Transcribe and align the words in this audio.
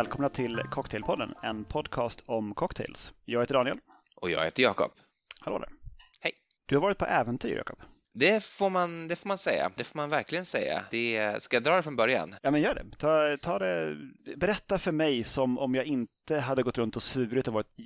Välkomna 0.00 0.28
till 0.28 0.62
Cocktailpodden, 0.70 1.34
en 1.42 1.64
podcast 1.64 2.22
om 2.26 2.54
cocktails. 2.54 3.12
Jag 3.24 3.40
heter 3.40 3.54
Daniel. 3.54 3.78
Och 4.16 4.30
jag 4.30 4.44
heter 4.44 4.62
Jakob. 4.62 4.90
Hallå 5.40 5.58
där. 5.58 5.68
Hej. 6.20 6.32
Du 6.66 6.76
har 6.76 6.82
varit 6.82 6.98
på 6.98 7.06
äventyr, 7.06 7.56
Jakob. 7.56 7.78
Det 8.14 8.44
får, 8.44 8.70
man, 8.70 9.08
det 9.08 9.16
får 9.16 9.28
man 9.28 9.38
säga. 9.38 9.70
Det 9.76 9.84
får 9.84 9.96
man 9.96 10.10
verkligen 10.10 10.44
säga. 10.44 10.84
Det, 10.90 11.42
ska 11.42 11.56
jag 11.56 11.64
dra 11.64 11.76
det 11.76 11.82
från 11.82 11.96
början? 11.96 12.34
Ja, 12.42 12.50
men 12.50 12.60
gör 12.60 12.74
det. 12.74 12.96
Ta, 12.98 13.36
ta 13.36 13.58
det. 13.58 13.96
Berätta 14.36 14.78
för 14.78 14.92
mig 14.92 15.24
som 15.24 15.58
om 15.58 15.74
jag 15.74 15.84
inte 15.84 16.38
hade 16.38 16.62
gått 16.62 16.78
runt 16.78 16.96
och 16.96 17.02
svurit 17.02 17.48
och 17.48 17.54
varit 17.54 17.76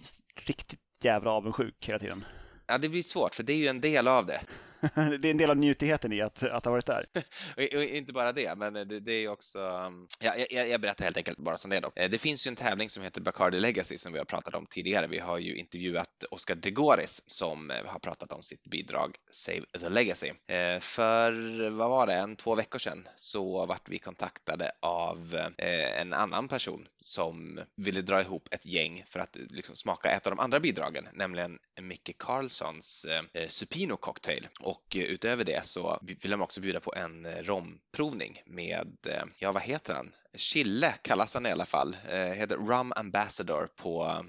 riktigt 0.44 0.80
jävla 1.02 1.30
avundsjuk 1.30 1.88
hela 1.88 1.98
tiden. 1.98 2.24
Ja, 2.66 2.78
det 2.78 2.88
blir 2.88 3.02
svårt, 3.02 3.34
för 3.34 3.42
det 3.42 3.52
är 3.52 3.56
ju 3.56 3.66
en 3.66 3.80
del 3.80 4.08
av 4.08 4.26
det. 4.26 4.40
det 5.20 5.28
är 5.28 5.30
en 5.30 5.36
del 5.36 5.50
av 5.50 5.56
njutigheten 5.56 6.12
i 6.12 6.20
att, 6.20 6.42
att 6.42 6.64
ha 6.64 6.72
varit 6.72 6.86
där. 6.86 7.06
och, 7.56 7.76
och, 7.76 7.84
inte 7.84 8.12
bara 8.12 8.32
det, 8.32 8.58
men 8.58 8.74
det, 8.74 9.00
det 9.00 9.12
är 9.12 9.28
också... 9.28 9.58
Um, 9.58 10.08
ja, 10.20 10.34
jag, 10.50 10.68
jag, 10.68 10.80
berättar 10.80 11.04
helt 11.04 11.16
enkelt 11.16 11.38
bara 11.38 11.56
som 11.56 11.70
det 11.70 11.76
är 11.76 11.80
då. 11.80 11.92
Eh, 11.96 12.10
det 12.10 12.18
finns 12.18 12.46
ju 12.46 12.48
en 12.48 12.56
tävling 12.56 12.90
som 12.90 13.02
heter 13.02 13.20
Bacardi 13.20 13.60
Legacy 13.60 13.98
som 13.98 14.12
vi 14.12 14.18
har 14.18 14.24
pratat 14.24 14.54
om 14.54 14.66
tidigare. 14.66 15.06
Vi 15.06 15.18
har 15.18 15.38
ju 15.38 15.56
intervjuat 15.56 16.24
Oscar 16.30 16.54
Dregoris 16.54 17.22
som 17.26 17.70
eh, 17.70 17.76
har 17.86 17.98
pratat 17.98 18.32
om 18.32 18.42
sitt 18.42 18.64
bidrag 18.64 19.16
Save 19.30 19.64
the 19.80 19.88
Legacy. 19.88 20.32
Eh, 20.46 20.80
för, 20.80 21.70
vad 21.70 21.90
var 21.90 22.06
det, 22.06 22.14
en 22.14 22.36
två 22.36 22.54
veckor 22.54 22.78
sedan 22.78 23.08
så 23.16 23.66
vart 23.66 23.88
vi 23.88 23.98
kontaktade 23.98 24.72
av 24.80 25.40
en 25.58 26.12
annan 26.12 26.48
person 26.48 26.86
som 27.00 27.60
ville 27.76 28.02
dra 28.02 28.20
ihop 28.20 28.48
ett 28.50 28.66
gäng 28.66 29.04
för 29.06 29.20
att 29.20 29.36
liksom 29.50 29.76
smaka 29.76 30.10
ett 30.10 30.26
av 30.26 30.30
de 30.30 30.40
andra 30.40 30.60
bidragen, 30.60 31.08
nämligen 31.12 31.58
Micke 31.80 32.18
Carlssons 32.18 33.06
Supino 33.48 33.96
Cocktail. 33.96 34.48
Och 34.60 34.73
och 34.74 34.96
utöver 34.96 35.44
det 35.44 35.66
så 35.66 35.98
vill 36.02 36.30
de 36.30 36.42
också 36.42 36.60
bjuda 36.60 36.80
på 36.80 36.94
en 36.96 37.26
eh, 37.26 37.42
romprovning 37.42 38.42
med, 38.46 38.96
eh, 39.06 39.22
ja 39.38 39.52
vad 39.52 39.62
heter 39.62 39.94
han? 39.94 40.12
Chille 40.36 40.94
kallas 41.02 41.34
han 41.34 41.46
i 41.46 41.50
alla 41.50 41.66
fall, 41.66 41.96
eh, 42.08 42.18
heter 42.18 42.56
Rum 42.56 42.92
Ambassador 42.96 43.68
på, 43.76 44.24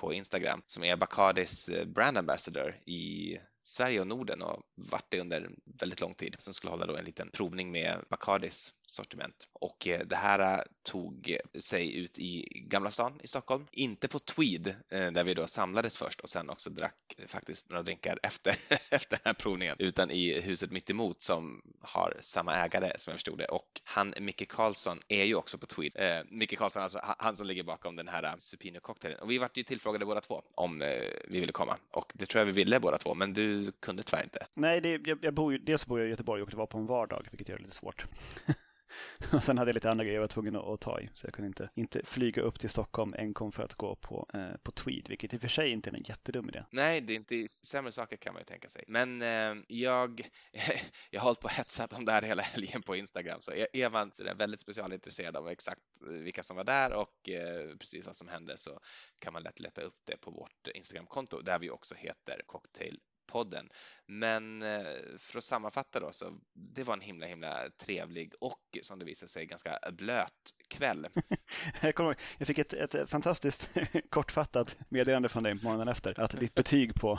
på 0.00 0.12
Instagram 0.12 0.62
som 0.66 0.84
är 0.84 0.96
Bacardis 0.96 1.70
brand 1.86 2.18
ambassador 2.18 2.76
i 2.86 3.36
Sverige 3.70 4.00
och 4.00 4.06
Norden 4.06 4.42
och 4.42 4.62
varit 4.74 5.06
det 5.08 5.20
under 5.20 5.50
väldigt 5.64 6.00
lång 6.00 6.14
tid 6.14 6.36
som 6.38 6.54
skulle 6.54 6.70
hålla 6.70 6.86
då 6.86 6.96
en 6.96 7.04
liten 7.04 7.30
provning 7.30 7.72
med 7.72 8.04
Bacardis 8.08 8.74
sortiment. 8.82 9.48
Och 9.52 9.88
eh, 9.88 10.00
det 10.06 10.16
här 10.16 10.54
eh, 10.58 10.62
tog 10.82 11.36
sig 11.58 11.96
ut 11.96 12.18
i 12.18 12.46
Gamla 12.68 12.90
stan 12.90 13.20
i 13.22 13.26
Stockholm. 13.26 13.66
Inte 13.72 14.08
på 14.08 14.18
Tweed 14.18 14.66
eh, 14.66 15.10
där 15.12 15.24
vi 15.24 15.34
då 15.34 15.46
samlades 15.46 15.98
först 15.98 16.20
och 16.20 16.28
sen 16.28 16.50
också 16.50 16.70
drack 16.70 17.14
faktiskt 17.26 17.70
några 17.70 17.82
drinkar 17.82 18.18
efter, 18.22 18.56
efter 18.90 19.16
den 19.16 19.20
här 19.24 19.34
provningen, 19.34 19.76
utan 19.78 20.10
i 20.10 20.40
huset 20.40 20.70
mitt 20.70 20.90
emot 20.90 21.22
som 21.22 21.62
har 21.80 22.16
samma 22.20 22.54
ägare 22.54 22.92
som 22.96 23.10
jag 23.10 23.16
förstod 23.18 23.38
det. 23.38 23.46
Och 23.46 23.80
han, 23.84 24.14
Micke 24.20 24.48
Karlsson, 24.48 25.00
är 25.08 25.24
ju 25.24 25.34
också 25.34 25.58
på 25.58 25.66
Tweed. 25.66 25.92
Eh, 25.94 26.24
Micke 26.30 26.58
Karlsson, 26.58 26.82
alltså 26.82 27.00
han 27.02 27.36
som 27.36 27.46
ligger 27.46 27.62
bakom 27.62 27.96
den 27.96 28.08
här 28.08 28.34
Supino-cocktailen. 28.38 29.18
Och 29.18 29.30
vi 29.30 29.38
vart 29.38 29.56
ju 29.56 29.62
tillfrågade 29.62 30.06
båda 30.06 30.20
två 30.20 30.42
om 30.54 30.82
eh, 30.82 30.88
vi 31.28 31.40
ville 31.40 31.52
komma 31.52 31.76
och 31.92 32.12
det 32.14 32.26
tror 32.26 32.40
jag 32.40 32.46
vi 32.46 32.52
ville 32.52 32.80
båda 32.80 32.98
två, 32.98 33.14
men 33.14 33.32
du 33.32 33.59
kunde 33.80 34.02
tyvärr 34.02 34.24
inte. 34.24 34.46
Nej, 34.54 34.80
det, 34.80 34.88
jag, 34.88 35.18
jag 35.22 35.34
bor 35.34 35.58
dels 35.58 35.86
bor 35.86 35.98
jag 35.98 36.06
i 36.06 36.10
Göteborg 36.10 36.42
och 36.42 36.50
det 36.50 36.56
var 36.56 36.66
på 36.66 36.78
en 36.78 36.86
vardag, 36.86 37.28
vilket 37.30 37.48
gör 37.48 37.56
det 37.56 37.62
lite 37.62 37.76
svårt. 37.76 38.06
Och 39.32 39.44
sen 39.44 39.58
hade 39.58 39.68
jag 39.68 39.74
lite 39.74 39.90
andra 39.90 40.04
grejer 40.04 40.14
jag 40.14 40.20
var 40.20 40.28
tvungen 40.28 40.56
att, 40.56 40.64
att, 40.64 40.80
ta 40.80 41.00
i. 41.00 41.10
Så 41.14 41.26
jag 41.26 41.34
kunde 41.34 41.46
inte, 41.46 41.70
inte 41.74 42.02
flyga 42.04 42.42
upp 42.42 42.60
till 42.60 42.70
Stockholm 42.70 43.14
enkom 43.18 43.52
för 43.52 43.62
att 43.62 43.74
gå 43.74 43.96
på, 43.96 44.30
eh, 44.34 44.56
på 44.62 44.72
Tweed, 44.72 45.08
vilket 45.08 45.34
i 45.34 45.36
och 45.36 45.40
för 45.40 45.48
sig 45.48 45.70
inte 45.70 45.90
är 45.90 45.94
en 45.94 46.02
jättedum 46.02 46.48
idé. 46.48 46.64
Nej, 46.70 47.00
det 47.00 47.12
är 47.12 47.16
inte 47.16 47.48
sämre 47.48 47.92
saker 47.92 48.16
kan 48.16 48.32
man 48.32 48.40
ju 48.40 48.44
tänka 48.44 48.68
sig. 48.68 48.84
Men 48.86 49.22
eh, 49.22 49.64
jag, 49.68 50.20
jag 51.10 51.20
har 51.20 51.24
hållit 51.24 51.40
på 51.40 51.44
och 51.44 51.52
hetsat 51.52 51.92
om 51.92 52.04
det 52.04 52.12
här 52.12 52.22
hela 52.22 52.42
helgen 52.42 52.82
på 52.82 52.96
Instagram, 52.96 53.40
så 53.40 53.52
är 53.72 53.90
man 53.90 54.10
sådär 54.12 54.34
väldigt 54.34 54.60
specialintresserad 54.60 55.36
av 55.36 55.48
exakt 55.48 55.80
vilka 56.00 56.42
som 56.42 56.56
var 56.56 56.64
där 56.64 56.92
och 56.92 57.28
eh, 57.28 57.76
precis 57.76 58.06
vad 58.06 58.16
som 58.16 58.28
hände 58.28 58.56
så 58.56 58.80
kan 59.18 59.32
man 59.32 59.42
lätt 59.42 59.60
leta 59.60 59.82
upp 59.82 59.98
det 60.04 60.16
på 60.16 60.30
vårt 60.30 60.68
Instagramkonto 60.74 61.40
där 61.40 61.58
vi 61.58 61.70
också 61.70 61.94
heter 61.94 62.40
Cocktail 62.46 62.98
podden. 63.30 63.68
Men 64.06 64.62
eh, 64.62 64.82
för 65.18 65.38
att 65.38 65.44
sammanfatta 65.44 66.00
då 66.00 66.12
så 66.12 66.24
det 66.54 66.84
var 66.84 66.94
en 66.94 67.00
himla 67.00 67.26
himla 67.26 67.70
trevlig 67.84 68.32
och 68.40 68.78
som 68.82 68.98
det 68.98 69.04
visade 69.04 69.28
sig 69.28 69.46
ganska 69.46 69.78
blöt 69.92 70.32
kväll. 70.68 71.06
jag, 71.80 71.94
kommer, 71.94 72.16
jag 72.38 72.46
fick 72.46 72.58
ett, 72.58 72.72
ett 72.72 73.10
fantastiskt 73.10 73.70
kortfattat 74.10 74.76
meddelande 74.88 75.28
från 75.28 75.42
dig 75.42 75.54
morgonen 75.54 75.88
efter 75.88 76.20
att 76.20 76.40
ditt 76.40 76.54
betyg 76.54 76.94
på, 76.94 77.18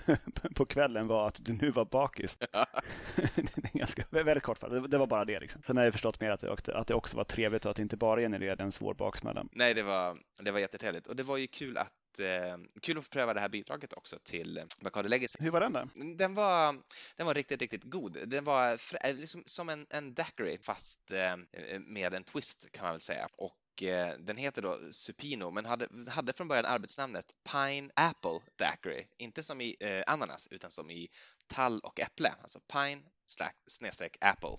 på 0.54 0.66
kvällen 0.66 1.06
var 1.06 1.28
att 1.28 1.44
du 1.44 1.52
nu 1.52 1.70
var 1.70 1.84
bakis. 1.84 2.38
ganska, 3.72 4.04
väldigt 4.10 4.42
kortfattat, 4.42 4.90
det 4.90 4.98
var 4.98 5.06
bara 5.06 5.24
det. 5.24 5.40
Liksom. 5.40 5.62
Sen 5.62 5.76
har 5.76 5.84
jag 5.84 5.92
förstått 5.92 6.20
mer 6.20 6.30
att 6.30 6.40
det, 6.40 6.74
att 6.74 6.86
det 6.86 6.94
också 6.94 7.16
var 7.16 7.24
trevligt 7.24 7.64
och 7.64 7.70
att 7.70 7.76
det 7.76 7.82
inte 7.82 7.96
bara 7.96 8.20
genererade 8.20 8.62
en 8.62 8.72
svår 8.72 8.94
baksmälla. 8.94 9.46
Nej, 9.52 9.74
det 9.74 9.82
var, 9.82 10.16
det 10.38 10.50
var 10.50 10.58
jättetrevligt 10.58 11.06
och 11.06 11.16
det 11.16 11.22
var 11.22 11.36
ju 11.36 11.46
kul 11.46 11.78
att 11.78 11.92
kul 12.82 12.98
att 12.98 13.04
få 13.04 13.10
pröva 13.10 13.34
det 13.34 13.40
här 13.40 13.48
bidraget 13.48 13.92
också 13.92 14.18
till 14.18 14.62
Bacardi 14.80 15.08
Legacy. 15.08 15.36
Hur 15.40 15.50
var 15.50 15.60
den 15.60 15.72
då? 15.72 15.88
Den 16.16 16.34
var, 16.34 16.76
den 17.16 17.26
var 17.26 17.34
riktigt, 17.34 17.60
riktigt 17.60 17.84
god. 17.84 18.28
Den 18.28 18.44
var 18.44 18.78
eh, 19.04 19.14
liksom 19.14 19.42
som 19.46 19.68
en, 19.68 19.86
en 19.90 20.14
daiquiri 20.14 20.58
fast 20.58 21.10
eh, 21.10 21.36
med 21.78 22.14
en 22.14 22.24
twist 22.24 22.72
kan 22.72 22.84
man 22.84 22.92
väl 22.92 23.00
säga. 23.00 23.28
Och 23.36 23.82
eh, 23.82 24.18
den 24.18 24.36
heter 24.36 24.62
då 24.62 24.78
Supino, 24.92 25.50
men 25.50 25.64
hade, 25.64 25.88
hade 26.10 26.32
från 26.32 26.48
början 26.48 26.66
arbetsnamnet 26.66 27.34
Pine 27.52 27.90
Apple 27.94 28.40
Daiquiri. 28.56 29.06
Inte 29.18 29.42
som 29.42 29.60
i 29.60 29.76
eh, 29.80 30.02
ananas, 30.06 30.48
utan 30.50 30.70
som 30.70 30.90
i 30.90 31.08
tall 31.46 31.80
och 31.80 32.00
äpple, 32.00 32.34
alltså 32.42 32.60
Pine 32.60 33.02
snedstreck 33.66 34.16
Apple. 34.20 34.56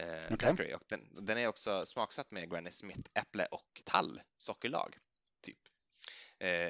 Eh, 0.00 0.32
okay. 0.32 0.74
Och 0.74 0.82
den, 0.88 1.24
den, 1.26 1.38
är 1.38 1.46
också 1.46 1.86
smaksatt 1.86 2.30
med 2.30 2.50
Granny 2.50 2.70
Smith 2.70 3.10
äpple 3.14 3.46
och 3.46 3.82
tall 3.84 4.20
sockerlag, 4.36 4.96
eh, 4.96 5.00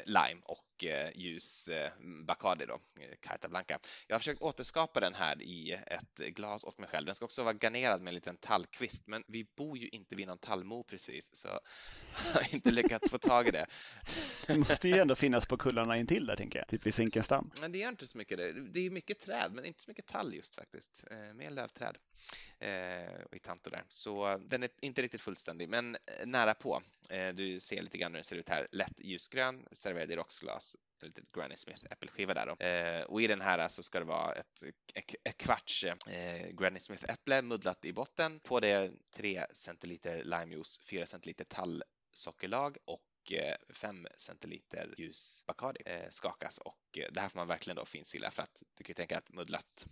lime 0.06 0.40
och 0.44 0.58
eh, 0.58 0.67
ljus 1.14 1.68
eh, 1.68 1.92
Bacardi 2.26 2.66
då, 2.66 2.74
eh, 2.74 3.16
Carta 3.20 3.48
Blanca. 3.48 3.78
Jag 4.06 4.14
har 4.14 4.18
försökt 4.18 4.42
återskapa 4.42 5.00
den 5.00 5.14
här 5.14 5.42
i 5.42 5.72
ett 5.72 6.16
glas 6.16 6.64
åt 6.64 6.78
mig 6.78 6.88
själv. 6.88 7.06
Den 7.06 7.14
ska 7.14 7.24
också 7.24 7.42
vara 7.42 7.54
garnerad 7.54 8.00
med 8.00 8.10
en 8.10 8.14
liten 8.14 8.36
tallkvist, 8.36 9.06
men 9.06 9.24
vi 9.26 9.44
bor 9.56 9.78
ju 9.78 9.88
inte 9.88 10.14
vid 10.14 10.26
någon 10.26 10.38
tallmo 10.38 10.82
precis, 10.82 11.30
så 11.32 11.48
jag 12.34 12.40
har 12.40 12.54
inte 12.54 12.70
lyckats 12.70 13.10
få 13.10 13.18
tag 13.18 13.48
i 13.48 13.50
det. 13.50 13.66
Det 14.46 14.58
måste 14.58 14.88
ju 14.88 14.98
ändå 14.98 15.14
finnas 15.14 15.46
på 15.46 15.56
kullarna 15.56 15.96
intill 15.96 16.26
där, 16.26 16.36
tänker 16.36 16.58
jag, 16.58 16.68
typ 16.68 16.86
vid 16.86 16.94
Zinkensdamm. 16.94 17.50
Men 17.60 17.72
det 17.72 17.78
gör 17.78 17.88
inte 17.88 18.06
så 18.06 18.18
mycket. 18.18 18.38
Det, 18.38 18.52
det 18.52 18.86
är 18.86 18.90
mycket 18.90 19.18
träd, 19.18 19.52
men 19.54 19.64
inte 19.64 19.82
så 19.82 19.90
mycket 19.90 20.06
tall 20.06 20.34
just 20.34 20.54
faktiskt. 20.54 21.04
Eh, 21.10 21.34
mer 21.34 21.50
lövträd 21.50 21.98
i 23.32 23.38
Tanto 23.38 23.70
där. 23.70 23.84
Så 23.88 24.40
den 24.46 24.62
är 24.62 24.70
inte 24.80 25.02
riktigt 25.02 25.20
fullständig, 25.20 25.68
men 25.68 25.96
nära 26.24 26.54
på. 26.54 26.82
Du 27.34 27.60
ser 27.60 27.82
lite 27.82 27.98
grann 27.98 28.12
hur 28.12 28.16
den 28.16 28.24
ser 28.24 28.36
ut 28.36 28.48
här. 28.48 28.68
Lätt 28.72 29.00
ljusgrön, 29.00 29.66
serverad 29.72 30.10
i 30.10 30.16
rocksglas 30.16 30.67
ett 30.74 31.02
litet 31.02 31.32
Granny 31.32 31.56
Smith 31.56 31.84
äppelskiva 31.90 32.34
där 32.34 32.46
då. 32.46 32.64
Eh, 32.64 33.02
och 33.02 33.22
i 33.22 33.26
den 33.26 33.40
här 33.40 33.68
så 33.68 33.82
ska 33.82 33.98
det 33.98 34.04
vara 34.04 34.32
ett, 34.32 34.62
ett, 34.94 35.14
ett 35.24 35.38
kvarts 35.38 35.84
eh, 35.84 36.48
Granny 36.50 36.80
Smith 36.80 37.10
äpple 37.10 37.42
muddlat 37.42 37.84
i 37.84 37.92
botten. 37.92 38.40
På 38.40 38.60
det 38.60 38.90
3 39.12 39.46
centiliter 39.52 40.24
limejuice, 40.24 40.80
4 40.90 41.06
centiliter 41.06 41.44
tallsockerlag 41.44 42.76
och 42.84 43.02
Eh, 43.32 43.54
5 43.74 44.06
centiliter 44.16 44.94
ljus 44.98 45.44
Bacardi 45.46 45.80
eh, 45.86 46.08
skakas 46.10 46.58
och 46.58 46.98
eh, 46.98 47.12
det 47.12 47.20
här 47.20 47.28
får 47.28 47.38
man 47.38 47.48
verkligen 47.48 47.76
då 47.76 47.84
finsila 47.84 48.30
för 48.30 48.42
att 48.42 48.62
du 48.74 48.84
kan 48.84 48.90
ju 48.90 48.94
tänka 48.94 49.18
att 49.18 49.32
muddlat 49.32 49.86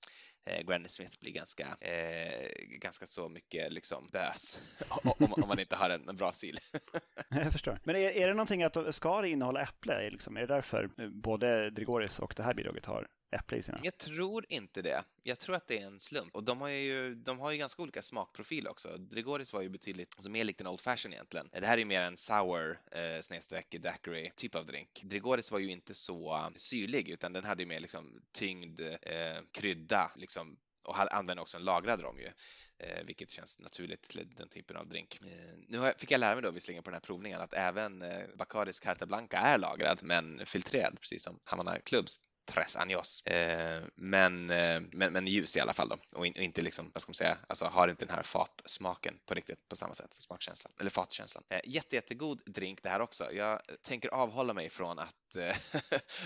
Granny 0.67 0.89
Smith 0.89 1.19
blir 1.21 1.33
ganska, 1.33 1.77
eh, 1.81 2.51
ganska 2.59 3.07
så 3.07 3.29
mycket 3.29 3.73
liksom 3.73 4.09
bös 4.13 4.61
om, 4.89 5.33
om, 5.33 5.49
man 5.49 5.59
inte 5.59 5.77
har 5.77 5.91
en, 5.91 6.09
en 6.09 6.17
bra 6.17 6.33
sil. 6.41 6.59
Jag 7.31 7.53
förstår. 7.53 7.81
Men 7.85 7.97
är, 7.97 8.11
är 8.11 8.29
det 8.29 8.35
någonting 8.35 8.63
att 8.63 8.95
ska 8.95 9.21
det 9.23 9.29
innehålla 9.29 9.63
äpple? 9.63 10.11
Liksom? 10.11 10.37
Är 10.37 10.41
det 10.41 10.47
därför 10.47 11.11
både 11.23 11.71
Drigoris 11.71 12.19
och 12.19 12.35
det 12.37 12.43
här 12.43 12.55
bidraget 12.55 12.87
har 12.87 13.09
äpple 13.31 13.59
i 13.59 13.63
sina? 13.63 13.79
Jag 13.83 13.99
tror 13.99 14.47
inte 14.49 14.83
det. 14.83 15.05
Jag 15.23 15.39
tror 15.39 15.57
att 15.57 15.67
det 15.69 15.79
är 15.79 15.87
en 15.87 16.01
slump. 16.01 16.37
Och 16.37 16.45
de 16.45 16.61
har 16.61 16.69
ju, 16.69 17.15
de 17.15 17.41
har 17.41 17.53
ju 17.53 17.59
ganska 17.59 17.83
olika 17.83 18.03
smakprofil 18.03 18.69
också. 18.69 18.89
Dregoris 18.99 19.53
var 19.53 19.63
ju 19.63 19.69
betydligt 19.69 20.15
alltså 20.17 20.31
mer 20.31 20.45
likt 20.45 20.61
en 20.61 20.67
Old 20.67 20.81
Fashion 20.81 21.13
egentligen. 21.13 21.49
Det 21.53 21.67
här 21.67 21.75
är 21.75 21.79
ju 21.79 21.85
mer 21.85 22.03
en 22.03 22.17
sour 22.17 22.81
eh, 22.93 23.21
snedstreck 23.21 23.77
daiquiri 23.81 24.33
typ 24.37 24.55
av 24.55 24.67
drink. 24.67 25.01
Dregoris 25.03 25.53
var 25.53 25.59
ju 25.59 25.71
inte 25.71 25.95
så 25.95 26.51
syrlig 26.57 27.09
utan 27.09 27.33
den 27.33 27.45
hade 27.45 27.63
ju 27.63 27.67
mer 27.67 27.81
liksom 27.81 28.23
tyngd, 28.33 28.81
eh, 28.81 29.43
krydda 29.53 30.11
liksom 30.17 30.57
och 30.87 31.15
använder 31.15 31.43
också 31.43 31.57
en 31.57 31.65
lagrad 31.65 32.01
rom 32.01 32.19
ju, 32.19 32.31
eh, 32.79 33.05
vilket 33.07 33.31
känns 33.31 33.59
naturligt 33.59 34.03
till 34.03 34.29
den 34.37 34.49
typen 34.49 34.77
av 34.77 34.89
drink. 34.89 35.19
Eh, 35.23 35.59
nu 35.69 35.93
fick 35.99 36.11
jag 36.11 36.19
lära 36.19 36.35
mig 36.35 36.43
då 36.43 36.51
visserligen 36.51 36.83
på 36.83 36.91
den 36.91 36.95
här 36.95 37.01
provningen 37.01 37.41
att 37.41 37.55
även 37.55 38.03
eh, 38.03 38.25
Bacardis 38.35 38.81
Carta 38.81 39.07
Blanca 39.07 39.39
är 39.39 39.59
lagrad 39.59 39.99
men 40.03 40.47
filtrerad, 40.47 41.01
precis 41.01 41.23
som 41.23 41.41
Havana 41.45 41.79
Clubs 41.79 42.21
tres 42.47 42.77
años. 42.77 43.27
Eh, 43.27 43.83
men, 43.95 44.51
eh, 44.51 44.81
men, 44.93 45.13
men 45.13 45.27
ljus 45.27 45.57
i 45.57 45.61
alla 45.61 45.73
fall 45.73 45.89
då 45.89 45.97
och, 46.19 46.27
in, 46.27 46.33
och, 46.37 46.43
inte 46.43 46.63
liksom, 46.63 46.91
vad 46.95 47.03
ska 47.03 47.11
man 47.11 47.15
säga, 47.15 47.39
alltså 47.49 47.65
har 47.65 47.89
inte 47.89 48.05
den 48.05 48.15
här 48.15 48.23
fatsmaken 48.23 49.19
på 49.27 49.35
riktigt 49.35 49.69
på 49.69 49.77
samma 49.77 49.95
sätt, 49.95 50.15
smakkänslan 50.15 50.73
eller 50.81 50.91
fatkänslan. 50.91 51.45
Eh, 51.49 51.61
jätte, 51.65 51.97
jättegod 51.97 52.43
drink 52.47 52.83
det 52.83 52.89
här 52.89 53.01
också. 53.01 53.33
Jag 53.33 53.61
tänker 53.83 54.09
avhålla 54.09 54.55
mig 54.55 54.71
från 54.71 54.99
att, 54.99 55.37
eh, 55.37 55.57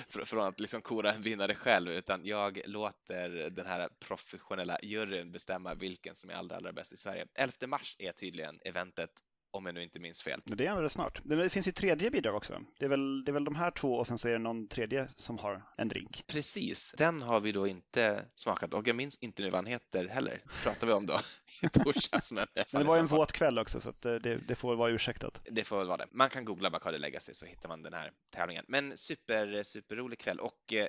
från 0.24 0.46
att 0.46 0.60
liksom 0.60 0.80
kora 0.82 1.12
en 1.12 1.22
vinnare 1.22 1.54
själv 1.54 1.90
utan 1.90 2.24
jag 2.24 2.60
låter 2.64 3.50
den 3.50 3.66
här 3.66 3.88
professionella 3.98 4.78
juryn 4.82 5.32
bestämma 5.32 5.74
vilken 5.74 6.14
som 6.14 6.30
är 6.30 6.34
allra, 6.34 6.56
allra 6.56 6.72
bäst 6.72 6.92
i 6.92 6.96
Sverige. 6.96 7.26
11 7.34 7.66
mars 7.66 7.96
är 7.98 8.12
tydligen 8.12 8.58
eventet 8.64 9.10
om 9.50 9.66
jag 9.66 9.74
nu 9.74 9.82
inte 9.82 9.98
minns 9.98 10.22
fel. 10.22 10.42
Det 10.44 10.66
är 10.66 10.70
ändå 10.70 10.88
snart. 10.88 11.20
Det 11.24 11.50
finns 11.50 11.68
ju 11.68 11.72
tredje 11.72 12.10
bidrag 12.10 12.36
också. 12.36 12.60
Det 12.78 12.84
är, 12.84 12.88
väl, 12.88 13.24
det 13.24 13.30
är 13.30 13.32
väl 13.32 13.44
de 13.44 13.56
här 13.56 13.70
två 13.70 13.94
och 13.94 14.06
sen 14.06 14.18
så 14.18 14.28
är 14.28 14.32
det 14.32 14.38
någon 14.38 14.68
tredje 14.68 15.08
som 15.16 15.38
har 15.38 15.62
en 15.76 15.88
drink. 15.88 16.24
Precis, 16.26 16.94
den 16.98 17.22
har 17.22 17.40
vi 17.40 17.52
då 17.52 17.66
inte 17.66 18.24
smakat 18.34 18.74
och 18.74 18.88
jag 18.88 18.96
minns 18.96 19.18
inte 19.18 19.42
nu 19.42 19.50
vad 19.50 19.58
han 19.58 19.66
heter 19.66 20.08
heller. 20.08 20.40
pratar 20.62 20.86
vi 20.86 20.92
om 20.92 21.06
då 21.06 21.18
i 21.62 21.68
torsdags. 21.68 22.32
Men, 22.32 22.46
men 22.72 22.82
det 22.82 22.88
var 22.88 22.98
en 22.98 23.06
våt 23.06 23.32
kväll 23.32 23.58
också 23.58 23.80
så 23.80 23.92
det, 24.00 24.18
det, 24.18 24.54
får 24.54 24.76
vara 24.76 24.90
ursäktat. 24.90 25.40
Det 25.50 25.64
får 25.64 25.78
väl 25.78 25.86
vara 25.86 25.96
det. 25.96 26.06
Man 26.10 26.30
kan 26.30 26.44
googla 26.44 26.70
Bacardi 26.70 26.98
Legacy 26.98 27.34
så 27.34 27.46
hittar 27.46 27.68
man 27.68 27.82
den 27.82 27.92
här 27.92 28.10
tävlingen. 28.30 28.64
Men 28.68 28.96
super, 28.96 29.62
superrolig 29.62 30.18
kväll 30.18 30.40
och 30.40 30.72
eh, 30.72 30.86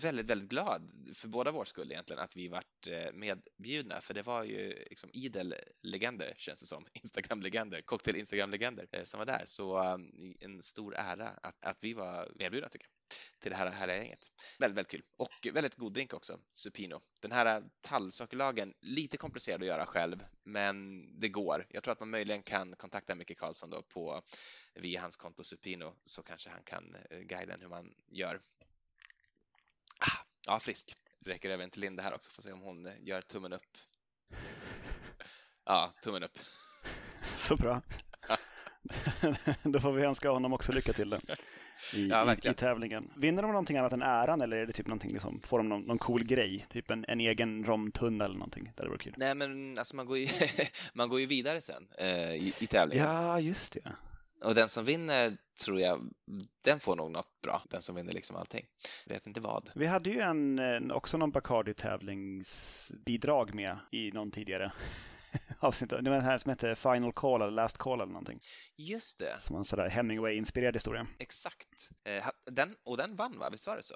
väldigt, 0.00 0.26
väldigt 0.30 0.48
glad 0.48 0.90
för 1.14 1.28
båda 1.28 1.50
vår 1.50 1.64
skull 1.64 1.92
egentligen 1.92 2.22
att 2.22 2.36
vi 2.36 2.48
vart 2.48 2.86
eh, 2.88 3.12
medbjudna 3.12 4.00
för 4.00 4.14
det 4.14 4.22
var 4.22 4.44
ju 4.44 4.84
liksom 4.90 5.10
idel 5.12 5.54
legender 5.82 6.34
känns 6.36 6.60
det 6.60 6.66
som, 6.66 6.84
Instagram-legender, 6.92 7.82
till 8.02 8.16
Instagram-legender 8.16 8.86
eh, 8.92 9.02
som 9.02 9.18
var 9.18 9.26
där. 9.26 9.42
Så 9.44 9.78
ehm, 9.78 10.34
en 10.40 10.62
stor 10.62 10.94
ära 10.96 11.28
att, 11.28 11.64
att 11.64 11.78
vi 11.80 11.94
var 11.94 12.32
medbjudna 12.34 12.68
tycker 12.68 12.86
jag 12.86 12.92
till 13.38 13.50
det 13.50 13.56
här 13.56 13.70
härliga 13.70 13.96
gänget. 13.96 14.30
Väldigt, 14.58 14.76
väldigt 14.76 14.90
kul 14.90 15.02
och 15.16 15.48
väldigt 15.52 15.76
god 15.76 15.92
drink 15.92 16.14
också, 16.14 16.38
Supino. 16.52 17.00
Den 17.20 17.32
här 17.32 17.64
tallsockerlagen, 17.80 18.74
lite 18.80 19.16
komplicerad 19.16 19.60
att 19.60 19.66
göra 19.66 19.86
själv, 19.86 20.24
men 20.42 21.06
det 21.20 21.28
går. 21.28 21.66
Jag 21.68 21.82
tror 21.82 21.92
att 21.92 22.00
man 22.00 22.10
möjligen 22.10 22.42
kan 22.42 22.76
kontakta 22.76 23.14
Micke 23.14 23.38
Karlsson 23.38 23.70
då 23.70 23.82
på 23.82 24.22
via 24.74 25.00
hans 25.00 25.16
konto 25.16 25.44
Supino 25.44 25.94
så 26.04 26.22
kanske 26.22 26.50
han 26.50 26.62
kan 26.62 26.96
eh, 27.10 27.18
guida 27.18 27.54
en 27.54 27.60
hur 27.60 27.68
man 27.68 27.94
gör. 28.08 28.40
Ah, 29.98 30.24
ja, 30.46 30.60
frisk. 30.60 30.92
Räcker 31.24 31.50
även 31.50 31.70
till 31.70 31.80
Linda 31.80 32.02
här 32.02 32.14
också, 32.14 32.30
får 32.30 32.42
se 32.42 32.52
om 32.52 32.60
hon 32.60 32.86
eh, 32.86 32.92
gör 33.00 33.20
tummen 33.20 33.52
upp. 33.52 33.78
Ja, 35.64 35.94
tummen 36.02 36.22
upp. 36.22 36.38
Så 37.36 37.56
bra. 37.56 37.82
Då 39.62 39.80
får 39.80 39.92
vi 39.92 40.02
önska 40.02 40.30
honom 40.30 40.52
också 40.52 40.72
lycka 40.72 40.92
till 40.92 41.18
i, 41.94 42.08
ja, 42.08 42.34
i, 42.34 42.48
i, 42.48 42.54
tävlingen. 42.54 43.10
Vinner 43.16 43.42
de 43.42 43.50
någonting 43.50 43.76
annat 43.76 43.92
än 43.92 44.02
äran 44.02 44.40
eller 44.40 44.56
är 44.56 44.66
det 44.66 44.72
typ 44.72 44.86
någonting, 44.86 45.12
liksom, 45.12 45.40
får 45.44 45.58
de 45.58 45.68
någon, 45.68 45.82
någon 45.82 45.98
cool 45.98 46.24
grej? 46.24 46.66
Typ 46.70 46.90
en, 46.90 47.04
en 47.08 47.20
egen 47.20 47.64
romtunna 47.64 48.24
eller 48.24 48.34
någonting? 48.34 48.72
Det 48.76 48.88
vore 48.88 48.98
kul. 48.98 49.14
Nej, 49.16 49.34
men 49.34 49.78
alltså 49.78 49.96
man 49.96 50.06
går 50.06 50.18
ju, 50.18 50.26
man 50.94 51.08
går 51.08 51.20
ju 51.20 51.26
vidare 51.26 51.60
sen 51.60 51.88
eh, 51.98 52.34
i, 52.34 52.54
i 52.58 52.66
tävlingen. 52.66 53.06
Ja, 53.06 53.40
just 53.40 53.72
det. 53.72 53.92
Och 54.44 54.54
den 54.54 54.68
som 54.68 54.84
vinner 54.84 55.36
tror 55.64 55.80
jag, 55.80 56.10
den 56.64 56.80
får 56.80 56.96
nog 56.96 57.10
något 57.10 57.40
bra. 57.42 57.62
Den 57.70 57.82
som 57.82 57.94
vinner 57.96 58.12
liksom 58.12 58.36
allting. 58.36 58.66
Vet 59.06 59.26
inte 59.26 59.40
vad. 59.40 59.70
Vi 59.74 59.86
hade 59.86 60.10
ju 60.10 60.20
en, 60.20 60.90
också 60.90 61.16
någon 61.16 61.30
Bacardi 61.30 61.74
tävlingsbidrag 61.74 63.54
med 63.54 63.78
i 63.92 64.10
någon 64.10 64.30
tidigare 64.30 64.72
avsnitt. 65.64 65.90
Det 65.90 65.96
var 65.96 66.16
den 66.16 66.20
här 66.20 66.38
som 66.38 66.48
hette 66.48 66.74
Final 66.74 67.12
Call 67.12 67.42
eller 67.42 67.52
Last 67.52 67.78
Call 67.78 68.00
eller 68.00 68.12
någonting. 68.12 68.40
Just 68.76 69.18
det. 69.18 69.38
Som 69.46 69.56
en 69.56 69.64
sådär 69.64 69.88
Hemingway-inspirerad 69.88 70.74
historia. 70.74 71.06
Exakt. 71.18 71.90
Eh, 72.04 72.24
den, 72.46 72.74
och 72.84 72.96
den 72.96 73.16
vann 73.16 73.38
va? 73.38 73.48
Visst 73.52 73.66
var 73.66 73.76
det 73.76 73.82
så? 73.82 73.94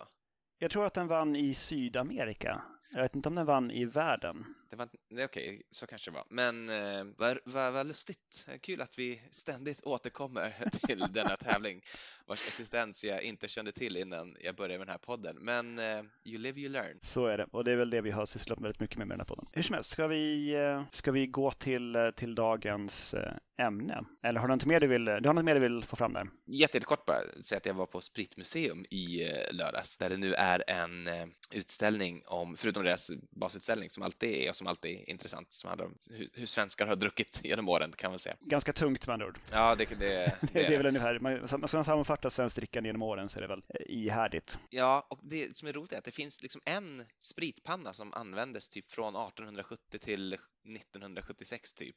Jag 0.59 0.71
tror 0.71 0.87
att 0.87 0.95
den 0.95 1.07
vann 1.07 1.37
i 1.37 1.55
Sydamerika. 1.55 2.63
Jag 2.93 3.03
vet 3.03 3.17
inte 3.17 3.29
om 3.29 3.35
den 3.35 3.47
vann 3.47 3.71
i 3.71 3.85
världen. 3.85 4.45
Det 4.71 4.77
var, 4.77 4.89
okej, 5.13 5.25
okay, 5.25 5.63
så 5.71 5.87
kanske 5.87 6.11
det 6.11 6.15
var. 6.15 6.25
Men 6.31 6.69
eh, 6.69 7.05
vad, 7.17 7.39
vad, 7.45 7.73
vad 7.73 7.87
lustigt. 7.87 8.49
Kul 8.61 8.81
att 8.81 8.99
vi 8.99 9.23
ständigt 9.31 9.81
återkommer 9.85 10.55
till 10.87 10.99
denna 10.99 11.37
tävling 11.37 11.81
vars 12.27 12.47
existens 12.47 13.05
jag 13.05 13.23
inte 13.23 13.49
kände 13.49 13.73
till 13.73 13.97
innan 13.97 14.37
jag 14.41 14.55
började 14.55 14.79
med 14.79 14.87
den 14.87 14.93
här 14.93 14.99
podden. 14.99 15.37
Men 15.41 15.79
eh, 15.79 16.03
you 16.25 16.39
live, 16.39 16.61
you 16.61 16.73
learn. 16.73 16.99
Så 17.03 17.27
är 17.27 17.39
det 17.39 17.47
och 17.53 17.65
det 17.65 17.73
är 17.73 17.77
väl 17.77 17.91
det 17.91 18.01
vi 18.01 18.11
har 18.11 18.27
sysslat 18.27 18.61
väldigt 18.61 18.81
mycket 18.81 18.99
med 18.99 19.07
med 19.07 19.15
den 19.15 19.21
här 19.21 19.35
podden. 19.35 19.47
Hur 19.53 19.63
som 19.63 19.75
helst, 19.75 19.91
ska 19.91 20.07
vi, 20.07 20.55
eh, 20.55 20.83
ska 20.91 21.13
vi 21.13 21.27
gå 21.27 21.51
till, 21.51 21.97
eh, 21.97 22.11
till 22.11 22.35
dagens 22.35 23.15
eh, 23.15 23.67
ämne? 23.67 24.05
Eller 24.23 24.41
har 24.41 24.49
du 24.49 24.55
något 24.55 24.65
mer 24.65 24.81
du 24.81 24.87
vill, 24.87 25.05
du 25.05 25.23
har 25.27 25.35
något 25.35 25.45
mer 25.45 25.55
du 25.55 25.61
vill 25.61 25.85
få 25.85 25.97
fram 25.97 26.13
där? 26.13 26.29
Jättekort 26.47 27.07
bara 27.07 27.43
säga 27.43 27.57
att 27.57 27.67
jag 27.67 27.75
var 27.75 27.87
på 27.87 28.01
Spritmuseum 28.01 28.85
i 28.91 29.31
lördags 29.53 29.97
där 29.97 30.09
det 30.09 30.17
nu 30.17 30.35
är 30.35 30.65
en 30.67 31.09
utställning 31.55 32.21
om, 32.27 32.57
förutom 32.57 32.85
deras 32.85 33.11
basutställning 33.31 33.91
som 33.91 34.03
alltid 34.03 34.31
är 34.31 34.53
som 34.57 34.67
alltid 34.67 35.01
är 35.01 35.11
intressant, 35.11 35.53
som 35.53 35.69
handlar 35.69 35.87
om 35.87 35.99
hur, 36.11 36.29
hur 36.33 36.47
svenskar 36.47 36.87
har 36.87 36.97
druckit 36.97 37.41
genom 37.45 37.69
åren 37.69 37.93
kan 37.97 38.11
man 38.11 38.19
säga. 38.19 38.37
Ganska 38.41 38.73
tungt 38.73 39.07
med 39.07 39.15
andra 39.15 39.27
ord. 39.27 39.39
Ja, 39.53 39.75
det, 39.75 39.85
det, 39.85 39.97
det, 39.99 40.37
det 40.53 40.67
är 40.67 40.77
väl 40.77 40.87
ungefär, 40.87 41.19
man, 41.19 41.49
ska 41.49 41.59
man 41.59 41.85
sammanfatta 41.85 42.31
svenskt 42.31 42.57
drickande 42.57 42.89
genom 42.89 43.03
åren 43.03 43.29
så 43.29 43.39
är 43.39 43.43
det 43.43 43.49
väl 43.49 43.63
ihärdigt. 43.87 44.59
Ja, 44.71 45.07
och 45.11 45.21
det 45.23 45.57
som 45.57 45.69
är 45.69 45.73
roligt 45.73 45.93
är 45.93 45.99
att 45.99 46.05
det 46.05 46.15
finns 46.15 46.43
liksom 46.43 46.61
en 46.65 47.05
spritpanna 47.21 47.93
som 47.93 48.15
användes 48.15 48.69
typ 48.69 48.93
från 48.93 49.17
1870 49.17 49.99
till 49.99 50.33
1976 50.33 51.75
typ, 51.75 51.97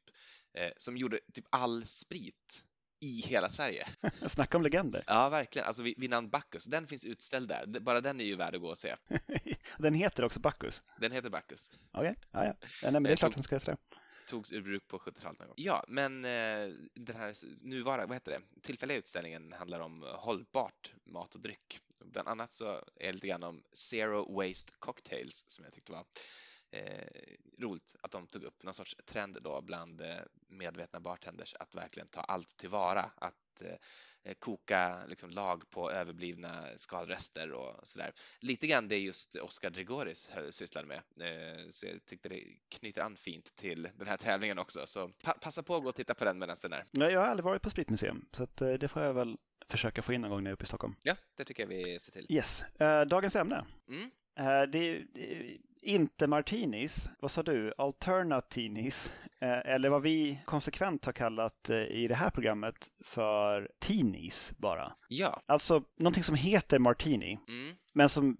eh, 0.58 0.72
som 0.78 0.98
gjorde 0.98 1.20
typ 1.34 1.46
all 1.50 1.86
sprit 1.86 2.66
i 3.00 3.22
hela 3.22 3.50
Sverige. 3.50 3.88
Snacka 4.28 4.57
om 4.57 4.63
legender. 4.63 5.04
Ja, 5.07 5.30
verkligen. 5.30 5.68
Alltså 5.68 5.84
namn 5.98 6.30
Bacchus. 6.30 6.66
Den 6.66 6.88
finns 6.88 7.06
utställd 7.06 7.50
där. 7.50 7.80
Bara 7.80 8.01
den 8.01 8.22
är 8.22 8.25
ju 8.25 8.36
värd 8.36 8.56
att 8.56 8.62
gå 8.62 8.69
och 8.69 8.78
se. 8.78 8.96
den 9.78 9.94
heter 9.94 10.24
också 10.24 10.40
Bacchus? 10.40 10.84
Den 11.00 11.12
heter 11.12 11.30
Bacchus. 11.30 11.72
Okej, 11.92 12.10
okay. 12.10 12.16
ja, 12.31 12.46
ja. 12.46 12.54
nej, 12.84 12.92
men 12.92 13.04
det 13.04 13.12
är 13.12 13.16
klart 13.16 13.34
den 13.34 13.44
ska 13.44 13.56
heta 13.56 13.72
det 13.72 13.78
togs 14.30 14.51
ur 14.51 14.62
bruk 14.62 14.88
på 14.88 14.98
70-talet 14.98 15.40
någon 15.40 15.48
gång. 15.48 15.56
Ja, 15.57 15.86
men 15.88 16.25
eh, 16.25 16.74
den 16.94 17.16
här 17.16 17.34
nuvarande, 17.62 18.06
vad 18.06 18.16
heter 18.16 18.31
det, 18.31 18.62
tillfälliga 18.62 18.98
utställningen 18.98 19.54
handlar 19.54 19.80
om 19.80 20.06
hållbart 20.16 20.94
mat 21.06 21.36
och 21.36 21.42
dryck. 21.42 21.80
Bland 22.06 22.28
annat 22.28 22.52
så 22.52 22.66
är 22.95 23.07
det 23.07 23.12
lite 23.12 23.28
grann 23.28 23.44
om 23.44 23.63
Zero 23.74 24.34
Waste 24.36 24.74
Cocktails 24.80 25.45
som 25.48 25.66
jag 25.66 25.74
tyckte 25.74 25.92
var 25.92 26.06
eh, 26.71 27.07
roligt 27.60 27.95
att 28.01 28.12
de 28.12 28.27
tog 28.27 28.44
upp 28.44 28.63
någon 28.63 28.74
sorts 28.74 28.95
trend 29.06 29.38
då 29.42 29.62
bland 29.62 30.01
eh, 30.01 30.07
medvetna 30.48 31.00
bartenders 31.00 31.54
att 31.60 31.75
verkligen 31.75 32.07
ta 32.07 32.21
allt 32.21 32.57
tillvara, 32.57 33.12
att 33.16 33.62
eh, 33.62 34.33
koka 34.39 35.06
liksom, 35.07 35.30
lag 35.30 35.69
på 35.69 35.92
överblivna 35.92 36.63
skalrester 36.75 37.51
och 37.51 37.88
sådär. 37.88 38.12
Lite 38.39 38.68
grann 38.68 38.88
det 38.88 38.98
just 38.98 39.36
Oscar 39.36 39.69
Drigoris 39.69 40.31
sysslade 40.50 40.88
med, 40.88 40.98
eh, 40.98 41.69
så 41.69 41.86
jag 41.86 42.06
tyckte 42.06 42.30
det 42.30 42.44
knyter 42.69 43.01
an 43.01 43.16
fint 43.16 43.56
till 43.56 43.89
den 43.95 44.07
här 44.07 44.18
tävlingen 44.18 44.60
också. 44.60 44.88
Så 44.88 45.12
pa 45.24 45.33
passa 45.33 45.63
på 45.63 45.75
att 45.75 45.83
gå 45.83 45.89
och 45.89 45.95
titta 45.95 46.13
på 46.13 46.25
den 46.25 46.39
medan 46.39 46.56
den 46.62 46.74
är. 46.74 46.83
Nej, 46.92 47.11
jag 47.11 47.19
har 47.19 47.28
aldrig 47.28 47.45
varit 47.45 47.61
på 47.61 47.69
Spritmuseum, 47.69 48.26
så 48.31 48.44
att, 48.44 48.61
eh, 48.61 48.73
det 48.73 48.88
får 48.88 49.02
jag 49.02 49.14
väl 49.14 49.38
försöka 49.68 50.02
få 50.02 50.14
in 50.14 50.21
någon 50.21 50.31
gång 50.31 50.44
när 50.44 50.49
jag 50.49 50.54
är 50.54 50.56
uppe 50.56 50.64
i 50.64 50.68
Stockholm. 50.68 50.95
Ja, 51.04 51.16
det 51.35 51.44
tycker 51.44 51.64
jag 51.64 51.68
vi 51.68 51.99
ser 51.99 52.11
till. 52.11 52.26
Yes. 52.30 52.64
Uh, 52.81 53.02
dagens 53.02 53.35
ämne. 53.35 53.66
Mm. 53.90 54.11
Det, 54.71 55.04
det, 55.14 55.57
inte 55.81 56.28
martinis, 56.28 57.09
vad 57.19 57.31
sa 57.31 57.44
du, 57.44 57.74
alternatinis, 57.78 59.14
eh, 59.42 59.74
eller 59.74 59.90
vad 59.90 60.02
vi 60.02 60.40
konsekvent 60.45 61.06
har 61.06 61.14
kallat 61.14 61.69
eh, 61.69 61.78
i 61.78 62.07
det 62.07 62.16
här 62.16 62.30
programmet 62.30 62.88
för 63.06 63.71
tinis 63.80 64.54
bara. 64.57 64.95
Ja. 65.07 65.44
Alltså 65.45 65.83
någonting 65.98 66.24
som 66.24 66.36
heter 66.36 66.80
martini, 66.80 67.40
mm. 67.48 67.76
men 67.94 68.09
som 68.09 68.38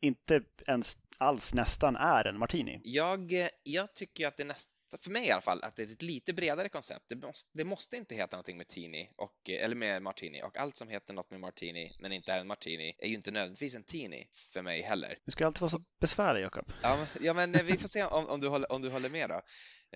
inte 0.00 0.42
ens 0.66 0.98
alls 1.18 1.54
nästan 1.54 1.96
är 1.96 2.24
en 2.26 2.38
martini. 2.38 2.80
Jag, 2.84 3.32
eh, 3.32 3.48
jag 3.62 3.94
tycker 3.94 4.28
att 4.28 4.36
det 4.36 4.44
nästan 4.44 4.79
för 4.98 5.10
mig 5.10 5.26
i 5.26 5.30
alla 5.30 5.40
fall, 5.40 5.62
att 5.62 5.76
det 5.76 5.82
är 5.82 5.92
ett 5.92 6.02
lite 6.02 6.32
bredare 6.32 6.68
koncept. 6.68 7.04
Det 7.08 7.16
måste, 7.16 7.50
det 7.52 7.64
måste 7.64 7.96
inte 7.96 8.14
heta 8.14 8.36
någonting 8.36 8.56
med 8.56 8.68
Tini, 8.68 9.10
och, 9.16 9.50
eller 9.50 9.74
med 9.74 10.02
Martini, 10.02 10.42
och 10.42 10.56
allt 10.56 10.76
som 10.76 10.88
heter 10.88 11.14
något 11.14 11.30
med 11.30 11.40
Martini, 11.40 11.96
men 11.98 12.12
inte 12.12 12.32
är 12.32 12.38
en 12.38 12.46
Martini, 12.46 12.96
är 12.98 13.08
ju 13.08 13.14
inte 13.14 13.30
nödvändigtvis 13.30 13.74
en 13.74 13.84
Tini 13.84 14.28
för 14.52 14.62
mig 14.62 14.82
heller. 14.82 15.18
Du 15.24 15.32
ska 15.32 15.46
alltid 15.46 15.60
vara 15.60 15.70
så 15.70 15.84
besvärlig, 16.00 16.42
Jakob. 16.42 16.72
Ja, 16.82 17.06
ja, 17.20 17.34
men 17.34 17.52
vi 17.52 17.78
får 17.78 17.88
se 17.88 18.04
om, 18.04 18.26
om, 18.26 18.40
du, 18.40 18.48
håller, 18.48 18.72
om 18.72 18.82
du 18.82 18.90
håller 18.90 19.08
med 19.08 19.28
då. 19.28 19.42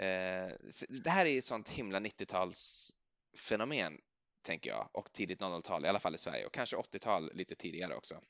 Eh, 0.03 0.49
det 0.89 1.11
här 1.11 1.27
är 1.27 1.31
ju 1.31 1.43
sånt 1.43 1.69
himla 1.69 2.01
90-talsfenomen, 2.01 3.99
tänker 4.43 4.71
jag, 4.71 4.91
och 4.93 5.13
tidigt 5.13 5.41
00-tal, 5.41 5.85
i 5.85 5.89
alla 5.89 6.01
fall 6.01 6.15
i 6.15 6.19
Sverige, 6.19 6.47
och 6.47 6.53
kanske 6.53 6.77
80-tal 6.77 7.31
lite 7.35 7.55
tidigare 7.55 7.95
också. 7.95 8.21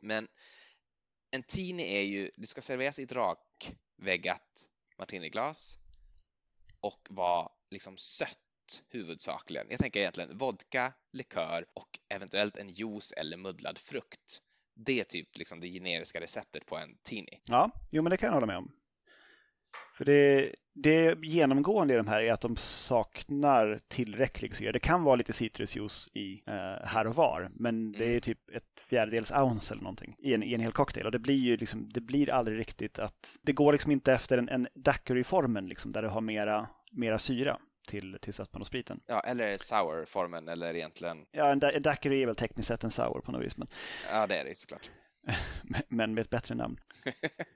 Men 0.00 0.28
en 1.30 1.42
Tini 1.42 1.94
är 1.94 2.02
ju, 2.02 2.30
det 2.36 2.46
ska 2.46 2.60
serveras 2.60 2.98
i 2.98 3.02
ett 3.02 3.12
rakväggat 3.12 4.68
martiniglas 4.98 5.78
och 6.82 7.08
vara 7.10 7.48
liksom 7.70 7.96
sött 7.96 8.38
huvudsakligen. 8.88 9.66
Jag 9.70 9.80
tänker 9.80 10.00
egentligen 10.00 10.38
vodka, 10.38 10.92
likör 11.12 11.64
och 11.74 11.88
eventuellt 12.14 12.56
en 12.56 12.68
juice 12.68 13.12
eller 13.16 13.36
muddlad 13.36 13.78
frukt. 13.78 14.40
Det 14.76 15.00
är 15.00 15.04
typ 15.04 15.36
liksom 15.36 15.60
det 15.60 15.68
generiska 15.68 16.20
receptet 16.20 16.66
på 16.66 16.76
en 16.76 16.96
tini. 17.02 17.40
Ja, 17.44 17.70
jo 17.90 18.02
men 18.02 18.10
det 18.10 18.16
kan 18.16 18.26
jag 18.26 18.34
hålla 18.34 18.46
med 18.46 18.56
om. 18.56 18.72
För 19.94 20.04
det, 20.04 20.54
det 20.74 21.18
genomgående 21.22 21.94
i 21.94 21.96
de 21.96 22.06
här 22.08 22.22
är 22.22 22.32
att 22.32 22.40
de 22.40 22.56
saknar 22.56 23.80
tillräcklig 23.88 24.56
syra. 24.56 24.72
Det 24.72 24.78
kan 24.78 25.02
vara 25.02 25.16
lite 25.16 25.32
citrusjuice 25.32 26.08
i 26.14 26.42
eh, 26.46 26.86
här 26.86 27.06
och 27.06 27.14
var, 27.14 27.50
men 27.54 27.92
det 27.92 28.04
är 28.04 28.08
mm. 28.08 28.20
typ 28.20 28.50
ett 28.50 28.64
fjärdedels 28.88 29.32
ounce 29.32 29.74
eller 29.74 29.82
någonting 29.82 30.16
i 30.18 30.34
en, 30.34 30.42
i 30.42 30.54
en 30.54 30.60
hel 30.60 30.72
cocktail. 30.72 31.06
Och 31.06 31.12
det 31.12 31.18
blir 31.18 31.36
ju 31.36 31.56
liksom, 31.56 31.90
det 31.92 32.00
blir 32.00 32.30
aldrig 32.30 32.58
riktigt 32.58 32.98
att, 32.98 33.36
det 33.42 33.52
går 33.52 33.72
liksom 33.72 33.92
inte 33.92 34.12
efter 34.12 34.38
en, 34.38 34.48
en 34.48 34.68
daiquiri-formen 34.74 35.68
liksom, 35.68 35.92
där 35.92 36.02
du 36.02 36.08
har 36.08 36.20
mera, 36.20 36.68
mera 36.92 37.18
syra 37.18 37.58
till, 37.88 38.18
till 38.20 38.34
sötman 38.34 38.60
och 38.60 38.66
spriten. 38.66 39.00
Ja, 39.06 39.20
eller 39.20 39.56
sour-formen 39.56 40.48
eller 40.48 40.74
egentligen... 40.74 41.16
Ja, 41.30 41.52
en, 41.52 41.62
en 41.62 41.82
daiquiri 41.82 42.22
är 42.22 42.26
väl 42.26 42.36
tekniskt 42.36 42.68
sett 42.68 42.84
en 42.84 42.90
sour 42.90 43.20
på 43.20 43.32
något 43.32 43.42
vis. 43.42 43.56
Men... 43.56 43.68
Ja, 44.10 44.26
det 44.26 44.36
är 44.36 44.44
det 44.44 44.56
såklart. 44.56 44.90
Men 45.88 46.14
med 46.14 46.22
ett 46.22 46.30
bättre 46.30 46.54
namn. 46.54 46.76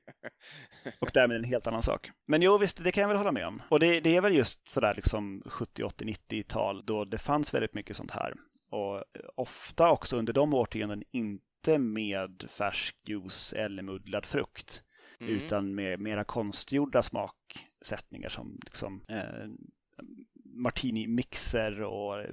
Och 1.00 1.11
därmed 1.14 1.37
en 1.37 1.44
helt 1.44 1.66
annan 1.66 1.82
sak. 1.82 2.11
Men 2.26 2.42
jo, 2.42 2.58
visst, 2.58 2.85
det 2.85 2.92
kan 2.92 3.00
jag 3.00 3.08
väl 3.08 3.16
hålla 3.16 3.32
med 3.32 3.46
om. 3.46 3.62
Och 3.68 3.80
det, 3.80 4.00
det 4.00 4.16
är 4.16 4.20
väl 4.20 4.35
just 4.35 4.68
sådär 4.68 4.94
liksom 4.96 5.42
70, 5.46 5.82
80, 5.82 6.04
90-tal 6.04 6.87
då 6.87 7.04
det 7.04 7.18
fanns 7.18 7.54
väldigt 7.54 7.75
mycket 7.75 7.96
sånt 7.96 8.11
här. 8.11 8.35
Och 8.70 9.04
ofta 9.35 9.90
också 9.90 10.16
under 10.16 10.32
de 10.32 10.54
årtionden 10.54 11.02
inte 11.12 11.78
med 11.78 12.44
färsk 12.49 12.96
juice 13.08 13.52
eller 13.52 13.82
muddlad 13.82 14.26
frukt. 14.26 14.82
Mm. 15.20 15.32
Utan 15.32 15.75
med 15.75 16.00
mera 16.00 16.25
konstgjorda 16.25 17.02
smaksättningar 17.02 18.28
som 18.28 18.58
liksom 18.64 19.02
eh, 19.08 19.49
martini-mixer 20.56 21.82
och 21.82 22.25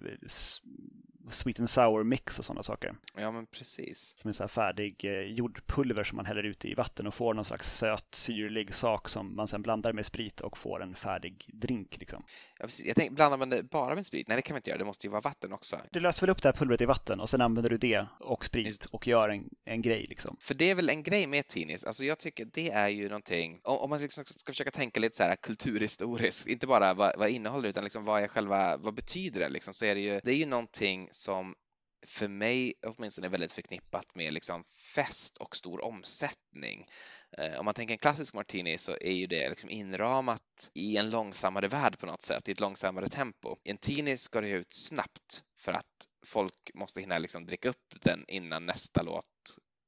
sweet 1.29 1.59
and 1.59 1.69
sour 1.69 2.03
mix 2.03 2.39
och 2.39 2.45
sådana 2.45 2.63
saker. 2.63 2.95
Ja, 3.17 3.31
men 3.31 3.45
precis. 3.45 4.15
Som 4.17 4.27
en 4.27 4.33
så 4.33 4.43
här 4.43 4.47
färdig 4.47 5.05
eh, 5.05 5.11
jordpulver 5.11 6.03
som 6.03 6.15
man 6.15 6.25
häller 6.25 6.43
ut 6.43 6.65
i 6.65 6.73
vatten 6.73 7.07
och 7.07 7.13
får 7.13 7.33
någon 7.33 7.45
slags 7.45 7.77
söt 7.77 8.15
syrlig 8.15 8.73
sak 8.73 9.09
som 9.09 9.35
man 9.35 9.47
sedan 9.47 9.61
blandar 9.61 9.93
med 9.93 10.05
sprit 10.05 10.41
och 10.41 10.57
får 10.57 10.83
en 10.83 10.95
färdig 10.95 11.49
drink. 11.53 11.97
Liksom. 11.99 12.23
Ja, 12.59 12.65
precis. 12.65 12.85
Jag 12.85 12.95
tänkte, 12.95 13.15
blandar 13.15 13.37
man 13.37 13.49
det 13.49 13.63
bara 13.63 13.95
med 13.95 14.05
sprit? 14.05 14.27
Nej, 14.27 14.37
det 14.37 14.41
kan 14.41 14.53
man 14.53 14.57
inte 14.57 14.69
göra. 14.69 14.77
Det 14.77 14.85
måste 14.85 15.07
ju 15.07 15.11
vara 15.11 15.21
vatten 15.21 15.53
också. 15.53 15.77
Du 15.91 15.99
löser 15.99 16.21
väl 16.21 16.29
upp 16.29 16.41
det 16.41 16.47
här 16.47 16.53
pulvret 16.53 16.81
i 16.81 16.85
vatten 16.85 17.19
och 17.19 17.29
sen 17.29 17.41
använder 17.41 17.69
du 17.69 17.77
det 17.77 18.05
och 18.19 18.45
sprit 18.45 18.67
Just. 18.67 18.85
och 18.85 19.07
gör 19.07 19.29
en, 19.29 19.49
en 19.65 19.81
grej. 19.81 20.05
Liksom. 20.09 20.37
För 20.39 20.53
det 20.53 20.71
är 20.71 20.75
väl 20.75 20.89
en 20.89 21.03
grej 21.03 21.27
med 21.27 21.47
tinis. 21.47 21.83
Alltså 21.83 22.03
jag 22.03 22.19
tycker 22.19 22.45
det 22.45 22.71
är 22.71 22.89
ju 22.89 23.07
någonting, 23.09 23.59
om, 23.63 23.77
om 23.77 23.89
man 23.89 23.99
liksom 23.99 24.25
ska 24.25 24.51
försöka 24.51 24.71
tänka 24.71 24.99
lite 24.99 25.17
så 25.17 25.23
här 25.23 25.35
kulturhistoriskt, 25.35 26.47
inte 26.47 26.67
bara 26.67 26.93
vad, 26.93 27.13
vad 27.17 27.29
innehåller 27.29 27.69
utan 27.69 27.83
liksom 27.83 28.05
vad 28.05 28.23
är 28.23 28.27
själva, 28.27 28.77
vad 28.77 28.93
betyder 28.93 29.39
det 29.39 29.49
liksom, 29.49 29.73
så 29.73 29.85
är 29.85 29.95
det 29.95 30.01
ju, 30.01 30.19
det 30.23 30.31
är 30.31 30.35
ju 30.35 30.45
någonting 30.45 31.09
som 31.13 31.55
för 32.05 32.27
mig 32.27 32.73
åtminstone 32.85 33.27
är 33.27 33.29
väldigt 33.29 33.51
förknippat 33.51 34.15
med 34.15 34.33
liksom 34.33 34.63
fest 34.95 35.37
och 35.37 35.55
stor 35.55 35.83
omsättning. 35.83 36.87
Eh, 37.37 37.59
om 37.59 37.65
man 37.65 37.73
tänker 37.73 37.93
en 37.93 37.97
klassisk 37.97 38.33
martini 38.33 38.77
så 38.77 38.91
är 39.01 39.11
ju 39.11 39.27
det 39.27 39.49
liksom 39.49 39.69
inramat 39.69 40.71
i 40.73 40.97
en 40.97 41.09
långsammare 41.09 41.67
värld 41.67 41.99
på 41.99 42.05
något 42.05 42.21
sätt, 42.21 42.49
i 42.49 42.51
ett 42.51 42.59
långsammare 42.59 43.09
tempo. 43.09 43.57
I 43.63 43.69
en 43.69 43.77
tini 43.77 44.17
ska 44.17 44.41
det 44.41 44.49
ut 44.49 44.73
snabbt 44.73 45.43
för 45.59 45.73
att 45.73 46.07
folk 46.25 46.71
måste 46.73 47.01
hinna 47.01 47.17
liksom 47.17 47.45
dricka 47.45 47.69
upp 47.69 47.95
den 48.03 48.25
innan 48.27 48.65
nästa 48.65 49.01
låt 49.01 49.25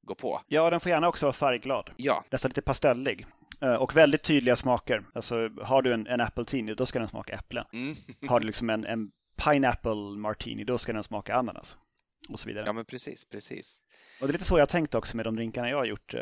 går 0.01 0.15
på. 0.15 0.41
Ja, 0.48 0.70
den 0.70 0.79
får 0.79 0.89
gärna 0.89 1.08
också 1.08 1.25
vara 1.25 1.34
färgglad. 1.34 1.89
Ja. 1.98 2.24
Nästan 2.32 2.50
lite 2.50 2.62
pastellig. 2.62 3.25
Eh, 3.62 3.74
och 3.74 3.96
väldigt 3.96 4.24
tydliga 4.24 4.55
smaker. 4.55 5.05
Alltså 5.13 5.50
har 5.62 5.82
du 5.82 5.94
en, 5.94 6.08
en 6.08 6.22
apple 6.22 6.46
tini, 6.46 6.74
då 6.74 6.86
ska 6.86 7.00
den 7.00 7.08
smaka 7.08 7.34
äpple. 7.34 7.65
Mm. 7.74 7.96
har 8.27 8.39
du 8.39 8.46
liksom 8.46 8.70
en, 8.70 8.86
en 8.86 9.12
pineapple 9.36 10.18
martini, 10.18 10.63
då 10.63 10.77
ska 10.77 10.94
den 10.94 11.04
smaka 11.04 11.36
ananas 11.36 11.77
och 12.30 12.39
så 12.39 12.48
vidare. 12.48 12.63
Ja, 12.65 12.74
men 12.74 12.86
precis, 12.86 13.25
precis. 13.25 13.84
Och 14.22 14.27
det 14.27 14.32
är 14.32 14.34
lite 14.34 14.46
så 14.46 14.60
jag 14.60 14.70
tänkt 14.70 14.96
också 14.96 15.18
med 15.18 15.25
de 15.25 15.36
drinkarna 15.36 15.70
jag 15.70 15.77
har 15.77 15.86
gjort 15.86 16.13
eh, 16.13 16.22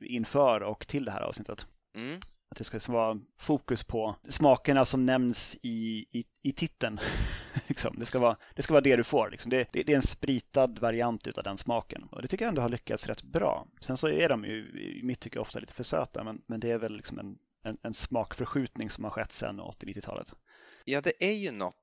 inför 0.00 0.60
och 0.62 0.86
till 0.86 1.04
det 1.04 1.10
här 1.10 1.20
avsnittet. 1.20 1.66
Mm. 1.96 2.20
Att 2.50 2.58
det 2.58 2.64
ska 2.64 2.92
vara 2.92 3.18
fokus 3.38 3.84
på 3.84 4.16
smakerna 4.28 4.84
som 4.84 5.06
nämns 5.06 5.56
i, 5.62 6.06
i, 6.12 6.24
i 6.42 6.52
titeln. 6.52 7.00
liksom. 7.66 7.96
det, 7.98 8.06
ska 8.06 8.18
vara, 8.18 8.36
det 8.54 8.62
ska 8.62 8.74
vara 8.74 8.80
det 8.80 8.96
du 8.96 9.04
får. 9.04 9.30
Liksom. 9.30 9.50
Det, 9.50 9.68
det, 9.72 9.82
det, 9.82 9.92
är 9.92 9.96
en 9.96 10.02
spritad 10.02 10.78
variant 10.78 11.38
av 11.38 11.44
den 11.44 11.58
smaken. 11.58 12.02
Och 12.10 12.22
det 12.22 12.28
tycker 12.28 12.44
jag 12.44 12.48
ändå 12.48 12.62
har 12.62 12.68
lyckats 12.68 13.06
rätt 13.06 13.22
bra. 13.22 13.66
Sen 13.80 13.96
så 13.96 14.08
är 14.08 14.28
de 14.28 14.44
ju 14.44 14.82
i 14.98 15.00
mitt 15.02 15.20
tycke 15.20 15.38
ofta 15.38 15.58
lite 15.58 15.72
för 15.72 15.84
söta, 15.84 16.24
men, 16.24 16.42
men 16.46 16.60
det 16.60 16.70
är 16.70 16.78
väl 16.78 16.96
liksom 16.96 17.18
en, 17.18 17.36
en, 17.64 17.78
en 17.82 17.94
smakförskjutning 17.94 18.90
som 18.90 19.04
har 19.04 19.10
skett 19.10 19.32
sedan 19.32 19.60
80-90-talet. 19.60 20.34
Ja, 20.84 21.00
det 21.00 21.24
är 21.24 21.34
ju 21.34 21.50
något 21.50 21.81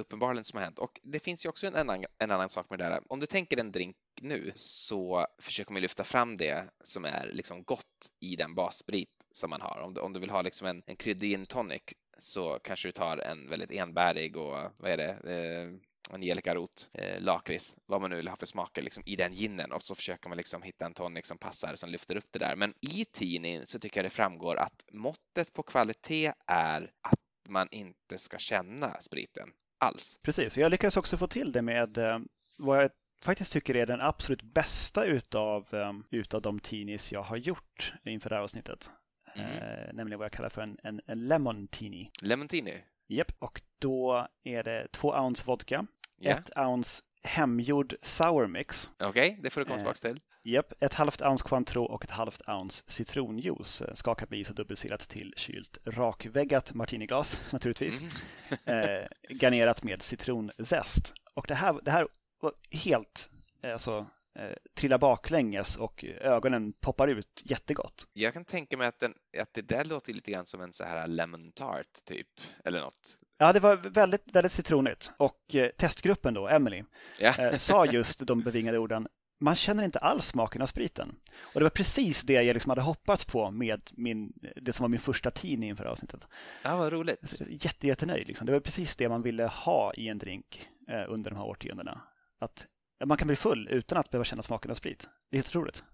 uppenbarligen 0.00 0.44
som 0.44 0.56
har 0.56 0.64
hänt. 0.64 0.78
Och 0.78 1.00
det 1.02 1.20
finns 1.20 1.44
ju 1.44 1.48
också 1.48 1.66
en 1.66 1.76
annan, 1.76 2.04
en 2.18 2.30
annan 2.30 2.48
sak 2.48 2.70
med 2.70 2.78
det 2.78 2.84
där. 2.84 3.00
Om 3.08 3.20
du 3.20 3.26
tänker 3.26 3.56
en 3.56 3.72
drink 3.72 3.96
nu 4.20 4.52
så 4.54 5.26
försöker 5.38 5.72
man 5.72 5.82
lyfta 5.82 6.04
fram 6.04 6.36
det 6.36 6.64
som 6.84 7.04
är 7.04 7.30
liksom 7.32 7.62
gott 7.64 8.10
i 8.20 8.36
den 8.36 8.54
bassprit 8.54 9.10
som 9.32 9.50
man 9.50 9.60
har. 9.60 9.80
Om 9.80 9.94
du, 9.94 10.00
om 10.00 10.12
du 10.12 10.20
vill 10.20 10.30
ha 10.30 10.42
liksom 10.42 10.66
en, 10.66 10.82
en 10.86 10.96
kryddig 10.96 11.30
gin 11.30 11.46
tonic 11.46 11.82
så 12.18 12.58
kanske 12.62 12.88
du 12.88 12.92
tar 12.92 13.18
en 13.18 13.48
väldigt 13.48 13.70
enbärig 13.70 14.36
och 14.36 14.56
vad 14.76 14.90
är 14.90 14.96
det, 14.96 15.10
eh, 15.10 15.78
angelika-rot, 16.10 16.90
eh, 16.92 17.20
lakrits, 17.20 17.76
vad 17.86 18.00
man 18.00 18.10
nu 18.10 18.16
vill 18.16 18.28
ha 18.28 18.36
för 18.36 18.46
smaker 18.46 18.82
liksom, 18.82 19.02
i 19.06 19.16
den 19.16 19.32
ginen 19.32 19.72
och 19.72 19.82
så 19.82 19.94
försöker 19.94 20.28
man 20.28 20.38
liksom 20.38 20.62
hitta 20.62 20.86
en 20.86 20.94
tonic 20.94 21.26
som 21.26 21.38
passar 21.38 21.76
som 21.76 21.90
lyfter 21.90 22.16
upp 22.16 22.28
det 22.32 22.38
där. 22.38 22.56
Men 22.56 22.74
i 22.80 23.04
tinin 23.04 23.66
så 23.66 23.78
tycker 23.78 23.98
jag 23.98 24.04
det 24.04 24.10
framgår 24.10 24.56
att 24.56 24.84
måttet 24.92 25.52
på 25.52 25.62
kvalitet 25.62 26.32
är 26.46 26.90
att 27.00 27.20
man 27.48 27.68
inte 27.70 28.18
ska 28.18 28.38
känna 28.38 29.00
spriten 29.00 29.48
alls. 29.78 30.20
Precis, 30.22 30.56
och 30.56 30.62
jag 30.62 30.70
lyckades 30.70 30.96
också 30.96 31.16
få 31.16 31.26
till 31.26 31.52
det 31.52 31.62
med 31.62 31.98
eh, 31.98 32.18
vad 32.58 32.82
jag 32.82 32.90
faktiskt 33.22 33.52
tycker 33.52 33.76
är 33.76 33.86
den 33.86 34.00
absolut 34.00 34.42
bästa 34.42 35.04
utav, 35.04 35.66
um, 35.70 36.04
utav 36.10 36.42
de 36.42 36.60
teenies 36.60 37.12
jag 37.12 37.22
har 37.22 37.36
gjort 37.36 37.94
inför 38.04 38.30
det 38.30 38.36
här 38.36 38.42
avsnittet. 38.42 38.90
Mm. 39.34 39.50
Eh, 39.50 39.92
nämligen 39.92 40.18
vad 40.18 40.24
jag 40.24 40.32
kallar 40.32 40.48
för 40.48 40.62
en, 40.62 40.76
en, 40.82 41.00
en 41.06 41.28
lemon 41.28 41.68
teenie. 41.68 42.10
Lemon 42.22 42.48
teenie? 42.48 42.82
Japp, 43.08 43.32
och 43.38 43.62
då 43.78 44.28
är 44.44 44.62
det 44.62 44.88
två 44.92 45.08
ounce 45.08 45.42
vodka, 45.46 45.86
yeah. 46.18 46.38
ett 46.38 46.58
ounce 46.58 47.02
hemgjord 47.22 47.94
sour 48.02 48.46
mix. 48.46 48.90
Okej, 49.00 49.08
okay, 49.08 49.42
det 49.42 49.50
får 49.50 49.60
du 49.60 49.64
komma 49.64 49.76
tillbaka 49.76 49.98
till. 49.98 50.20
Japp, 50.46 50.82
ett 50.82 50.94
halvt 50.94 51.22
ounce 51.22 51.44
Cointreau 51.44 51.86
och 51.86 52.04
ett 52.04 52.10
halvt 52.10 52.48
ounce 52.48 52.84
citronjuice 52.86 53.82
skakat 53.94 54.30
med 54.30 54.38
is 54.38 54.50
och 54.50 54.54
dubbelsilat 54.54 55.08
till 55.08 55.34
kylt 55.36 55.78
rakväggat 55.84 56.74
martiniglas 56.74 57.40
naturligtvis. 57.50 58.24
Mm. 58.64 58.80
eh, 59.00 59.06
garnerat 59.28 59.82
med 59.82 60.02
citronzest. 60.02 61.14
Och 61.34 61.44
det 61.48 61.54
här, 61.54 61.80
det 61.82 61.90
här 61.90 62.08
var 62.40 62.52
helt, 62.70 63.30
eh, 63.62 63.72
alltså, 63.72 64.06
eh, 64.38 64.56
trillar 64.74 64.98
baklänges 64.98 65.76
och 65.76 66.04
ögonen 66.04 66.72
poppar 66.72 67.08
ut 67.08 67.42
jättegott. 67.44 68.06
Jag 68.12 68.32
kan 68.32 68.44
tänka 68.44 68.76
mig 68.76 68.86
att, 68.86 68.98
den, 68.98 69.14
att 69.38 69.54
det 69.54 69.62
där 69.62 69.84
låter 69.84 70.12
lite 70.12 70.30
grann 70.30 70.46
som 70.46 70.60
en 70.60 70.72
så 70.72 70.84
här 70.84 71.06
lemon 71.06 71.52
tart 71.52 72.04
typ, 72.04 72.28
eller 72.64 72.80
något. 72.80 73.18
Ja, 73.38 73.52
det 73.52 73.60
var 73.60 73.76
väldigt, 73.76 74.22
väldigt 74.32 74.52
citronigt 74.52 75.12
och 75.16 75.54
eh, 75.54 75.68
testgruppen 75.68 76.34
då, 76.34 76.48
Emily, 76.48 76.84
eh, 77.20 77.56
sa 77.56 77.86
just 77.86 78.18
de 78.18 78.40
bevingade 78.40 78.78
orden 78.78 79.08
man 79.38 79.54
känner 79.54 79.82
inte 79.82 79.98
alls 79.98 80.26
smaken 80.26 80.62
av 80.62 80.66
spriten. 80.66 81.16
Och 81.54 81.60
det 81.60 81.64
var 81.64 81.70
precis 81.70 82.24
det 82.24 82.32
jag 82.32 82.54
liksom 82.54 82.70
hade 82.70 82.82
hoppats 82.82 83.24
på 83.24 83.50
med 83.50 83.90
min, 83.92 84.32
det 84.62 84.72
som 84.72 84.84
var 84.84 84.88
min 84.88 85.00
första 85.00 85.30
tidning 85.30 85.68
inför 85.68 85.84
avsnittet. 85.84 86.26
Ja, 86.62 86.76
vad 86.76 86.92
roligt. 86.92 87.42
Jätte, 87.48 87.86
jättenöjd. 87.86 88.28
Liksom. 88.28 88.46
Det 88.46 88.52
var 88.52 88.60
precis 88.60 88.96
det 88.96 89.08
man 89.08 89.22
ville 89.22 89.46
ha 89.46 89.94
i 89.94 90.08
en 90.08 90.18
drink 90.18 90.68
eh, 90.88 91.04
under 91.08 91.30
de 91.30 91.36
här 91.36 91.44
årtiondena. 91.44 92.02
Att 92.38 92.66
man 93.04 93.16
kan 93.16 93.26
bli 93.26 93.36
full 93.36 93.68
utan 93.68 93.98
att 93.98 94.10
behöva 94.10 94.24
känna 94.24 94.42
smaken 94.42 94.70
av 94.70 94.74
sprit. 94.74 95.08
Det 95.30 95.36
är 95.36 95.38
helt 95.38 95.48
otroligt. 95.48 95.84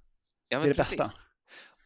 Ja, 0.49 0.59
det 0.59 0.65
är 0.65 0.69
det 0.69 0.75
precis. 0.75 0.99
bästa. 0.99 1.21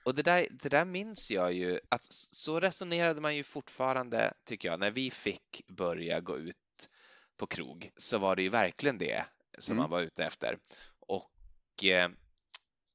Och 0.04 0.14
det 0.14 0.22
där, 0.22 0.46
det 0.50 0.68
där 0.68 0.84
minns 0.84 1.30
jag 1.30 1.52
ju 1.52 1.80
att 1.88 2.04
så 2.10 2.60
resonerade 2.60 3.20
man 3.20 3.36
ju 3.36 3.42
fortfarande, 3.42 4.34
tycker 4.44 4.68
jag, 4.68 4.80
när 4.80 4.90
vi 4.90 5.10
fick 5.10 5.62
börja 5.68 6.20
gå 6.20 6.38
ut 6.38 6.56
på 7.36 7.46
krog 7.46 7.90
så 7.96 8.18
var 8.18 8.36
det 8.36 8.42
ju 8.42 8.48
verkligen 8.48 8.98
det 8.98 9.24
som 9.58 9.72
mm. 9.72 9.82
man 9.82 9.90
var 9.90 10.00
ute 10.00 10.24
efter. 10.24 10.58
Och 11.00 11.30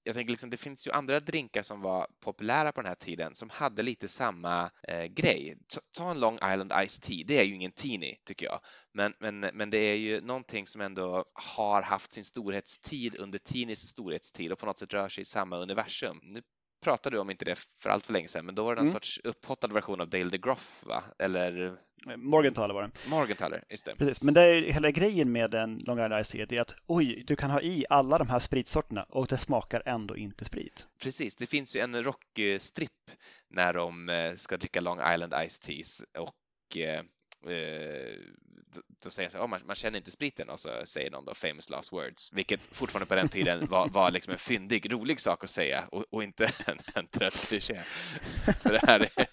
jag 0.04 0.16
tänker 0.16 0.32
liksom, 0.32 0.50
det 0.50 0.58
finns 0.58 0.88
ju 0.88 0.92
andra 0.92 1.20
drinkar 1.20 1.62
som 1.62 1.82
var 1.82 2.08
populära 2.20 2.72
på 2.72 2.82
den 2.82 2.88
här 2.90 2.96
tiden 2.96 3.36
som 3.36 3.50
hade 3.50 3.84
lite 3.84 4.08
samma 4.08 4.72
eh, 4.88 5.06
grej. 5.06 5.58
Ta, 5.68 5.82
ta, 5.98 6.12
en 6.12 6.20
Long 6.20 6.36
Island 6.36 6.74
Ice 6.88 7.00
Tea, 7.00 7.24
det 7.28 7.40
är 7.40 7.44
ju 7.44 7.56
ingen 7.56 7.72
teenie 7.72 8.18
tycker 8.24 8.46
jag, 8.46 8.60
men, 8.94 9.14
men, 9.20 9.40
men 9.40 9.70
det 9.70 9.78
är 9.78 9.96
ju 9.96 10.22
någonting 10.22 10.68
som 10.68 10.82
ändå 10.82 11.26
har 11.34 11.82
haft 11.82 12.12
sin 12.12 12.26
storhetstid 12.26 13.16
under 13.20 13.40
teenies 13.40 13.90
storhetstid 13.90 14.52
och 14.52 14.60
på 14.60 14.66
något 14.66 14.78
sätt 14.78 14.94
rör 14.94 15.10
sig 15.10 15.22
i 15.22 15.26
samma 15.26 15.58
universum. 15.58 16.20
Nu 16.24 16.42
pratade 16.84 17.16
du 17.16 17.20
om 17.20 17.30
inte 17.30 17.46
det 17.46 17.66
för 17.82 17.90
allt 17.90 18.06
för 18.06 18.14
länge 18.14 18.28
sedan, 18.28 18.46
men 18.46 18.56
då 18.56 18.64
var 18.64 18.76
det 18.76 18.82
någon 18.82 18.88
mm. 18.88 18.94
sorts 18.94 19.20
upphottad 19.24 19.68
version 19.68 20.02
av 20.02 20.10
Dale 20.10 20.30
DeGroff, 20.30 20.84
va? 20.86 21.04
Eller? 21.20 21.78
Morgenthaler 22.18 22.74
var 22.74 22.82
det. 22.82 23.10
Morgenthaler, 23.10 23.64
just 23.70 23.86
det. 23.86 23.96
Precis, 23.96 24.22
men 24.22 24.34
det 24.34 24.42
är 24.42 24.62
hela 24.62 24.92
grejen 24.92 25.32
med 25.32 25.54
en 25.54 25.78
Long 25.78 26.00
Island 26.00 26.26
Ice 26.26 26.30
Tea 26.30 26.46
är 26.50 26.62
att 26.62 26.76
oj, 26.88 27.24
du 27.28 27.36
kan 27.36 27.50
ha 27.50 27.62
i 27.62 27.86
alla 27.90 28.18
de 28.18 28.30
här 28.30 28.40
spritsorterna 28.40 29.04
och 29.04 29.28
det 29.28 29.38
smakar 29.38 29.84
ändå 29.86 30.18
inte 30.18 30.46
sprit. 30.46 30.88
Precis, 31.04 31.36
det 31.36 31.48
finns 31.48 31.76
ju 31.76 31.80
en 31.80 32.04
rockstrip 32.04 32.92
när 33.50 33.74
de 33.74 34.10
eh, 34.10 34.34
ska 34.36 34.58
dricka 34.58 34.82
Long 34.82 35.14
Island 35.14 35.34
Ice 35.48 35.60
Teas 35.60 36.04
och 36.18 36.78
eh, 36.78 37.00
eh, 37.54 38.16
då 39.04 39.10
säger 39.10 39.30
så 39.30 39.38
här, 39.38 39.46
oh, 39.46 39.50
man, 39.50 39.62
man, 39.66 39.76
känner 39.76 39.98
inte 39.98 40.12
spriten 40.12 40.50
och 40.50 40.60
så 40.60 40.70
säger 40.86 41.12
någon 41.12 41.26
då 41.26 41.34
famous 41.34 41.70
last 41.70 41.94
words, 41.94 42.34
vilket 42.34 42.62
fortfarande 42.72 43.06
på 43.06 43.16
den 43.16 43.30
tiden 43.30 43.66
var, 43.70 43.90
var 43.90 44.12
liksom 44.12 44.34
en 44.34 44.40
fyndig, 44.40 44.94
rolig 44.94 45.20
sak 45.20 45.44
att 45.44 45.50
säga 45.50 45.84
och, 45.92 46.06
och 46.10 46.24
inte 46.24 46.46
en, 46.66 46.80
en 46.94 47.08
trött 47.08 47.46
kliché. 47.48 47.82
För 48.60 48.70
det 48.70 48.82
här 48.88 49.00
är... 49.16 49.28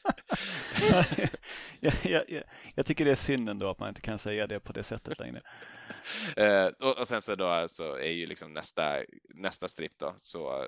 jag, 1.80 1.94
jag, 2.02 2.42
jag, 2.74 2.86
tycker 2.86 3.04
det 3.04 3.10
är 3.10 3.14
synd 3.14 3.48
ändå 3.48 3.70
att 3.70 3.78
man 3.78 3.88
inte 3.88 4.00
kan 4.00 4.18
säga 4.18 4.46
det 4.46 4.60
på 4.60 4.72
det 4.72 4.82
sättet 4.82 5.18
längre. 5.18 5.42
Uh, 6.40 6.66
och, 6.88 6.98
och, 6.98 7.08
sen 7.08 7.22
så 7.22 7.34
då 7.34 7.64
så 7.68 7.96
är 7.96 8.10
ju 8.10 8.26
liksom 8.26 8.52
nästa, 8.52 8.96
nästa 9.34 9.68
strip 9.68 9.92
då 9.98 10.14
så 10.16 10.66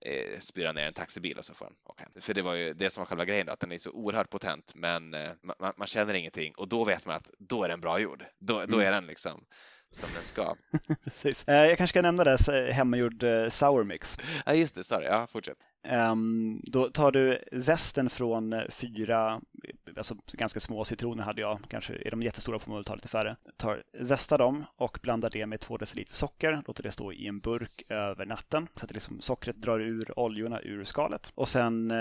eh, 0.00 0.38
spyra 0.38 0.72
ner 0.72 0.86
en 0.86 0.92
taxibil 0.92 1.38
och 1.38 1.44
så 1.44 1.54
får 1.54 1.64
den 1.64 1.74
åka 1.84 2.04
hem. 2.04 2.12
För 2.22 2.34
det 2.34 2.42
var 2.42 2.54
ju 2.54 2.74
det 2.74 2.90
som 2.90 3.00
var 3.00 3.06
själva 3.06 3.24
grejen 3.24 3.46
då, 3.46 3.52
att 3.52 3.60
den 3.60 3.72
är 3.72 3.78
så 3.78 3.90
oerhört 3.90 4.30
potent 4.30 4.72
men 4.74 5.14
eh, 5.14 5.30
man, 5.42 5.72
man, 5.76 5.86
känner 5.86 6.14
ingenting 6.14 6.52
och 6.56 6.68
då 6.68 6.84
vet 6.84 7.06
man 7.06 7.16
att 7.16 7.30
då 7.38 7.64
är 7.64 7.68
den 7.68 7.80
bra 7.80 7.98
gjord. 7.98 8.24
Då, 8.38 8.54
då 8.54 8.76
mm. 8.76 8.86
är 8.86 8.92
den 8.92 9.06
liksom 9.06 9.44
som 9.94 10.08
den 10.14 10.22
ska. 10.22 10.54
Precis. 11.04 11.48
Eh, 11.48 11.54
jag 11.54 11.78
kanske 11.78 11.92
ska 11.92 12.02
nämna 12.02 12.24
det, 12.24 12.72
hemmagjord 12.72 13.22
eh, 13.22 13.48
sour 13.48 13.84
mix. 13.84 14.18
Ja, 14.46 14.54
just 14.54 14.74
det. 14.74 14.84
Sorry. 14.84 15.04
Ja, 15.04 15.26
fortsätt. 15.30 15.56
Um, 15.88 16.60
då 16.64 16.88
tar 16.90 17.12
du 17.12 17.44
zesten 17.62 18.10
från 18.10 18.52
eh, 18.52 18.62
fyra, 18.68 19.40
alltså 19.96 20.16
ganska 20.32 20.60
små 20.60 20.84
citroner 20.84 21.22
hade 21.24 21.40
jag, 21.40 21.58
kanske 21.68 21.94
är 21.94 22.10
de 22.10 22.22
jättestora 22.22 22.58
får 22.58 22.70
man 22.70 22.78
väl 22.78 22.84
ta 22.84 22.94
lite 22.94 23.08
färre. 23.08 23.36
Tar, 23.56 23.82
zestar 24.04 24.38
dem 24.38 24.64
och 24.76 24.98
blandar 25.02 25.30
det 25.30 25.46
med 25.46 25.60
två 25.60 25.76
deciliter 25.76 26.14
socker, 26.14 26.62
låter 26.66 26.82
det 26.82 26.90
stå 26.90 27.12
i 27.12 27.26
en 27.26 27.40
burk 27.40 27.82
över 27.88 28.26
natten 28.26 28.68
så 28.74 28.84
att 28.84 28.88
det 28.88 28.94
liksom, 28.94 29.20
sockret 29.20 29.56
drar 29.56 29.80
ur 29.80 30.18
oljorna 30.18 30.60
ur 30.60 30.84
skalet. 30.84 31.32
Och 31.34 31.48
sen 31.48 31.92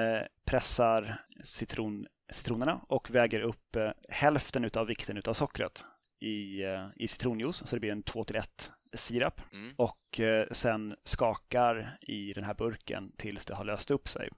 pressar 0.46 1.26
citron, 1.44 2.08
citronerna 2.32 2.82
och 2.88 3.12
väger 3.12 3.42
upp 3.42 3.78
hälften 4.10 4.70
av 4.74 4.88
vikten 4.88 5.22
av 5.26 5.34
sockret 5.34 5.86
i, 6.22 6.64
eh, 6.64 6.88
i 6.96 7.08
citronjuice 7.08 7.68
så 7.68 7.76
det 7.76 7.80
blir 7.80 7.92
en 7.92 8.04
2 8.04 8.24
till 8.24 8.36
1 8.36 8.72
sirap 8.94 9.42
mm. 9.54 9.74
och 9.78 10.20
eh, 10.20 10.48
sen 10.52 10.96
skakar 11.04 11.98
i 12.02 12.34
den 12.34 12.44
här 12.44 12.54
burken 12.54 13.12
tills 13.18 13.46
det 13.46 13.56
har 13.56 13.66
löst 13.66 13.92
upp 13.92 14.08
sig. 14.08 14.30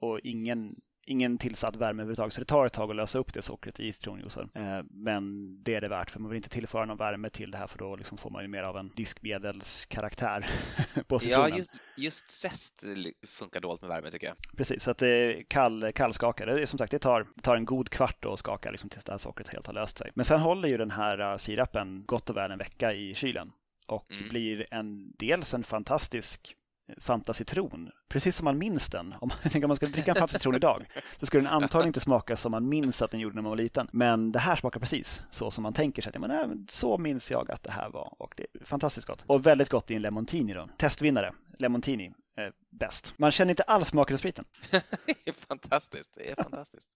Och 0.00 0.20
ingen 0.20 0.80
ingen 1.08 1.38
tillsatt 1.38 1.76
värme 1.76 2.02
överhuvudtaget, 2.02 2.32
så 2.32 2.40
det 2.40 2.44
tar 2.44 2.66
ett 2.66 2.72
tag 2.72 2.90
att 2.90 2.96
lösa 2.96 3.18
upp 3.18 3.32
det 3.32 3.42
sockret 3.42 3.80
i 3.80 3.92
citronjuicen. 3.92 4.50
Eh, 4.54 4.80
men 4.90 5.54
det 5.62 5.74
är 5.74 5.80
det 5.80 5.88
värt, 5.88 6.10
för 6.10 6.20
man 6.20 6.30
vill 6.30 6.36
inte 6.36 6.48
tillföra 6.48 6.84
någon 6.84 6.96
värme 6.96 7.30
till 7.30 7.50
det 7.50 7.58
här, 7.58 7.66
för 7.66 7.78
då 7.78 7.96
liksom 7.96 8.18
får 8.18 8.30
man 8.30 8.42
ju 8.42 8.48
mer 8.48 8.62
av 8.62 8.76
en 8.76 8.92
diskmedelskaraktär 8.96 10.46
på 11.08 11.18
citronen. 11.18 11.50
Ja, 11.50 11.56
just, 11.56 11.70
just 11.96 12.30
zest 12.30 12.84
funkar 13.26 13.60
dåligt 13.60 13.82
med 13.82 13.88
värme 13.88 14.10
tycker 14.10 14.26
jag. 14.26 14.36
Precis, 14.56 14.82
så 14.82 14.90
att 14.90 14.98
det 14.98 15.08
är 15.08 15.42
kall, 15.42 15.92
kallskaka. 15.92 16.46
Det 16.46 16.62
är, 16.62 16.66
som 16.66 16.78
sagt, 16.78 16.90
det 16.90 16.98
tar, 16.98 17.26
tar 17.42 17.56
en 17.56 17.64
god 17.64 17.90
kvart 17.90 18.24
att 18.24 18.38
skaka 18.38 18.70
liksom, 18.70 18.90
tills 18.90 19.04
det 19.04 19.12
här 19.12 19.18
sockret 19.18 19.48
helt 19.48 19.66
har 19.66 19.74
löst 19.74 19.98
sig. 19.98 20.10
Men 20.14 20.24
sen 20.24 20.40
håller 20.40 20.68
ju 20.68 20.76
den 20.76 20.90
här 20.90 21.32
uh, 21.32 21.36
sirapen 21.36 22.04
gott 22.06 22.30
och 22.30 22.36
väl 22.36 22.50
en 22.50 22.58
vecka 22.58 22.92
i 22.92 23.14
kylen 23.14 23.52
och 23.86 24.10
mm. 24.10 24.28
blir 24.28 24.66
en 24.70 25.12
dels 25.18 25.54
en 25.54 25.64
fantastisk 25.64 26.56
Fanta 26.96 27.32
citron, 27.32 27.90
precis 28.08 28.36
som 28.36 28.44
man 28.44 28.58
minns 28.58 28.88
den. 28.88 29.14
Om 29.20 29.28
man 29.28 29.38
tänker 29.42 29.62
att 29.62 29.68
man 29.68 29.76
ska 29.76 29.86
dricka 29.86 30.10
en 30.10 30.16
Fanta 30.16 30.38
citron 30.38 30.54
idag 30.54 30.86
så 31.20 31.26
skulle 31.26 31.42
den 31.42 31.52
antagligen 31.52 31.88
inte 31.88 32.00
smaka 32.00 32.36
som 32.36 32.50
man 32.50 32.68
minns 32.68 33.02
att 33.02 33.10
den 33.10 33.20
gjorde 33.20 33.34
när 33.34 33.42
man 33.42 33.50
var 33.50 33.56
liten. 33.56 33.88
Men 33.92 34.32
det 34.32 34.38
här 34.38 34.56
smakar 34.56 34.80
precis 34.80 35.22
så 35.30 35.50
som 35.50 35.62
man 35.62 35.72
tänker 35.72 36.02
sig. 36.02 36.12
Men, 36.18 36.30
nej, 36.30 36.66
så 36.68 36.98
minns 36.98 37.30
jag 37.30 37.50
att 37.50 37.62
det 37.62 37.72
här 37.72 37.90
var 37.90 38.14
och 38.18 38.34
det 38.36 38.46
är 38.60 38.64
fantastiskt 38.64 39.06
gott. 39.06 39.24
Och 39.26 39.46
väldigt 39.46 39.68
gott 39.68 39.90
i 39.90 39.94
en 39.94 40.02
Lemontini 40.02 40.52
då. 40.52 40.68
Testvinnare, 40.76 41.34
Lemontini, 41.58 42.06
eh, 42.06 42.52
bäst. 42.70 43.14
Man 43.16 43.30
känner 43.30 43.50
inte 43.50 43.62
alls 43.62 43.88
smaken 43.88 44.14
av 44.14 44.18
spriten. 44.18 44.44
det 44.70 45.28
är 45.28 45.32
fantastiskt, 45.32 46.14
det 46.14 46.30
är 46.30 46.42
fantastiskt. 46.42 46.88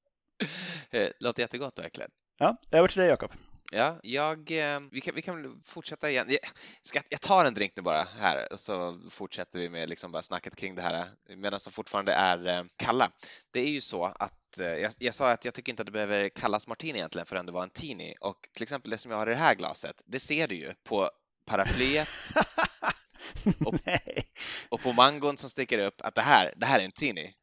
Eh, 0.91 1.09
låter 1.21 1.43
jättegott 1.43 1.79
verkligen. 1.79 2.11
Ja, 2.39 2.57
över 2.71 2.89
till 2.89 3.01
dig 3.01 3.09
Jakob. 3.09 3.33
Ja, 3.75 3.99
jag, 4.03 4.51
eh, 4.51 4.81
vi, 4.91 5.01
kan, 5.01 5.15
vi 5.15 5.23
kan 5.23 5.63
fortsätta 5.65 6.11
igen. 6.11 6.27
Jag, 6.29 6.39
ska, 6.83 7.01
jag 7.09 7.21
tar 7.21 7.45
en 7.45 7.55
drink 7.55 7.73
nu 7.77 7.83
bara 7.83 8.09
här 8.19 8.53
och 8.53 8.61
så 8.61 9.01
fortsätter 9.11 9.59
vi 9.59 9.69
med 9.69 9.89
liksom 9.89 10.13
bara 10.13 10.23
snacket 10.23 10.57
kring 10.57 10.75
det 10.75 10.83
här 10.83 11.07
medan 11.37 11.61
de 11.65 11.71
fortfarande 11.71 12.13
är 12.13 12.47
eh, 12.47 12.65
kalla. 12.77 13.11
Det 13.51 13.61
är 13.61 13.69
ju 13.69 13.81
så 13.81 14.05
att 14.05 14.59
eh, 14.59 14.67
jag, 14.67 14.93
jag, 14.99 15.15
sa 15.15 15.31
att 15.31 15.45
jag 15.45 15.55
tycker 15.55 15.73
inte 15.73 15.83
att 15.83 15.87
det 15.87 15.93
behöver 15.93 16.29
kallas 16.29 16.69
martini 16.69 16.99
egentligen 16.99 17.27
förrän 17.27 17.47
det 17.47 17.53
var 17.53 17.63
en 17.63 17.71
tini 17.71 18.15
och 18.21 18.49
till 18.53 18.63
exempel 18.63 18.91
det 18.91 18.99
som 18.99 19.11
jag 19.11 19.19
har 19.19 19.27
i 19.27 19.31
det 19.31 19.41
här 19.41 19.55
glaset, 19.55 20.03
det 20.05 20.21
ser 20.21 20.49
du 20.49 20.55
ju 20.55 20.73
på 20.85 21.11
paraplyet 21.47 22.09
och, 23.65 23.75
och, 24.69 24.81
på 24.81 24.93
mangon 24.93 25.37
som 25.37 25.51
sticker 25.51 25.79
upp 25.87 26.01
att 26.01 26.15
det 26.15 26.21
här, 26.21 26.55
det 26.57 26.67
här 26.67 26.81
är 26.81 26.85
en 26.85 26.93
tini. 26.93 27.35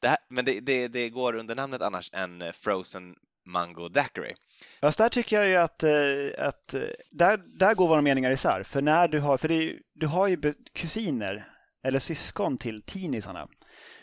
det 0.00 0.08
här, 0.08 0.18
men 0.28 0.44
det, 0.44 0.60
det, 0.60 0.88
det, 0.88 1.08
går 1.08 1.34
under 1.34 1.54
namnet 1.54 1.82
annars 1.82 2.10
en 2.12 2.52
frozen 2.52 3.16
Mango 3.44 3.88
Daiquiri. 3.88 4.34
Fast 4.80 4.98
där 4.98 5.08
tycker 5.08 5.36
jag 5.36 5.48
ju 5.48 5.56
att, 5.56 5.82
eh, 5.82 6.46
att 6.46 6.74
eh, 6.74 6.80
där, 7.10 7.40
där 7.58 7.74
går 7.74 7.88
våra 7.88 8.00
meningar 8.00 8.30
isär. 8.30 8.62
För 8.62 8.82
när 8.82 9.08
du 9.08 9.20
har, 9.20 9.36
för 9.36 9.50
är, 9.50 9.78
du 9.94 10.06
har 10.06 10.28
ju 10.28 10.54
kusiner 10.72 11.48
eller 11.84 11.98
syskon 11.98 12.58
till 12.58 12.82
tinisarna. 12.82 13.48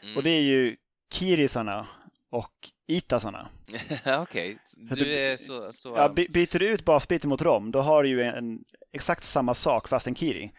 Mm. 0.04 0.17
Och 0.17 0.23
det 0.23 0.30
är 0.30 0.41
ju 0.41 0.75
kirisarna 1.13 1.88
och 2.30 2.54
itasarna. 2.88 3.49
Okej, 4.19 4.19
okay. 4.19 5.04
du 5.04 5.17
är 5.17 5.38
så... 5.38 5.71
så... 5.71 5.93
Ja, 5.95 6.10
byter 6.10 6.60
du 6.60 6.67
ut 6.67 6.86
basbiten 6.86 7.30
mot 7.30 7.41
rom, 7.41 7.71
då 7.71 7.82
har 7.82 8.04
du 8.04 8.10
ju 8.10 8.23
en, 8.23 8.60
exakt 8.93 9.23
samma 9.23 9.54
sak 9.54 9.88
fast 9.88 10.08
en 10.08 10.15
kiri. 10.15 10.51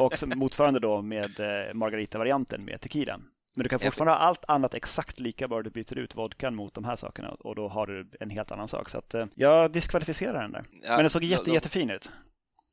Och 0.00 0.14
motsvarande 0.36 0.80
då 0.80 1.02
med 1.02 1.40
eh, 1.40 1.74
margarita-varianten 1.74 2.64
med 2.64 2.80
tequila. 2.80 3.20
Men 3.54 3.62
du 3.62 3.68
kan 3.68 3.80
fortfarande 3.80 4.12
ha 4.12 4.18
allt 4.18 4.44
annat 4.48 4.74
exakt 4.74 5.20
lika 5.20 5.48
bara 5.48 5.62
du 5.62 5.70
byter 5.70 5.98
ut 5.98 6.14
vodkan 6.14 6.54
mot 6.54 6.74
de 6.74 6.84
här 6.84 6.96
sakerna 6.96 7.28
och 7.30 7.54
då 7.54 7.68
har 7.68 7.86
du 7.86 8.10
en 8.20 8.30
helt 8.30 8.50
annan 8.50 8.68
sak. 8.68 8.88
Så 8.88 8.98
att, 8.98 9.14
eh, 9.14 9.26
jag 9.34 9.72
diskvalificerar 9.72 10.42
den 10.42 10.52
där. 10.52 10.64
Ja, 10.82 10.90
Men 10.90 10.98
den 10.98 11.10
såg 11.10 11.24
jätte, 11.24 11.50
då, 11.50 11.54
jättefin 11.54 11.90
ut. 11.90 12.10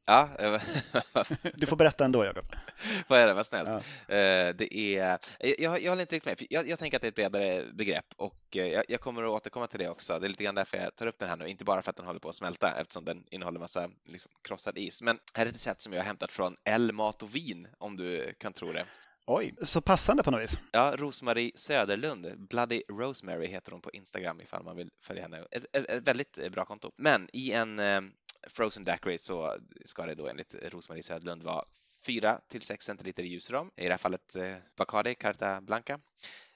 Ja. 0.05 0.29
du 1.53 1.65
får 1.65 1.75
berätta 1.75 2.05
ändå, 2.05 2.25
Jakob. 2.25 2.45
Vad 3.07 3.19
är 3.19 3.27
det, 3.27 3.33
vad 3.33 3.45
snällt. 3.45 3.69
Ja. 3.69 3.75
Uh, 3.77 4.55
det 4.55 4.77
är, 4.77 5.19
jag, 5.39 5.81
jag 5.81 5.91
håller 5.91 6.01
inte 6.01 6.15
riktigt 6.15 6.39
med. 6.39 6.47
Jag, 6.49 6.67
jag, 6.67 6.79
tänker 6.79 6.97
att 6.97 7.01
det 7.01 7.07
är 7.07 7.09
ett 7.09 7.15
bredare 7.15 7.63
begrepp 7.73 8.05
och 8.17 8.35
uh, 8.55 8.67
jag, 8.67 8.83
jag, 8.87 9.01
kommer 9.01 9.23
att 9.23 9.29
återkomma 9.29 9.67
till 9.67 9.79
det 9.79 9.89
också. 9.89 10.19
Det 10.19 10.27
är 10.27 10.29
lite 10.29 10.43
grann 10.43 10.55
därför 10.55 10.77
jag 10.77 10.95
tar 10.95 11.05
upp 11.05 11.19
den 11.19 11.29
här 11.29 11.35
nu, 11.35 11.47
inte 11.47 11.65
bara 11.65 11.81
för 11.81 11.89
att 11.89 11.95
den 11.95 12.05
håller 12.05 12.19
på 12.19 12.29
att 12.29 12.35
smälta 12.35 12.73
eftersom 12.81 13.05
den 13.05 13.23
innehåller 13.31 13.59
massa 13.59 13.89
liksom, 14.05 14.31
krossad 14.47 14.77
is. 14.77 15.01
Men 15.01 15.19
här 15.33 15.45
är 15.45 15.49
ett 15.49 15.55
recept 15.55 15.81
som 15.81 15.93
jag 15.93 15.99
har 15.99 16.05
hämtat 16.05 16.31
från 16.31 16.55
L 16.63 16.91
Mat 16.91 17.23
och 17.23 17.35
Vin, 17.35 17.67
om 17.77 17.97
du 17.97 18.33
kan 18.37 18.53
tro 18.53 18.71
det. 18.71 18.85
Oj, 19.25 19.55
så 19.61 19.81
passande 19.81 20.23
på 20.23 20.31
något 20.31 20.41
vis. 20.41 20.57
Ja, 20.71 20.93
Rosmarie 20.97 21.51
Söderlund, 21.55 22.47
Bloody 22.49 22.81
Rosemary 22.89 23.47
heter 23.47 23.71
hon 23.71 23.81
på 23.81 23.89
Instagram 23.93 24.41
ifall 24.41 24.63
man 24.63 24.75
vill 24.75 24.89
följa 25.01 25.23
henne. 25.23 25.45
Ett, 25.51 25.65
ett, 25.73 25.89
ett 25.89 26.07
väldigt 26.07 26.51
bra 26.51 26.65
konto. 26.65 26.91
Men 26.97 27.29
i 27.33 27.51
en 27.51 27.79
eh, 27.79 28.01
Frozen 28.47 28.83
Daiquiri 28.83 29.17
så 29.17 29.57
ska 29.85 30.05
det 30.05 30.15
då 30.15 30.27
enligt 30.27 30.55
Rosmarie 30.73 31.03
Söderlund 31.03 31.43
vara 31.43 31.65
4 32.05 32.39
till 32.47 32.61
6 32.61 32.85
centiliter 32.85 33.23
ljusrom, 33.23 33.71
i 33.75 33.83
det 33.83 33.89
här 33.89 33.97
fallet 33.97 34.35
eh, 34.35 34.55
Bacardi 34.77 35.15
Carta 35.15 35.61
Blanca. 35.61 35.99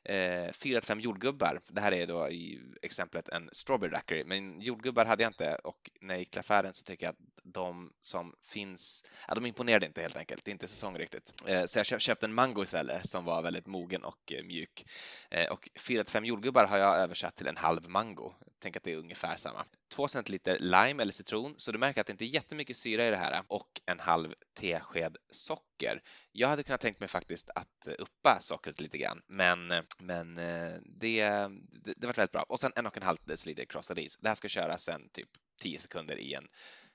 Eh, 0.05 0.51
fyra 0.51 0.81
till 0.81 0.87
fem 0.87 0.99
jordgubbar. 0.99 1.61
Det 1.67 1.81
här 1.81 1.91
är 1.91 2.07
då 2.07 2.29
i 2.29 2.61
exemplet 2.81 3.29
en 3.29 3.49
strawberry 3.51 3.91
daiquiri, 3.91 4.23
men 4.23 4.61
jordgubbar 4.61 5.05
hade 5.05 5.23
jag 5.23 5.29
inte 5.29 5.55
och 5.55 5.89
när 6.01 6.13
jag 6.13 6.19
gick 6.19 6.31
till 6.31 6.39
affären 6.39 6.73
så 6.73 6.83
tycker 6.83 7.05
jag 7.05 7.11
att 7.11 7.35
de 7.43 7.91
som 8.01 8.33
finns, 8.43 9.03
ja, 9.27 9.35
de 9.35 9.45
imponerade 9.45 9.85
inte 9.85 10.01
helt 10.01 10.17
enkelt. 10.17 10.45
Det 10.45 10.51
är 10.51 10.53
inte 10.53 10.67
säsong 10.67 10.97
riktigt. 10.97 11.33
Eh, 11.47 11.65
så 11.65 11.79
jag 11.79 12.01
köpte 12.01 12.25
en 12.25 12.33
mango 12.33 12.63
istället 12.63 13.09
som 13.09 13.25
var 13.25 13.41
väldigt 13.41 13.67
mogen 13.67 14.03
och 14.03 14.33
eh, 14.33 14.43
mjuk. 14.43 14.85
Eh, 15.29 15.51
och 15.51 15.69
4 15.79 16.03
5 16.07 16.25
jordgubbar 16.25 16.65
har 16.65 16.77
jag 16.77 16.95
översatt 16.97 17.35
till 17.35 17.47
en 17.47 17.57
halv 17.57 17.89
mango. 17.89 18.33
Tänk 18.59 18.77
att 18.77 18.83
det 18.83 18.93
är 18.93 18.97
ungefär 18.97 19.35
samma. 19.35 19.65
2 19.95 20.07
centiliter 20.07 20.59
lime 20.59 21.01
eller 21.01 21.11
citron, 21.11 21.53
så 21.57 21.71
du 21.71 21.77
märker 21.77 22.01
att 22.01 22.07
det 22.07 22.11
inte 22.11 22.25
är 22.25 22.27
jättemycket 22.27 22.77
syra 22.77 23.07
i 23.07 23.09
det 23.09 23.15
här 23.15 23.41
och 23.47 23.81
en 23.85 23.99
halv 23.99 24.33
tesked 24.59 25.17
socker. 25.31 26.01
Jag 26.37 26.47
hade 26.47 26.63
kunnat 26.63 26.81
tänkt 26.81 26.99
mig 26.99 27.09
faktiskt 27.09 27.49
att 27.55 27.87
uppa 27.99 28.39
sockret 28.39 28.81
lite 28.81 28.97
grann, 28.97 29.21
men, 29.27 29.73
men 29.97 30.35
det, 30.35 30.81
det, 30.85 31.93
det 31.97 32.07
var 32.07 32.13
väldigt 32.13 32.31
bra. 32.31 32.45
Och 32.49 32.59
sen 32.59 32.71
en 32.75 32.85
och 32.85 32.97
en 32.97 33.03
halv 33.03 33.17
deciliter 33.23 33.65
krossad 33.65 33.99
is. 33.99 34.17
Det 34.17 34.27
här 34.27 34.35
ska 34.35 34.47
köras 34.47 34.83
sen 34.83 35.09
typ 35.13 35.29
10 35.61 35.79
sekunder 35.79 36.15
i 36.15 36.33
en 36.33 36.47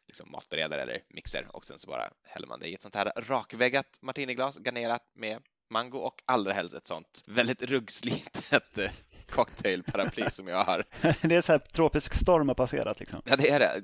liksom 0.07 0.31
matberedare 0.31 0.83
eller 0.83 1.03
mixer 1.09 1.47
och 1.57 1.65
sen 1.65 1.79
så 1.79 1.87
bara 1.87 2.11
häller 2.25 2.47
man 2.47 2.61
det 2.61 2.69
i 2.69 2.75
ett 2.75 2.83
sånt 2.83 2.95
här 2.95 3.13
rakväggat 3.17 3.99
martiniglas 4.03 4.59
garnerat 4.59 5.03
med 5.15 5.43
mango 5.71 5.99
och 5.99 6.23
allra 6.27 6.53
helst 6.53 6.75
ett 6.75 6.87
sånt 6.87 7.25
väldigt 7.27 7.63
ruggslitet 7.63 8.79
eh, 8.79 8.91
cocktailparaply 9.29 10.31
som 10.31 10.49
jag 10.49 10.65
har. 10.65 10.85
det 11.29 11.37
är 11.37 11.41
så 11.41 11.53
här 11.53 11.59
tropisk 11.59 12.15
storm 12.15 12.49
har 12.49 12.55
passerat 12.55 13.01
liksom. 13.01 13.23
Ja, 13.25 13.37
det 13.37 13.51
är 13.51 13.61
det. 13.61 13.83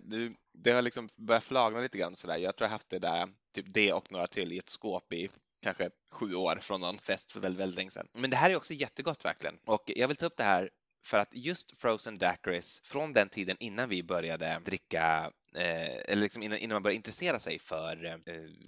Det 0.55 0.71
har 0.71 0.83
liksom 0.83 1.09
börjat 1.16 1.45
flagna 1.45 1.81
lite 1.81 1.99
grann 1.99 2.16
sådär. 2.16 2.37
Jag 2.37 2.57
tror 2.57 2.66
jag 2.66 2.73
haft 2.73 2.90
det 2.90 2.99
där, 2.99 3.29
typ 3.53 3.66
det 3.69 3.92
och 3.92 4.12
några 4.12 4.27
till 4.27 4.53
i 4.53 4.59
ett 4.59 4.69
skåp 4.69 5.12
i 5.12 5.29
kanske 5.62 5.90
sju 6.12 6.35
år 6.35 6.59
från 6.61 6.81
någon 6.81 6.99
fest 6.99 7.33
för 7.33 7.40
väldigt, 7.40 7.61
väldigt 7.61 7.77
länge 7.77 7.90
sedan. 7.90 8.09
Men 8.14 8.31
det 8.31 8.37
här 8.37 8.51
är 8.51 8.57
också 8.57 8.75
jättegott 8.75 9.25
verkligen. 9.25 9.59
Och 9.66 9.83
jag 9.87 10.09
vill 10.09 10.16
ta 10.16 10.27
upp 10.27 10.37
det 10.37 10.45
här 10.45 10.71
för 11.07 11.19
att 11.19 11.35
just 11.35 11.77
frozen 11.77 12.19
daiquiris 12.19 12.81
från 12.85 13.12
den 13.12 13.29
tiden 13.29 13.57
innan 13.61 13.88
vi 13.88 14.03
började 14.03 14.61
dricka 14.64 15.33
eh, 15.57 15.97
eller 15.97 16.23
liksom 16.23 16.42
innan, 16.42 16.59
innan, 16.59 16.75
man 16.75 16.83
började 16.83 16.97
intressera 16.97 17.38
sig 17.38 17.59
för 17.59 18.05
eh, 18.05 18.14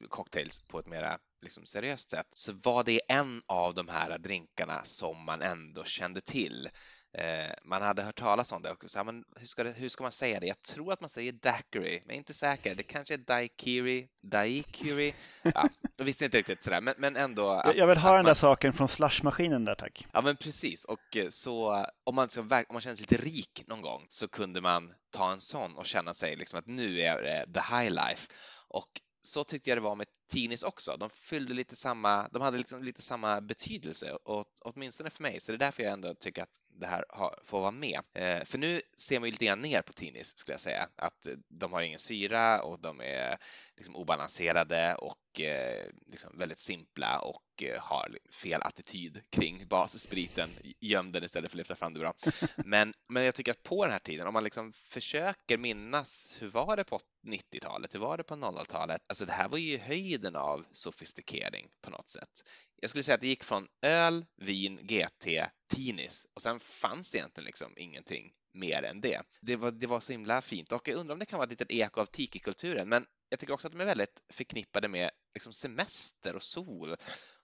cocktails 0.08 0.60
på 0.60 0.78
ett 0.78 0.86
mera 0.86 1.18
liksom, 1.42 1.66
seriöst 1.66 2.10
sätt 2.10 2.26
så 2.32 2.52
var 2.52 2.84
det 2.84 3.00
en 3.08 3.42
av 3.46 3.74
de 3.74 3.88
här 3.88 4.18
drinkarna 4.18 4.84
som 4.84 5.24
man 5.24 5.42
ändå 5.42 5.84
kände 5.84 6.20
till. 6.20 6.68
Eh, 7.12 7.52
man 7.64 7.82
hade 7.82 8.02
hört 8.02 8.18
talas 8.18 8.52
om 8.52 8.62
det 8.62 8.70
och 8.70 8.84
så 8.86 8.98
här, 8.98 9.04
men 9.04 9.24
hur 9.36 9.46
ska, 9.46 9.64
det, 9.64 9.72
hur 9.72 9.88
ska 9.88 10.02
man 10.02 10.12
säga 10.12 10.40
det? 10.40 10.46
Jag 10.46 10.62
tror 10.62 10.92
att 10.92 11.00
man 11.00 11.08
säger 11.08 11.32
daiquiri, 11.32 12.00
men 12.04 12.06
jag 12.06 12.14
är 12.14 12.18
inte 12.18 12.34
säker. 12.34 12.74
Det 12.74 12.82
kanske 12.82 13.14
är 13.14 13.18
daiquiri, 13.18 14.08
daiquiri. 14.22 15.14
Ja, 15.42 15.68
jag 15.96 16.04
visste 16.04 16.24
inte 16.24 16.38
riktigt 16.38 16.62
sådär, 16.62 16.80
men, 16.80 16.94
men 16.98 17.16
ändå. 17.16 17.48
Att, 17.50 17.76
jag 17.76 17.86
vill 17.86 17.98
ha 17.98 18.10
den 18.10 18.24
där 18.24 18.30
man... 18.30 18.34
saken 18.34 18.72
från 18.72 18.88
slushmaskinen 18.88 19.64
där, 19.64 19.74
tack. 19.74 20.06
Ja, 20.12 20.20
men 20.20 20.36
precis. 20.36 20.84
Och 20.84 21.16
eh, 21.16 21.28
så 21.28 21.86
om 22.04 22.14
man, 22.14 22.28
så, 22.28 22.40
om 22.40 22.48
man 22.48 22.80
känner 22.80 22.96
sig 22.96 23.06
lite 23.10 23.24
rik 23.24 23.64
någon 23.66 23.82
gång 23.82 24.06
så 24.08 24.28
kunde 24.28 24.60
man 24.60 24.94
ta 25.10 25.32
en 25.32 25.40
sån 25.40 25.76
och 25.76 25.86
känna 25.86 26.14
sig 26.14 26.36
liksom 26.36 26.58
att 26.58 26.66
nu 26.66 27.00
är 27.00 27.22
det 27.22 27.46
the 27.54 27.76
high 27.76 27.90
life. 27.90 28.32
Och 28.68 28.88
så 29.22 29.44
tyckte 29.44 29.70
jag 29.70 29.76
det 29.76 29.82
var 29.82 29.96
med 29.96 30.06
Tinis 30.28 30.62
också. 30.62 30.96
De 30.96 31.10
fyllde 31.10 31.54
lite 31.54 31.76
samma, 31.76 32.28
de 32.28 32.42
hade 32.42 32.58
liksom 32.58 32.84
lite 32.84 33.02
samma 33.02 33.40
betydelse, 33.40 34.18
åt, 34.24 34.60
åtminstone 34.64 35.10
för 35.10 35.22
mig. 35.22 35.40
Så 35.40 35.52
det 35.52 35.56
är 35.56 35.58
därför 35.58 35.82
jag 35.82 35.92
ändå 35.92 36.14
tycker 36.14 36.42
att 36.42 36.60
det 36.80 36.86
här 36.86 37.04
har, 37.08 37.38
får 37.44 37.60
vara 37.60 37.70
med. 37.70 38.00
Eh, 38.14 38.44
för 38.44 38.58
nu 38.58 38.80
ser 38.96 39.20
man 39.20 39.26
ju 39.26 39.30
lite 39.30 39.44
grann 39.44 39.60
ner 39.60 39.82
på 39.82 39.92
Tinis, 39.92 40.36
skulle 40.36 40.54
jag 40.54 40.60
säga. 40.60 40.88
Att 40.96 41.26
de 41.48 41.72
har 41.72 41.82
ingen 41.82 41.98
syra 41.98 42.62
och 42.62 42.80
de 42.80 43.00
är 43.00 43.38
liksom 43.78 43.96
obalanserade 43.96 44.94
och 44.94 45.40
eh, 45.40 45.86
liksom 46.06 46.38
väldigt 46.38 46.58
simpla 46.58 47.18
och 47.18 47.62
eh, 47.62 47.80
har 47.80 48.18
fel 48.30 48.62
attityd 48.62 49.20
kring 49.30 49.66
basspriten, 49.68 50.50
göm 50.80 51.12
den 51.12 51.24
istället 51.24 51.50
för 51.50 51.56
att 51.56 51.58
lyfta 51.58 51.76
fram 51.76 51.94
det 51.94 52.00
bra. 52.00 52.14
Men, 52.56 52.94
men 53.08 53.24
jag 53.24 53.34
tycker 53.34 53.52
att 53.52 53.62
på 53.62 53.84
den 53.84 53.92
här 53.92 53.98
tiden, 53.98 54.26
om 54.26 54.32
man 54.32 54.44
liksom 54.44 54.72
försöker 54.72 55.58
minnas 55.58 56.38
hur 56.40 56.48
var 56.48 56.76
det 56.76 56.84
på 56.84 57.00
90-talet, 57.26 57.94
hur 57.94 58.00
var 58.00 58.16
det 58.16 58.24
på 58.24 58.34
00-talet? 58.34 59.02
Alltså 59.06 59.24
det 59.26 59.32
här 59.32 59.48
var 59.48 59.58
ju 59.58 59.78
höjden 59.78 60.36
av 60.36 60.66
sofistikering 60.72 61.68
på 61.80 61.90
något 61.90 62.10
sätt. 62.10 62.44
Jag 62.80 62.90
skulle 62.90 63.02
säga 63.02 63.14
att 63.14 63.20
det 63.20 63.26
gick 63.26 63.44
från 63.44 63.66
öl, 63.82 64.26
vin, 64.36 64.76
GT, 64.82 65.26
Tinis 65.74 66.26
och 66.34 66.42
sen 66.42 66.60
fanns 66.60 67.10
det 67.10 67.18
egentligen 67.18 67.44
liksom 67.44 67.72
ingenting 67.76 68.32
mer 68.54 68.82
än 68.82 69.00
det. 69.00 69.22
Det 69.40 69.56
var, 69.56 69.70
det 69.70 69.86
var 69.86 70.00
så 70.00 70.12
himla 70.12 70.40
fint 70.40 70.72
och 70.72 70.88
jag 70.88 70.96
undrar 70.96 71.12
om 71.12 71.18
det 71.18 71.26
kan 71.26 71.38
vara 71.38 71.44
ett 71.44 71.50
litet 71.50 71.70
eko 71.70 72.00
av 72.00 72.06
tikikulturen, 72.06 72.88
men 72.88 73.06
jag 73.28 73.40
tycker 73.40 73.52
också 73.52 73.68
att 73.68 73.72
de 73.72 73.80
är 73.80 73.86
väldigt 73.86 74.22
förknippade 74.32 74.88
med 74.88 75.10
liksom 75.34 75.52
semester 75.52 76.36
och 76.36 76.42
sol. 76.42 76.96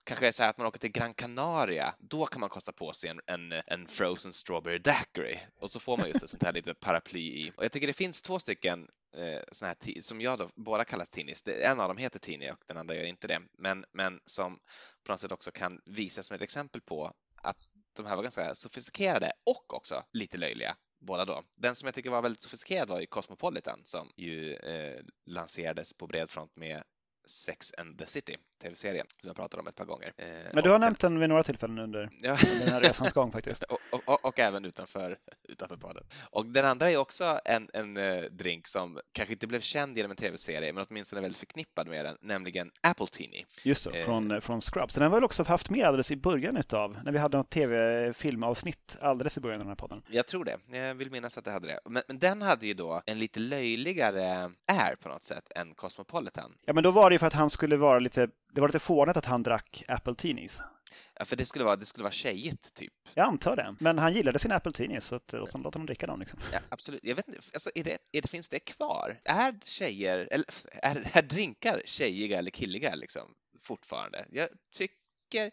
Kanske 0.05 0.33
så 0.33 0.43
att 0.43 0.57
man 0.57 0.67
åker 0.67 0.79
till 0.79 0.91
Gran 0.91 1.13
Canaria, 1.13 1.95
då 1.99 2.25
kan 2.25 2.39
man 2.39 2.49
kosta 2.49 2.71
på 2.71 2.93
sig 2.93 3.09
en, 3.09 3.21
en, 3.25 3.61
en 3.65 3.87
frozen 3.87 4.33
strawberry 4.33 4.77
daiquiri 4.77 5.39
och 5.59 5.71
så 5.71 5.79
får 5.79 5.97
man 5.97 6.07
just 6.07 6.23
ett 6.23 6.29
sånt 6.29 6.43
här 6.43 6.53
litet 6.53 6.79
paraply 6.79 7.19
i. 7.19 7.51
Och 7.57 7.63
jag 7.63 7.71
tycker 7.71 7.87
det 7.87 7.93
finns 7.93 8.21
två 8.21 8.39
stycken 8.39 8.87
eh, 9.17 9.41
såna 9.51 9.67
här 9.67 10.01
som 10.01 10.21
jag 10.21 10.39
då, 10.39 10.49
båda 10.55 10.85
kallas 10.85 11.09
Tinis. 11.09 11.43
En 11.47 11.79
av 11.79 11.87
dem 11.87 11.97
heter 11.97 12.19
Tini 12.19 12.51
och 12.51 12.63
den 12.67 12.77
andra 12.77 12.95
gör 12.95 13.03
inte 13.03 13.27
det, 13.27 13.41
men, 13.57 13.85
men 13.91 14.19
som 14.25 14.59
på 15.03 15.11
något 15.11 15.19
sätt 15.19 15.31
också 15.31 15.51
kan 15.51 15.81
visas 15.85 16.27
som 16.27 16.35
ett 16.35 16.41
exempel 16.41 16.81
på 16.81 17.13
att 17.35 17.57
de 17.95 18.05
här 18.05 18.15
var 18.15 18.23
ganska 18.23 18.55
sofistikerade 18.55 19.31
och 19.45 19.73
också 19.73 20.03
lite 20.13 20.37
löjliga 20.37 20.75
båda 20.99 21.25
då. 21.25 21.43
Den 21.57 21.75
som 21.75 21.85
jag 21.85 21.95
tycker 21.95 22.09
var 22.09 22.21
väldigt 22.21 22.41
sofistikerad 22.41 22.89
var 22.89 22.99
ju 22.99 23.05
Cosmopolitan 23.05 23.81
som 23.83 24.11
ju 24.15 24.53
eh, 24.53 25.01
lanserades 25.25 25.93
på 25.93 26.07
bred 26.07 26.29
front 26.29 26.55
med 26.55 26.83
Sex 27.27 27.73
and 27.77 27.99
the 27.99 28.05
City, 28.05 28.37
tv-serien 28.61 29.05
som 29.21 29.27
jag 29.27 29.35
pratat 29.35 29.59
om 29.59 29.67
ett 29.67 29.75
par 29.75 29.85
gånger. 29.85 30.13
Eh, 30.17 30.27
Men 30.53 30.63
du 30.63 30.69
har 30.69 30.79
nämnt 30.79 30.99
den 30.99 31.19
vid 31.19 31.29
några 31.29 31.43
tillfällen 31.43 31.79
under, 31.79 32.09
ja. 32.21 32.37
den 32.59 32.69
här 32.69 32.81
resans 32.81 33.13
gång 33.13 33.31
faktiskt. 33.37 33.63
och, 33.63 33.79
och, 33.91 34.01
och, 34.05 34.25
och, 34.25 34.39
även 34.39 34.65
utanför, 34.65 35.17
utanför 35.49 35.75
badet. 35.75 36.03
Och 36.29 36.45
den 36.45 36.65
andra 36.65 36.91
är 36.91 36.97
också 36.97 37.39
en, 37.45 37.69
en 37.73 37.97
uh, 37.97 38.23
drink 38.23 38.67
som 38.67 38.99
kanske 39.11 39.33
inte 39.33 39.47
blev 39.47 39.59
känd 39.59 39.97
genom 39.97 40.11
en 40.11 40.17
tv-serie, 40.17 40.73
men 40.73 40.85
åtminstone 40.89 41.21
väldigt 41.21 41.39
förknippad 41.39 41.87
med 41.87 42.05
den, 42.05 42.17
nämligen 42.21 42.71
Apple 42.81 43.07
Teeny. 43.07 43.43
Just 43.63 43.83
det, 43.83 43.99
eh. 43.99 44.05
från, 44.05 44.41
från 44.41 44.61
Scrubs. 44.61 44.95
Den 44.95 45.03
har 45.03 45.09
väl 45.09 45.23
också 45.23 45.43
haft 45.43 45.69
med 45.69 45.85
alldeles 45.85 46.11
i 46.11 46.15
början 46.15 46.57
utav, 46.57 46.97
när 47.03 47.11
vi 47.11 47.17
hade 47.19 47.37
något 47.37 47.49
tv-filmavsnitt 47.49 48.97
alldeles 49.01 49.37
i 49.37 49.41
början 49.41 49.59
av 49.59 49.65
den 49.65 49.69
här 49.69 49.75
podden. 49.75 50.01
Jag 50.07 50.27
tror 50.27 50.45
det. 50.45 50.57
Jag 50.77 50.95
vill 50.95 51.11
minnas 51.11 51.37
att 51.37 51.45
det 51.45 51.51
hade 51.51 51.67
det. 51.67 51.79
Men, 51.85 52.03
men 52.07 52.19
den 52.19 52.41
hade 52.41 52.67
ju 52.67 52.73
då 52.73 53.01
en 53.05 53.19
lite 53.19 53.39
löjligare 53.39 54.51
air 54.67 54.95
på 54.95 55.09
något 55.09 55.23
sätt 55.23 55.51
än 55.55 55.73
Cosmopolitan. 55.75 56.51
Ja, 56.65 56.73
men 56.73 56.83
då 56.83 56.91
var 56.91 57.09
det 57.09 57.13
ju 57.13 57.19
för 57.19 57.27
att 57.27 57.33
han 57.33 57.49
skulle 57.49 57.77
vara 57.77 57.99
lite, 57.99 58.29
det 58.55 58.61
var 58.61 58.67
lite 58.67 58.79
fånigt 58.79 59.17
att 59.17 59.25
han 59.25 59.43
drack 59.43 59.83
Apple 59.87 60.15
Teenies. 60.15 60.61
Ja, 61.19 61.25
för 61.25 61.35
det 61.35 61.45
skulle 61.45 61.65
vara, 61.65 61.75
det 61.75 61.85
skulle 61.85 62.03
vara 62.03 62.11
tjejigt 62.11 62.73
typ. 62.73 62.93
Jag 63.13 63.27
antar 63.27 63.55
det. 63.55 63.75
Men 63.79 63.97
han 63.97 64.13
gillade 64.13 64.39
sina 64.39 64.55
Apple 64.55 64.71
Teenies 64.71 65.05
så 65.05 65.15
att, 65.15 65.33
låt, 65.33 65.51
honom, 65.51 65.71
honom 65.73 65.85
dricka 65.85 66.07
dem. 66.07 66.19
Liksom. 66.19 66.39
Ja, 66.53 66.59
absolut. 66.69 67.03
Jag 67.03 67.15
vet 67.15 67.27
inte, 67.27 67.39
alltså, 67.53 67.69
är 67.75 67.83
det, 67.83 67.97
är 68.11 68.21
det, 68.21 68.27
finns 68.27 68.49
det 68.49 68.59
kvar? 68.59 69.19
Är 69.25 69.55
tjejer, 69.63 70.27
eller 70.31 70.45
är, 70.81 71.17
är 71.17 71.21
drinkar 71.21 71.81
tjejiga 71.85 72.37
eller 72.37 72.51
killiga 72.51 72.95
liksom 72.95 73.33
fortfarande? 73.63 74.25
Jag 74.29 74.49
tycker 74.77 75.51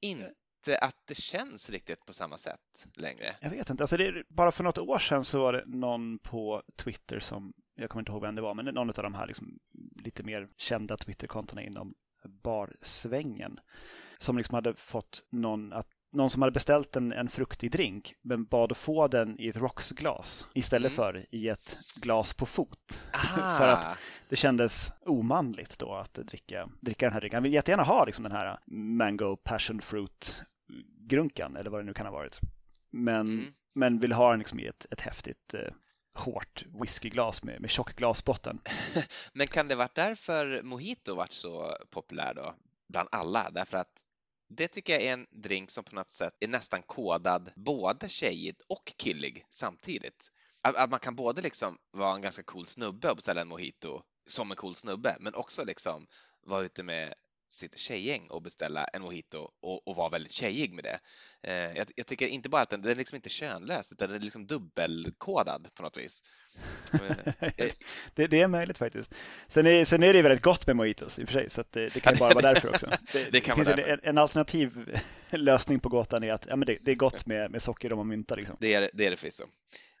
inte 0.00 0.78
att 0.80 1.06
det 1.06 1.16
känns 1.16 1.70
riktigt 1.70 2.06
på 2.06 2.12
samma 2.12 2.38
sätt 2.38 2.86
längre. 2.94 3.34
Jag 3.40 3.50
vet 3.50 3.70
inte. 3.70 3.82
Alltså 3.82 3.96
det, 3.96 4.24
bara 4.28 4.52
för 4.52 4.64
något 4.64 4.78
år 4.78 4.98
sedan 4.98 5.24
så 5.24 5.40
var 5.40 5.52
det 5.52 5.64
någon 5.66 6.18
på 6.18 6.62
Twitter 6.76 7.20
som 7.20 7.52
jag 7.74 7.90
kommer 7.90 8.00
inte 8.00 8.12
ihåg 8.12 8.22
vem 8.22 8.34
det 8.34 8.42
var, 8.42 8.54
men 8.54 8.64
någon 8.64 8.88
av 8.88 8.94
de 8.94 9.14
här 9.14 9.26
liksom 9.26 9.58
lite 10.04 10.22
mer 10.22 10.48
kända 10.56 10.96
Twitterkontona 10.96 11.62
inom 11.62 11.94
barsvängen 12.24 13.60
som 14.18 14.36
liksom 14.36 14.54
hade 14.54 14.74
fått 14.74 15.24
någon 15.30 15.72
att 15.72 15.88
någon 16.12 16.30
som 16.30 16.42
hade 16.42 16.52
beställt 16.52 16.96
en, 16.96 17.12
en 17.12 17.28
fruktig 17.28 17.70
drink 17.70 18.14
men 18.22 18.44
bad 18.44 18.72
att 18.72 18.78
få 18.78 19.08
den 19.08 19.40
i 19.40 19.48
ett 19.48 19.56
Roxglas 19.56 20.46
istället 20.54 20.92
mm. 20.92 20.96
för 20.96 21.26
i 21.34 21.48
ett 21.48 21.78
glas 21.96 22.34
på 22.34 22.46
fot. 22.46 23.02
för 23.58 23.68
att 23.68 23.98
det 24.28 24.36
kändes 24.36 24.92
omanligt 25.06 25.78
då 25.78 25.94
att 25.94 26.14
dricka, 26.14 26.68
dricka 26.80 27.06
den 27.06 27.12
här 27.12 27.20
drinken. 27.20 27.36
Han 27.36 27.42
vill 27.42 27.52
jättegärna 27.52 27.82
ha 27.82 28.04
liksom 28.04 28.22
den 28.22 28.32
här 28.32 28.58
mango 28.66 29.36
passion 29.36 29.80
fruit 29.80 30.42
grunkan 30.98 31.56
eller 31.56 31.70
vad 31.70 31.80
det 31.80 31.84
nu 31.84 31.94
kan 31.94 32.06
ha 32.06 32.12
varit. 32.12 32.40
Men, 32.90 33.20
mm. 33.20 33.44
men 33.74 33.98
vill 33.98 34.12
ha 34.12 34.30
den 34.30 34.38
liksom 34.38 34.60
i 34.60 34.66
ett, 34.66 34.86
ett 34.90 35.00
häftigt 35.00 35.54
eh, 35.54 35.72
hårt 36.14 36.64
whiskyglas 36.80 37.42
med, 37.42 37.60
med 37.60 37.70
tjock 37.70 37.96
glasbotten. 37.96 38.60
Men 39.32 39.46
kan 39.46 39.68
det 39.68 39.74
varit 39.74 39.94
därför 39.94 40.62
Mojito 40.62 41.14
varit 41.14 41.32
så 41.32 41.76
populär 41.90 42.34
då 42.34 42.54
bland 42.88 43.08
alla? 43.12 43.50
Därför 43.50 43.78
att 43.78 44.04
det 44.48 44.68
tycker 44.68 44.92
jag 44.92 45.02
är 45.02 45.12
en 45.12 45.26
drink 45.30 45.70
som 45.70 45.84
på 45.84 45.94
något 45.94 46.10
sätt 46.10 46.34
är 46.40 46.48
nästan 46.48 46.82
kodad 46.82 47.52
både 47.56 48.08
tjejigt 48.08 48.60
och 48.68 48.92
killig 48.96 49.46
samtidigt. 49.50 50.28
Att, 50.62 50.76
att 50.76 50.90
man 50.90 51.00
kan 51.00 51.16
både 51.16 51.42
liksom 51.42 51.78
vara 51.90 52.14
en 52.14 52.22
ganska 52.22 52.42
cool 52.42 52.66
snubbe 52.66 53.10
och 53.10 53.16
beställa 53.16 53.40
en 53.40 53.48
mojito 53.48 54.02
som 54.26 54.50
en 54.50 54.56
cool 54.56 54.74
snubbe, 54.74 55.16
men 55.20 55.34
också 55.34 55.64
liksom 55.64 56.06
vara 56.46 56.62
ute 56.62 56.82
med 56.82 57.14
sitt 57.50 57.78
tjejgäng 57.78 58.26
och 58.30 58.42
beställa 58.42 58.84
en 58.84 59.02
mojito 59.02 59.48
och, 59.60 59.88
och 59.88 59.96
vara 59.96 60.08
väldigt 60.08 60.32
tjejig 60.32 60.72
med 60.72 60.84
det. 60.84 61.00
Eh, 61.42 61.76
jag, 61.76 61.86
jag, 61.96 62.06
tycker 62.06 62.26
inte 62.26 62.48
bara 62.48 62.62
att 62.62 62.70
den, 62.70 62.82
den 62.82 62.90
är 62.90 62.96
liksom 62.96 63.16
inte 63.16 63.28
könlös, 63.28 63.92
utan 63.92 64.08
den 64.08 64.16
är 64.16 64.24
liksom 64.24 64.46
dubbelkodad 64.46 65.68
på 65.74 65.82
något 65.82 65.96
vis. 65.96 66.22
Eh, 67.40 67.70
det, 68.14 68.26
det, 68.26 68.40
är 68.40 68.48
möjligt 68.48 68.78
faktiskt. 68.78 69.14
Sen 69.48 69.66
är, 69.66 69.84
sen 69.84 70.02
är 70.02 70.12
det 70.12 70.22
väldigt 70.22 70.42
gott 70.42 70.66
med 70.66 70.76
mojitos 70.76 71.18
i 71.18 71.24
och 71.24 71.28
för 71.28 71.32
sig, 71.32 71.50
så 71.50 71.64
det, 71.70 71.94
det, 71.94 72.00
kan 72.00 72.14
bara 72.18 72.34
vara 72.34 72.52
därför 72.52 72.68
också. 72.68 72.86
Det, 73.12 73.30
det 73.32 73.40
finns 73.40 73.68
en, 73.68 74.00
en, 74.02 74.18
alternativ 74.18 74.98
lösning 75.30 75.80
på 75.80 75.88
gåtan 75.88 76.24
är 76.24 76.32
att 76.32 76.46
ja, 76.48 76.56
men 76.56 76.66
det, 76.66 76.88
är 76.88 76.94
gott 76.94 77.26
med, 77.26 77.50
med 77.50 77.62
socker 77.62 77.92
och 77.92 78.06
mynta. 78.06 78.34
Liksom. 78.34 78.56
Det 78.60 78.74
är 78.74 78.90
det, 78.92 79.06
är 79.06 79.10
det 79.10 79.16
förvisso. 79.16 79.44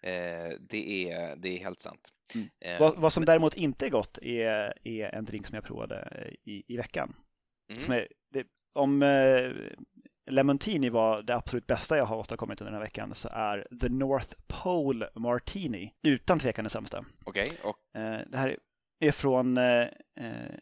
Eh, 0.02 0.56
det, 0.60 1.10
är, 1.10 1.36
det 1.36 1.48
är 1.48 1.58
helt 1.58 1.80
sant. 1.80 2.12
Mm. 2.34 2.48
Eh, 2.60 2.80
vad, 2.80 2.96
vad, 2.96 3.12
som 3.12 3.24
däremot 3.24 3.54
inte 3.54 3.86
är 3.86 3.90
gott 3.90 4.18
är, 4.22 4.72
är 4.88 5.14
en 5.14 5.24
drink 5.24 5.46
som 5.46 5.54
jag 5.54 5.64
provade 5.64 6.28
i, 6.44 6.74
i 6.74 6.76
veckan. 6.76 7.14
Mm. 7.70 7.98
Är, 7.98 8.08
det, 8.32 8.46
om 8.72 9.02
eh, 9.02 9.50
Lemontini 10.30 10.88
var 10.88 11.22
det 11.22 11.34
absolut 11.34 11.66
bästa 11.66 11.96
jag 11.96 12.04
har 12.04 12.16
åstadkommit 12.16 12.60
under 12.60 12.72
den 12.72 12.80
här 12.80 12.86
veckan 12.86 13.14
så 13.14 13.28
är 13.32 13.66
The 13.80 13.88
North 13.88 14.34
Pole 14.46 15.08
Martini 15.14 15.94
utan 16.02 16.38
tvekan 16.38 16.64
det 16.64 16.70
sämsta. 16.70 17.04
Okej. 17.24 17.42
Okay, 17.42 17.70
och... 17.70 18.00
eh, 18.00 18.20
det 18.26 18.38
här 18.38 18.56
är 19.00 19.12
från 19.12 19.58
eh, 19.58 19.82
eh 20.20 20.56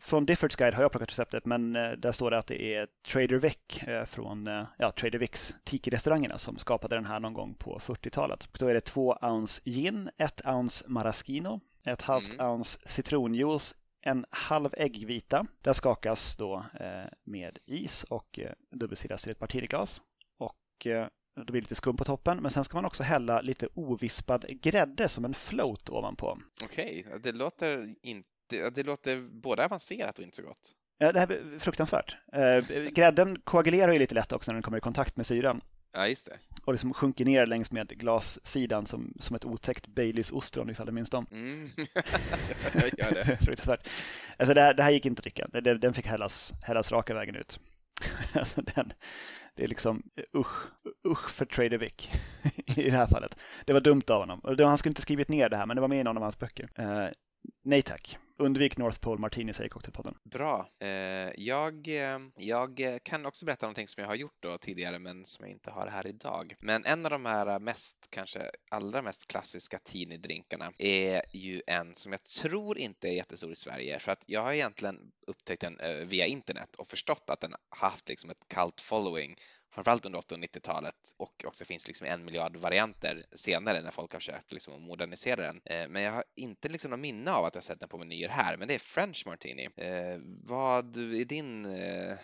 från 0.00 0.26
Diffords 0.26 0.56
Guide 0.56 0.74
har 0.74 0.82
jag 0.82 0.90
plockat 0.90 1.10
receptet 1.10 1.46
men 1.46 1.76
eh, 1.76 1.90
där 1.90 2.12
står 2.12 2.30
det 2.30 2.38
att 2.38 2.46
det 2.46 2.74
är 2.74 2.86
Trader 3.08 3.36
Vic 3.36 3.82
eh, 3.82 4.04
från 4.04 4.46
ja, 4.78 4.90
Trader 4.90 5.18
Vics 5.18 5.56
Tiki-restaurangerna 5.64 6.38
som 6.38 6.58
skapade 6.58 6.96
den 6.96 7.04
här 7.04 7.20
någon 7.20 7.34
gång 7.34 7.54
på 7.54 7.78
40-talet. 7.78 8.48
Då 8.52 8.66
är 8.66 8.74
det 8.74 8.80
två 8.80 9.18
ounce 9.22 9.62
gin, 9.64 10.10
ett 10.16 10.46
ounce 10.46 10.84
maraschino, 10.88 11.60
ett 11.84 12.02
halvt 12.02 12.34
mm. 12.34 12.46
ounce 12.46 12.78
citronjuice, 12.86 13.74
en 14.00 14.26
halv 14.30 14.70
äggvita. 14.76 15.46
Den 15.62 15.74
skakas 15.74 16.36
då 16.36 16.64
eh, 16.80 17.04
med 17.24 17.58
is 17.66 18.04
och 18.04 18.38
eh, 18.38 18.52
dubbelsidas 18.70 19.22
till 19.22 19.32
ett 19.32 19.40
martiniglas. 19.40 20.02
Och 20.38 20.86
eh, 20.86 21.06
det 21.46 21.52
blir 21.52 21.60
lite 21.60 21.74
skum 21.74 21.96
på 21.96 22.04
toppen, 22.04 22.38
men 22.42 22.50
sen 22.50 22.64
ska 22.64 22.76
man 22.76 22.84
också 22.84 23.02
hälla 23.02 23.40
lite 23.40 23.68
ovispad 23.74 24.44
grädde 24.48 25.08
som 25.08 25.24
en 25.24 25.34
float 25.34 25.88
ovanpå. 25.88 26.38
Okej, 26.64 27.04
okay. 27.06 27.18
det 27.18 27.32
låter 27.32 27.94
inte 28.02 28.28
det 28.70 28.82
låter 28.82 29.20
både 29.20 29.64
avancerat 29.64 30.18
och 30.18 30.24
inte 30.24 30.36
så 30.36 30.42
gott. 30.42 30.72
Ja, 30.98 31.12
det 31.12 31.20
här 31.20 31.32
är 31.32 31.58
fruktansvärt. 31.58 32.16
grädden 32.90 33.40
koagulerar 33.40 33.92
ju 33.92 33.98
lite 33.98 34.14
lätt 34.14 34.32
också 34.32 34.50
när 34.50 34.54
den 34.54 34.62
kommer 34.62 34.78
i 34.78 34.80
kontakt 34.80 35.16
med 35.16 35.26
syran. 35.26 35.60
Ja, 35.92 36.08
just 36.08 36.26
det. 36.26 36.38
Och 36.68 36.74
liksom 36.74 36.94
sjunker 36.94 37.24
ner 37.24 37.46
längs 37.46 37.72
med 37.72 37.88
glassidan 37.88 38.86
som, 38.86 39.14
som 39.20 39.36
ett 39.36 39.44
otäckt 39.44 39.86
Baileys 39.86 40.32
ostron 40.32 40.70
ifall 40.70 40.86
du 40.86 40.92
minns 40.92 41.10
dem. 41.10 41.26
Mm. 41.30 41.64
gör 42.74 43.14
det. 43.14 43.38
Fruktansvärt. 43.44 43.88
Alltså 44.36 44.54
det 44.54 44.60
här, 44.60 44.74
det 44.74 44.82
här 44.82 44.90
gick 44.90 45.06
inte 45.06 45.20
att 45.20 45.24
dricka. 45.24 45.48
Den, 45.52 45.80
den 45.80 45.94
fick 45.94 46.06
hällas, 46.06 46.54
hällas 46.62 46.92
raka 46.92 47.14
vägen 47.14 47.36
ut. 47.36 47.60
alltså 48.32 48.62
den, 48.62 48.92
det 49.54 49.64
är 49.64 49.68
liksom 49.68 50.02
usch, 50.36 50.70
usch 51.06 51.30
för 51.30 51.44
Trader 51.44 51.78
Vic 51.78 52.08
i 52.76 52.90
det 52.90 52.96
här 52.96 53.06
fallet. 53.06 53.38
Det 53.64 53.72
var 53.72 53.80
dumt 53.80 54.02
av 54.08 54.20
honom. 54.20 54.40
Han 54.58 54.78
skulle 54.78 54.90
inte 54.90 55.02
skrivit 55.02 55.28
ner 55.28 55.48
det 55.48 55.56
här, 55.56 55.66
men 55.66 55.76
det 55.76 55.80
var 55.80 55.88
med 55.88 56.00
i 56.00 56.04
någon 56.04 56.16
av 56.16 56.22
hans 56.22 56.38
böcker. 56.38 56.68
Uh, 56.78 57.08
nej 57.64 57.82
tack 57.82 58.18
undvik 58.38 58.76
North 58.76 59.00
Pole 59.00 59.20
Martini 59.20 59.52
säger 59.52 59.68
Cocktailpodden. 59.68 60.14
Bra. 60.24 60.68
Eh, 60.80 60.88
jag, 61.36 61.88
eh, 61.88 62.18
jag 62.36 62.98
kan 63.02 63.26
också 63.26 63.44
berätta 63.44 63.66
någonting 63.66 63.88
som 63.88 64.00
jag 64.00 64.08
har 64.08 64.14
gjort 64.14 64.36
då 64.40 64.58
tidigare 64.58 64.98
men 64.98 65.24
som 65.24 65.44
jag 65.44 65.52
inte 65.52 65.70
har 65.70 65.86
här 65.86 66.06
idag. 66.06 66.54
Men 66.60 66.84
en 66.84 67.04
av 67.04 67.10
de 67.10 67.26
här 67.26 67.60
mest, 67.60 68.08
kanske 68.10 68.50
allra 68.70 69.02
mest 69.02 69.26
klassiska 69.26 69.78
tinidrinkarna 69.78 70.72
är 70.78 71.22
ju 71.32 71.62
en 71.66 71.94
som 71.94 72.12
jag 72.12 72.24
tror 72.24 72.78
inte 72.78 73.08
är 73.08 73.12
jättestor 73.12 73.52
i 73.52 73.56
Sverige 73.56 73.98
för 73.98 74.12
att 74.12 74.24
jag 74.26 74.40
har 74.40 74.52
egentligen 74.52 75.12
upptäckt 75.26 75.60
den 75.60 75.80
eh, 75.80 75.96
via 75.96 76.26
internet 76.26 76.76
och 76.76 76.86
förstått 76.86 77.30
att 77.30 77.40
den 77.40 77.54
har 77.68 77.88
haft 77.88 78.08
liksom 78.08 78.30
ett 78.30 78.48
kallt 78.48 78.80
following 78.80 79.36
framförallt 79.74 80.06
under 80.06 80.18
80 80.18 80.34
och 80.34 80.40
90-talet 80.40 80.94
och 81.16 81.44
också 81.46 81.64
finns 81.64 81.88
liksom 81.88 82.06
en 82.06 82.24
miljard 82.24 82.56
varianter 82.56 83.24
senare 83.30 83.80
när 83.80 83.90
folk 83.90 84.12
har 84.12 84.20
försökt 84.20 84.52
liksom 84.52 84.82
modernisera 84.82 85.42
den. 85.42 85.60
Eh, 85.64 85.88
men 85.88 86.02
jag 86.02 86.12
har 86.12 86.24
inte 86.36 86.68
liksom 86.68 86.90
något 86.90 87.00
minne 87.00 87.30
av 87.30 87.44
att 87.44 87.54
jag 87.54 87.64
sett 87.64 87.80
den 87.80 87.88
på 87.88 87.98
menyer 87.98 88.28
här, 88.28 88.56
men 88.56 88.68
det 88.68 88.74
är 88.74 88.78
French 88.78 89.24
Martini. 89.26 89.68
Eh, 89.76 90.18
vad 90.44 90.96
är 90.96 91.24
din 91.24 91.66
eh, 91.66 92.16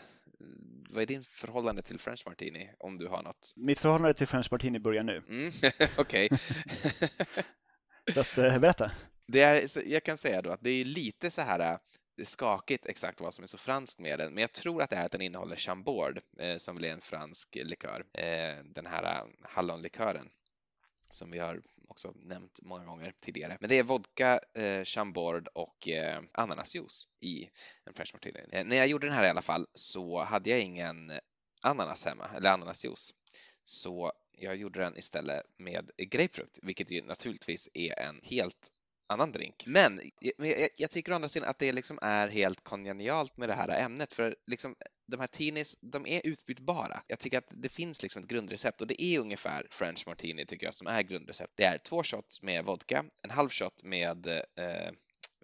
vad 0.91 1.03
är 1.03 1.07
din 1.07 1.25
förhållande 1.25 1.83
till 1.83 1.99
French 1.99 2.23
Martini 2.27 2.71
om 2.79 2.99
du 2.99 3.07
har 3.09 3.23
något? 3.23 3.53
Mitt 3.57 3.79
förhållande 3.79 4.15
till 4.15 4.27
French 4.27 4.53
Martini 4.53 4.79
börjar 4.79 5.03
nu. 5.03 5.23
Mm, 5.29 5.53
Okej. 5.99 6.29
så 8.15 8.21
att, 8.21 8.35
berätta. 8.61 8.91
Det 9.27 9.43
är, 9.43 9.89
jag 9.89 10.03
kan 10.03 10.17
säga 10.17 10.43
då 10.43 10.51
att 10.51 10.61
det 10.63 10.71
är 10.71 10.85
lite 10.85 11.31
så 11.31 11.43
här 11.43 11.79
det 12.17 12.23
är 12.23 12.27
skakigt 12.27 12.87
exakt 12.87 13.21
vad 13.21 13.35
som 13.35 13.43
är 13.43 13.47
så 13.47 13.59
franskt 13.59 13.99
med 13.99 14.19
den, 14.19 14.35
men 14.35 14.41
jag 14.41 14.53
tror 14.53 14.83
att 14.83 14.91
det 14.91 14.97
är 14.97 15.05
att 15.05 15.13
den 15.13 15.21
innehåller 15.21 15.57
chambord 15.57 16.21
eh, 16.39 16.57
som 16.57 16.77
är 16.77 16.85
en 16.85 17.01
fransk 17.01 17.55
likör. 17.55 18.07
Eh, 18.13 18.65
den 18.65 18.87
här 18.87 19.05
eh, 19.05 19.27
hallonlikören 19.43 20.31
som 21.11 21.31
vi 21.31 21.39
har 21.39 21.63
också 21.89 22.15
nämnt 22.23 22.59
många 22.63 22.85
gånger 22.85 23.15
tidigare. 23.21 23.57
Men 23.61 23.69
det 23.71 23.79
är 23.79 23.83
vodka, 23.83 24.41
eh, 24.57 24.85
chambord 24.85 25.49
och 25.55 25.89
eh, 25.89 26.23
ananasjuice 26.33 27.09
i 27.21 27.49
en 27.85 27.95
French 27.95 28.15
Martini. 28.15 28.41
Eh, 28.53 28.65
när 28.65 28.77
jag 28.77 28.87
gjorde 28.87 29.07
den 29.07 29.17
här 29.17 29.25
i 29.25 29.29
alla 29.29 29.43
fall 29.43 29.67
så 29.75 30.23
hade 30.23 30.51
jag 30.51 30.61
ingen 30.61 31.13
ananas 31.63 32.05
hemma, 32.05 32.29
eller 32.37 32.51
ananasjuice. 32.51 33.15
Så 33.65 34.13
jag 34.39 34.57
gjorde 34.57 34.81
den 34.81 34.99
istället 34.99 35.43
med 35.59 35.91
grapefrukt, 35.97 36.59
vilket 36.63 36.91
ju 36.91 37.03
naturligtvis 37.03 37.69
är 37.75 37.99
en 37.99 38.21
helt 38.23 38.71
annan 39.07 39.33
drink. 39.33 39.67
Eh, 39.67 39.73
men 39.73 40.01
jag, 40.21 40.69
jag 40.77 40.91
tycker 40.91 41.13
å 41.13 41.15
andra 41.15 41.29
sidan 41.29 41.49
att 41.49 41.59
det 41.59 41.73
liksom 41.73 41.99
är 42.03 42.29
helt 42.29 42.65
kongenialt 42.65 43.37
med 43.37 43.49
det 43.49 43.55
här 43.55 43.85
ämnet 43.85 44.15
för 44.15 44.37
liksom 44.47 44.71
eh, 44.71 44.87
de 45.07 45.21
här 45.21 45.27
tinis, 45.27 45.77
de 45.81 46.07
är 46.07 46.27
utbytbara. 46.27 47.03
Jag 47.07 47.19
tycker 47.19 47.39
att 47.39 47.49
det 47.51 47.69
finns 47.69 48.03
liksom 48.03 48.23
ett 48.23 48.29
grundrecept 48.29 48.81
och 48.81 48.87
det 48.87 49.03
är 49.03 49.21
ungefär 49.21 49.67
French 49.71 50.07
Martini 50.07 50.47
tycker 50.47 50.67
jag 50.67 50.75
som 50.75 50.87
är 50.87 51.03
grundrecept. 51.03 51.53
Det 51.57 51.65
är 51.65 51.79
två 51.79 52.03
shots 52.03 52.43
med 52.43 52.65
vodka, 52.65 53.05
en 53.23 53.31
halv 53.31 53.49
shot 53.49 53.83
med 53.83 54.27
eh, 54.27 54.89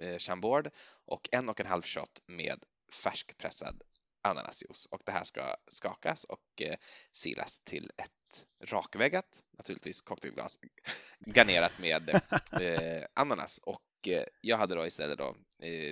eh 0.01 0.19
chambord 0.19 0.71
och 1.07 1.29
en 1.33 1.49
och 1.49 1.61
en 1.61 1.67
halv 1.67 1.83
shot 1.83 2.23
med 2.27 2.65
färskpressad 2.93 3.83
ananasjuice 4.23 4.87
och 4.91 5.03
det 5.05 5.13
här 5.13 5.25
ska 5.25 5.57
skakas 5.67 6.25
och 6.25 6.63
eh, 6.63 6.77
silas 7.13 7.61
till 7.61 7.91
ett 7.97 8.47
rakväggat, 8.65 9.45
naturligtvis 9.59 10.01
cocktailglas, 10.01 10.59
garnerat 11.27 11.79
med 11.79 12.09
eh, 12.61 13.05
ananas 13.15 13.59
och 13.59 14.09
eh, 14.09 14.25
jag 14.41 14.57
hade 14.57 14.75
då 14.75 14.87
istället 14.87 15.19
då 15.19 15.37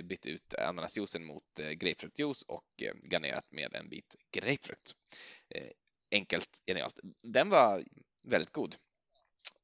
bytt 0.03 0.25
ut 0.25 0.53
ananasjuicen 0.53 1.25
mot 1.25 1.43
grapefruktjuice 1.75 2.43
och 2.47 2.83
garnerat 3.11 3.45
med 3.51 3.75
en 3.75 3.89
bit 3.89 4.15
grapefrukt. 4.31 4.91
enkelt, 6.11 6.61
genialt. 6.67 6.99
Den 7.23 7.49
var 7.49 7.83
väldigt 8.23 8.53
god. 8.53 8.75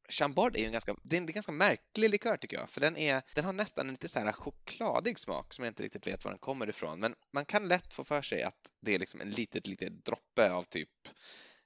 Chambord 0.10 0.56
är 0.56 0.60
ju 0.60 0.66
en 0.66 0.72
ganska, 0.72 0.96
det 1.04 1.16
är 1.16 1.22
en 1.22 1.26
ganska 1.26 1.52
märklig 1.52 2.10
likör 2.10 2.38
tycker 2.38 2.58
jag, 2.58 2.70
för 2.70 2.82
den, 2.82 2.98
är, 2.98 3.22
den 3.36 3.46
har 3.46 3.54
nästan 3.54 3.88
en 3.88 3.94
lite 3.94 4.08
så 4.08 4.20
här 4.20 4.32
chokladig 4.32 5.20
smak 5.20 5.54
som 5.54 5.66
jag 5.66 5.72
inte 5.72 5.84
riktigt 5.84 6.08
vet 6.08 6.24
var 6.24 6.32
den 6.32 6.40
kommer 6.40 6.70
ifrån. 6.70 7.00
Men 7.00 7.16
man 7.32 7.46
kan 7.46 7.68
lätt 7.68 7.94
få 7.94 8.04
för 8.04 8.22
sig 8.22 8.44
att 8.44 8.72
det 8.82 8.96
är 8.96 9.00
liksom 9.00 9.22
en 9.22 9.30
litet, 9.30 9.68
litet 9.68 10.06
droppe 10.06 10.52
av 10.52 10.64
typ 10.64 10.90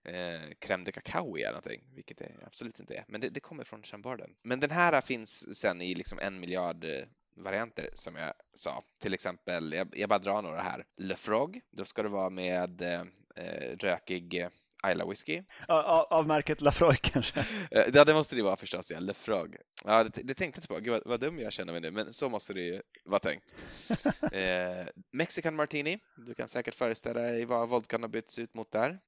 eh, 0.06 0.49
crème 0.60 0.86
de 0.86 0.91
cacao 0.91 1.38
i 1.38 1.41
eller 1.41 1.52
någonting, 1.52 1.82
vilket 1.95 2.17
det 2.17 2.32
absolut 2.45 2.80
inte 2.80 2.95
är. 2.95 3.06
Men 3.08 3.21
det, 3.21 3.30
det 3.30 3.39
kommer 3.39 3.63
från 3.63 3.84
chamborden. 3.84 4.36
Men 4.43 4.60
den 4.60 4.71
här 4.71 5.02
finns 5.02 5.60
sen 5.60 5.82
i 5.82 5.95
liksom 5.95 6.19
en 6.19 6.39
miljard 6.39 6.84
eh, 6.84 7.06
varianter 7.36 7.89
som 7.93 8.15
jag 8.15 8.34
sa. 8.54 8.84
Till 8.99 9.13
exempel, 9.13 9.73
jag, 9.73 9.93
jag 9.93 10.10
bara 10.10 10.19
drar 10.19 10.41
några 10.41 10.62
här. 10.62 10.86
Le 10.97 11.15
Frog, 11.15 11.62
då 11.71 11.86
ska 11.86 12.04
det 12.04 12.10
vara 12.10 12.30
med 12.30 12.82
eh, 12.82 13.02
eh 13.36 13.78
rökig 13.78 14.34
eh, 14.41 14.49
Isla 14.88 15.06
Whisky. 15.06 15.44
Av, 15.68 16.08
av 16.10 16.28
märket 16.28 16.62
Lafroig 16.62 17.02
kanske? 17.02 17.39
Eh, 17.72 17.84
ja, 17.94 18.06
det 18.06 18.13
måste 18.13 18.36
det 18.36 18.42
vara 18.42 18.56
förstås, 18.56 18.92
ja. 18.92 19.00
Lefrog. 19.00 19.56
Ja, 19.86 20.04
det, 20.04 20.10
det 20.24 20.34
tänkte 20.34 20.44
jag 20.44 20.48
inte 20.48 20.68
på. 20.68 20.80
Gud, 20.80 20.94
vad, 20.94 21.02
vad 21.06 21.20
dum 21.20 21.39
jag 21.39 21.54
känner 21.54 21.74
mig 21.74 21.82
nu, 21.82 21.92
men 21.92 22.13
så 22.13 22.30
måste 22.30 22.54
det 22.54 22.62
ju 22.62 22.82
vara 23.06 23.20
tänkt. 23.20 23.56
eh, 24.32 24.88
Mexican 25.12 25.56
Martini. 25.56 26.00
Du 26.18 26.34
kan 26.34 26.48
säkert 26.48 26.76
föreställa 26.76 27.22
dig 27.22 27.46
vad 27.46 27.70
vodkan 27.70 28.02
har 28.02 28.10
bytts 28.10 28.39
ut 28.39 28.54
mot 28.54 28.72
där. 28.72 29.00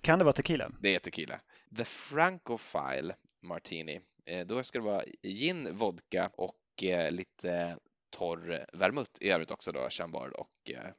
Kan 0.00 0.18
det 0.18 0.24
vara 0.24 0.32
tequila? 0.32 0.70
Det 0.80 0.94
är 0.94 0.98
tequila. 0.98 1.40
The 1.76 1.84
Francophile 1.84 3.14
Martini. 3.42 4.00
Eh, 4.26 4.46
då 4.46 4.64
ska 4.64 4.78
det 4.78 4.84
vara 4.84 5.04
gin, 5.22 5.68
vodka 5.76 6.30
och 6.36 6.84
eh, 6.84 7.10
lite 7.10 7.76
torr 8.10 8.66
vermouth. 8.72 9.10
I 9.20 9.30
övrigt 9.30 9.50
också 9.50 9.72
då 9.72 9.88
chambord 9.90 10.32
och 10.32 10.70
eh, 10.70 10.90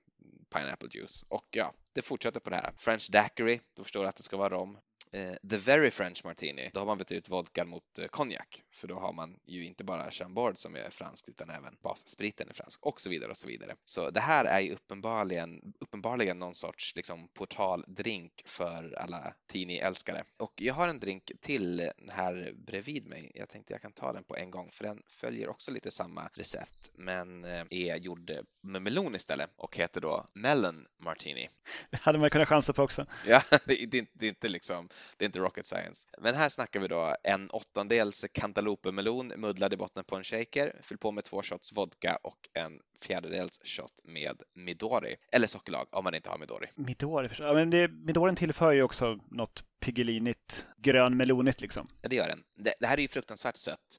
pineapple 0.50 0.90
juice. 0.92 1.26
Och 1.28 1.48
ja, 1.52 1.74
det 1.94 2.02
fortsätter 2.02 2.40
på 2.40 2.50
det 2.50 2.56
här. 2.56 2.74
French 2.78 3.10
daiquiri, 3.12 3.62
då 3.76 3.84
förstår 3.84 4.04
du 4.04 4.10
att 4.10 4.16
det 4.16 4.24
ska 4.24 4.38
vara 4.38 4.50
rom. 4.50 4.78
Eh, 5.12 5.50
the 5.50 5.58
Very 5.58 5.92
French 5.92 6.26
Martini, 6.26 6.70
då 6.74 6.80
har 6.80 6.86
man 6.86 6.98
bytt 6.98 7.12
ut 7.12 7.30
vodkan 7.30 7.70
mot 7.70 8.00
eh, 8.00 8.08
konjak, 8.08 8.64
för 8.74 8.88
då 8.88 9.00
har 9.00 9.14
man 9.14 9.40
ju 9.46 9.66
inte 9.66 9.84
bara 9.84 10.12
Chambord 10.12 10.58
som 10.58 10.76
är 10.76 10.90
franskt 10.90 11.30
utan 11.30 11.50
även 11.50 11.76
basspriten 11.82 12.50
är 12.50 12.54
fransk 12.54 12.86
och 12.86 13.02
så 13.02 13.10
vidare 13.10 13.32
och 13.32 13.38
så 13.38 13.48
vidare. 13.48 13.76
Så 13.86 14.10
det 14.10 14.20
här 14.20 14.46
är 14.46 14.60
ju 14.60 14.74
uppenbarligen, 14.74 15.74
uppenbarligen 15.80 16.40
någon 16.40 16.56
sorts 16.56 16.96
liksom 16.96 17.28
portaldrink 17.28 18.42
för 18.46 18.94
alla 18.98 19.34
Tini-älskare. 19.52 20.24
Och 20.38 20.54
jag 20.56 20.74
har 20.74 20.88
en 20.88 21.00
drink 21.00 21.32
till 21.42 21.92
här 22.12 22.54
bredvid 22.66 23.08
mig. 23.08 23.32
Jag 23.36 23.50
tänkte 23.50 23.74
jag 23.74 23.82
kan 23.82 23.94
ta 23.94 24.14
den 24.14 24.24
på 24.24 24.36
en 24.36 24.52
gång 24.52 24.72
för 24.72 24.84
den 24.84 25.02
följer 25.08 25.50
också 25.50 25.72
lite 25.72 25.92
samma 25.92 26.30
recept 26.34 26.92
men 26.96 27.44
eh, 27.44 27.66
är 27.70 27.96
gjord 27.96 28.32
med 28.62 28.82
melon 28.82 29.16
istället 29.16 29.50
och 29.56 29.78
heter 29.78 30.02
då 30.02 30.26
Melon 30.34 30.86
Martini. 31.00 31.50
Det 31.92 32.02
hade 32.02 32.20
man 32.20 32.30
kunnat 32.30 32.48
chansa 32.48 32.74
på 32.74 32.84
också. 32.84 33.06
Ja, 33.28 33.42
det 33.66 33.74
är 33.74 34.24
inte 34.24 34.48
liksom 34.48 34.90
det 35.18 35.26
är 35.26 35.28
inte 35.28 35.40
rocket 35.40 35.66
science. 35.66 36.08
Men 36.18 36.36
här 36.36 36.50
snackar 36.50 36.80
vi 36.80 36.88
då 36.88 37.16
en 37.24 37.50
åttondels 37.50 38.26
cantaloupemelon 38.34 39.34
mudlad 39.38 39.74
i 39.74 39.78
botten 39.78 40.04
på 40.04 40.16
en 40.16 40.24
shaker, 40.24 40.76
fyll 40.82 40.98
på 40.98 41.12
med 41.12 41.24
två 41.24 41.44
shots 41.44 41.74
vodka 41.74 42.20
och 42.24 42.40
en 42.54 42.80
fjärdedels 43.02 43.60
shot 43.64 44.02
med 44.04 44.44
Midori, 44.56 45.16
eller 45.32 45.48
sockerlag 45.48 45.88
om 45.92 46.04
man 46.04 46.16
inte 46.16 46.30
har 46.30 46.38
Midori. 46.38 46.68
Midori, 46.76 47.30
ja, 47.40 47.54
men 47.54 47.70
det, 47.70 47.88
Midorin 47.88 48.36
tillför 48.36 48.72
ju 48.72 48.84
också 48.84 49.20
något 49.32 49.64
pigelinigt, 49.80 50.66
grönmelonigt 50.78 51.62
liksom. 51.62 51.88
Ja, 52.02 52.10
det 52.10 52.16
gör 52.16 52.28
den. 52.28 52.44
Det, 52.56 52.74
det 52.80 52.88
här 52.88 52.98
är 52.98 53.02
ju 53.02 53.08
fruktansvärt 53.08 53.58
sött 53.58 53.98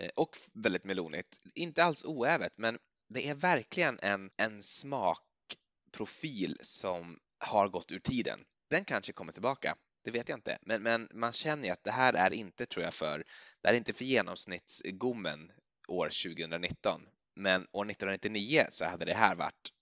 eh, 0.00 0.10
och 0.16 0.36
väldigt 0.54 0.84
melonigt. 0.84 1.40
Inte 1.54 1.84
alls 1.84 2.04
oävet, 2.04 2.58
men 2.58 2.78
det 3.08 3.28
är 3.28 3.34
verkligen 3.34 3.98
en, 4.02 4.30
en 4.36 4.62
smakprofil 4.62 6.56
som 6.60 7.18
har 7.38 7.68
gått 7.68 7.90
ur 7.90 7.98
tiden. 7.98 8.40
Den 8.70 8.84
kanske 8.84 9.12
kommer 9.12 9.32
tillbaka. 9.32 9.76
Det 10.02 10.10
vet 10.10 10.28
jag 10.28 10.36
inte, 10.36 10.58
men, 10.62 10.82
men 10.82 11.08
man 11.14 11.32
känner 11.32 11.64
ju 11.64 11.70
att 11.70 11.84
det 11.84 11.90
här 11.90 12.12
är 12.12 12.32
inte, 12.32 12.66
tror 12.66 12.84
jag, 12.84 12.94
för, 12.94 13.24
det 13.62 13.68
är 13.68 13.74
inte 13.74 13.92
för 13.92 14.04
genomsnittsgommen 14.04 15.52
år 15.88 16.06
2019. 16.06 17.02
Men 17.36 17.66
år 17.72 17.90
1999 17.90 18.66
så 18.70 18.84
hade 18.84 19.04
det 19.04 19.14
här 19.14 19.34
varit 19.36 19.72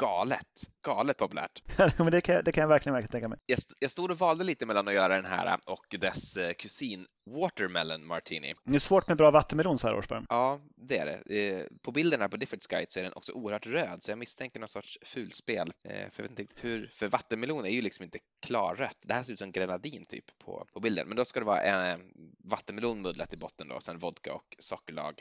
galet, 0.00 0.70
galet 0.86 1.16
populärt. 1.16 1.62
men 1.98 2.10
det, 2.10 2.20
kan, 2.20 2.44
det 2.44 2.52
kan 2.52 2.62
jag 2.62 2.68
verkligen, 2.68 2.94
verkligen 2.94 3.12
tänka 3.12 3.28
mig. 3.28 3.38
Jag, 3.46 3.58
jag 3.80 3.90
stod 3.90 4.10
och 4.10 4.18
valde 4.18 4.44
lite 4.44 4.66
mellan 4.66 4.88
att 4.88 4.94
göra 4.94 5.16
den 5.16 5.24
här 5.24 5.58
och 5.66 5.86
dess 6.00 6.36
eh, 6.36 6.52
kusin 6.52 7.06
Watermelon 7.30 8.06
Martini. 8.06 8.54
Det 8.64 8.74
är 8.74 8.78
svårt 8.78 9.08
med 9.08 9.16
bra 9.16 9.30
vattenmelon 9.30 9.78
så 9.78 9.88
här 9.88 9.96
års 9.96 10.06
Ja, 10.28 10.60
det 10.76 10.98
är 10.98 11.06
det. 11.06 11.50
Eh, 11.50 11.66
på 11.82 11.92
bilderna 11.92 12.28
på 12.28 12.36
Difford 12.36 12.62
Sky 12.70 12.84
så 12.88 12.98
är 12.98 13.04
den 13.04 13.12
också 13.12 13.32
oerhört 13.32 13.66
röd, 13.66 14.02
så 14.02 14.10
jag 14.10 14.18
misstänker 14.18 14.60
någon 14.60 14.68
sorts 14.68 14.98
fulspel. 15.02 15.72
Eh, 15.88 16.10
för 16.10 16.22
jag 16.22 16.22
vet 16.22 16.30
inte 16.30 16.42
riktigt 16.42 16.64
hur, 16.64 16.90
för 16.94 17.08
vattenmelon 17.08 17.64
är 17.64 17.70
ju 17.70 17.82
liksom 17.82 18.04
inte 18.04 18.18
klarrött. 18.46 18.98
Det 19.02 19.14
här 19.14 19.22
ser 19.22 19.32
ut 19.32 19.38
som 19.38 19.52
grenadin 19.52 20.04
typ 20.06 20.38
på, 20.38 20.66
på 20.72 20.80
bilden, 20.80 21.08
men 21.08 21.16
då 21.16 21.24
ska 21.24 21.40
det 21.40 21.46
vara 21.46 21.62
en 21.62 22.00
vattenmelon 22.44 23.02
muddlat 23.02 23.34
i 23.34 23.36
botten 23.36 23.68
då, 23.68 23.80
sen 23.80 23.98
vodka 23.98 24.34
och 24.34 24.56
sockerlag. 24.58 25.14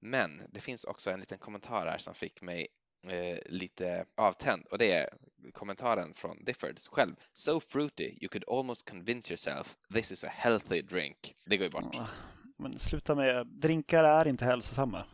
Men 0.00 0.42
det 0.52 0.60
finns 0.60 0.84
också 0.84 1.10
en 1.10 1.20
liten 1.20 1.38
kommentar 1.38 1.86
här 1.86 1.98
som 1.98 2.14
fick 2.14 2.42
mig 2.42 2.66
eh, 3.08 3.38
lite 3.46 4.04
avtänd 4.16 4.66
och 4.70 4.78
det 4.78 4.92
är 4.92 5.08
kommentaren 5.52 6.14
från 6.14 6.44
Difford 6.44 6.78
själv. 6.90 7.14
So 7.32 7.60
fruity 7.60 8.18
you 8.20 8.28
could 8.28 8.44
almost 8.48 8.90
convince 8.90 9.32
yourself 9.32 9.76
this 9.94 10.12
is 10.12 10.24
a 10.24 10.30
healthy 10.30 10.82
drink. 10.82 11.34
Det 11.44 11.56
går 11.56 11.64
ju 11.64 11.70
bort. 11.70 11.96
Men 12.56 12.78
sluta 12.78 13.14
med, 13.14 13.46
drinkar 13.46 14.04
är 14.04 14.28
inte 14.28 14.44
hälsosamma. 14.44 15.04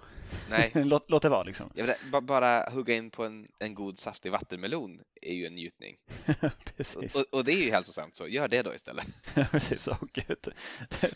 Nej. 0.51 0.71
låt, 0.85 1.11
låt 1.11 1.23
det 1.23 1.29
vara 1.29 1.43
liksom. 1.43 1.71
Jag 1.75 1.87
vet, 1.87 1.99
ba- 2.13 2.21
bara 2.21 2.65
hugga 2.71 2.95
in 2.95 3.11
på 3.11 3.25
en, 3.25 3.47
en 3.61 3.75
god 3.75 3.99
saftig 3.99 4.33
vattenmelon 4.33 5.01
är 5.23 5.35
ju 5.35 5.47
en 5.47 5.55
njutning. 5.55 5.97
Precis. 6.77 7.15
Och, 7.17 7.25
och 7.31 7.45
det 7.45 7.53
är 7.53 7.65
ju 7.65 7.71
hälsosamt 7.71 8.17
så 8.17 8.29
gör 8.29 8.49
det 8.49 8.63
då 8.63 8.75
istället. 8.75 9.07
Precis, 9.51 9.87
och. 9.89 10.19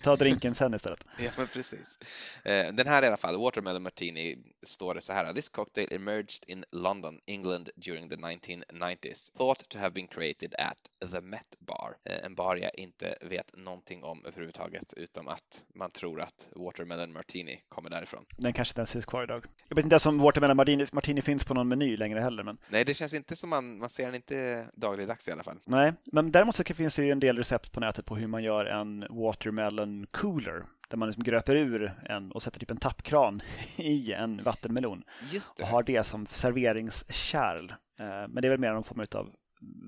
Ta 0.02 0.16
drinken 0.16 0.55
sen 0.55 0.74
istället. 0.74 1.05
Ja, 1.18 1.31
men 1.37 1.46
precis. 1.46 1.98
Eh, 2.44 2.72
Den 2.72 2.87
här 2.88 3.02
i 3.02 3.07
alla 3.07 3.16
fall, 3.16 3.37
Watermelon 3.40 3.83
Martini, 3.83 4.37
står 4.62 4.94
det 4.94 5.00
så 5.00 5.12
här. 5.12 5.33
This 5.33 5.48
cocktail 5.48 5.88
emerged 5.94 6.44
in 6.46 6.64
London, 6.72 7.20
England 7.26 7.70
during 7.76 8.09
the 8.09 8.16
1990s. 8.16 9.33
Thought 9.38 9.68
to 9.68 9.79
have 9.79 9.90
been 9.90 10.07
created 10.09 10.55
at 10.59 11.11
the 11.11 11.20
Met 11.20 11.57
Bar. 11.59 11.96
Eh, 12.05 12.24
En 12.26 12.35
bar 12.35 12.57
jag 12.57 12.70
inte 12.79 13.16
vet 13.20 13.57
någonting 13.57 14.02
om 14.05 14.24
överhuvudtaget, 14.24 14.92
utom 14.96 15.29
att 15.29 15.64
man 15.74 15.90
tror 15.90 16.20
att 16.20 16.48
Watermelon 16.57 17.12
Martini 17.12 17.61
kommer 17.68 17.90
därifrån. 17.90 18.24
Den 18.37 18.52
kanske 18.52 18.70
inte 18.72 18.81
ens 18.81 18.96
finns 19.07 19.11
kvar 19.11 19.23
idag. 19.23 19.45
Jag 19.69 19.77
vet 19.77 19.85
inte 19.85 19.95
ens 19.95 20.07
om 20.07 20.19
Watermelon 20.19 20.57
Martini, 20.57 20.87
Martini 20.92 21.23
finns 21.23 21.45
på 21.45 21.55
någon 21.55 21.69
meny 21.69 21.97
längre 21.97 22.21
heller. 22.21 22.42
Men... 22.42 22.59
Nej, 22.71 22.85
det 22.85 22.95
känns 22.95 23.14
inte 23.14 23.37
som 23.37 23.51
man, 23.51 23.79
man 23.79 23.88
ser 23.88 24.07
den 24.07 24.14
inte 24.14 24.66
dagligdags 24.75 25.29
i 25.29 25.33
alla 25.33 25.42
fall. 25.42 25.59
Nej, 25.66 25.92
men 26.12 26.33
däremot 26.33 26.57
så 26.57 26.64
finns 26.64 26.97
det 26.97 27.05
ju 27.05 27.12
en 27.12 27.21
del 27.21 27.37
recept 27.37 27.73
på 27.73 27.81
nätet 27.81 28.05
på 28.05 28.16
hur 28.16 28.27
man 28.27 28.42
gör 28.42 28.66
en 28.66 29.07
Watermelon 29.11 30.07
cooler. 30.11 30.64
Där 30.88 30.97
man 30.97 31.09
liksom 31.09 31.25
gröper 31.25 31.57
ur 31.57 31.92
en 32.09 32.33
och 32.33 32.42
sätter 32.42 32.61
typ 32.61 32.71
en 32.71 32.77
tappkran 32.77 33.42
i 33.77 34.12
en 34.12 34.42
vattenmelon 34.45 35.03
Just 35.33 35.53
och 35.61 35.66
det. 35.66 35.73
har 35.73 35.83
det 35.83 36.03
som 36.05 36.27
serveringskärl. 36.27 37.71
Eh, 37.71 38.07
Men 38.29 38.35
det 38.35 38.49
är 38.49 38.51
väl 38.51 38.61
mer 38.61 38.73
någon 38.73 38.85
form 38.85 39.07
av 39.14 39.31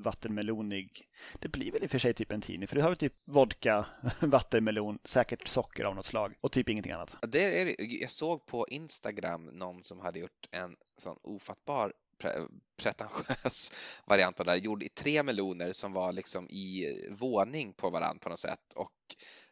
vattenmelonig. 0.05 1.09
Det 1.39 1.49
blir 1.49 1.73
väl 1.73 1.83
i 1.83 1.87
och 1.87 1.91
för 1.91 1.99
sig 1.99 2.15
typ 2.15 2.33
en 2.33 2.41
tini, 2.41 2.67
för 2.67 2.77
du 2.77 2.83
har 2.83 2.89
väl 2.89 2.99
typ 2.99 3.15
vodka, 3.25 3.87
vattenmelon, 4.21 4.99
säkert 5.05 5.49
socker 5.49 5.85
av 5.85 5.95
något 5.95 6.07
slag 6.07 6.35
och 6.41 6.53
typ 6.53 6.69
ingenting 6.69 6.93
annat. 6.93 7.17
Ja, 7.23 7.29
Det 7.29 7.61
är, 7.61 7.75
jag 8.03 8.11
såg 8.11 8.47
på 8.47 8.67
Instagram 8.69 9.45
någon 9.45 9.83
som 9.83 10.01
hade 10.01 10.19
gjort 10.19 10.49
en 10.51 10.77
sån 10.97 11.17
ofattbar 11.23 11.93
pre- 12.23 12.49
pretentiös 12.83 13.73
variant 14.07 14.41
av 14.41 14.47
det 14.47 14.53
här, 14.53 14.59
gjord 14.59 14.83
i 14.83 14.89
tre 14.89 15.23
meloner 15.23 15.73
som 15.73 15.93
var 15.93 16.13
liksom 16.13 16.49
i 16.49 16.87
våning 17.11 17.73
på 17.73 17.91
varandra 17.91 18.19
på 18.23 18.29
något 18.29 18.39
sätt 18.39 18.73
och 18.77 18.93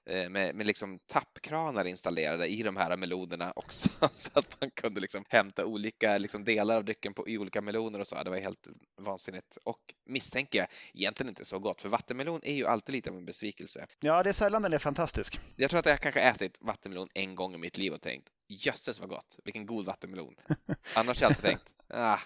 med, 0.07 0.55
med 0.55 0.67
liksom 0.67 0.99
tappkranar 1.07 1.85
installerade 1.85 2.47
i 2.47 2.63
de 2.63 2.77
här 2.77 2.97
melonerna 2.97 3.53
också 3.57 3.89
så 4.13 4.39
att 4.39 4.61
man 4.61 4.71
kunde 4.71 5.01
liksom 5.01 5.25
hämta 5.29 5.65
olika 5.65 6.19
liksom 6.19 6.45
delar 6.45 6.77
av 6.77 6.85
drycken 6.85 7.15
på, 7.15 7.29
i 7.29 7.39
olika 7.39 7.61
meloner 7.61 8.01
och 8.01 8.07
så. 8.07 8.23
Det 8.23 8.31
var 8.31 8.37
helt 8.37 8.69
vansinnigt 9.01 9.59
och 9.65 9.81
misstänker 10.05 10.59
jag 10.59 10.69
egentligen 10.95 11.29
inte 11.29 11.45
så 11.45 11.59
gott 11.59 11.83
för 11.83 11.89
vattenmelon 11.89 12.41
är 12.43 12.55
ju 12.55 12.67
alltid 12.67 12.95
lite 12.95 13.11
av 13.11 13.17
en 13.17 13.27
besvikelse. 13.27 13.87
Ja, 14.01 14.23
det 14.23 14.29
är 14.29 14.33
sällan 14.33 14.63
den 14.63 14.73
är 14.73 14.79
fantastisk. 14.79 15.41
Jag 15.57 15.71
tror 15.71 15.81
att 15.81 15.87
jag 15.87 16.01
kanske 16.01 16.21
ätit 16.21 16.59
vattenmelon 16.61 17.09
en 17.15 17.35
gång 17.35 17.55
i 17.55 17.59
mitt 17.59 17.79
liv 17.79 17.93
och 17.93 18.01
tänkt 18.01 18.29
jösses 18.49 19.01
vad 19.01 19.09
gott, 19.09 19.39
vilken 19.45 19.67
god 19.67 19.87
vattenmelon. 19.87 20.35
Annars 20.95 21.23
har 21.23 21.25
jag 21.25 21.31
alltid 21.31 21.45
tänkt, 21.45 21.75
ah, 21.89 22.19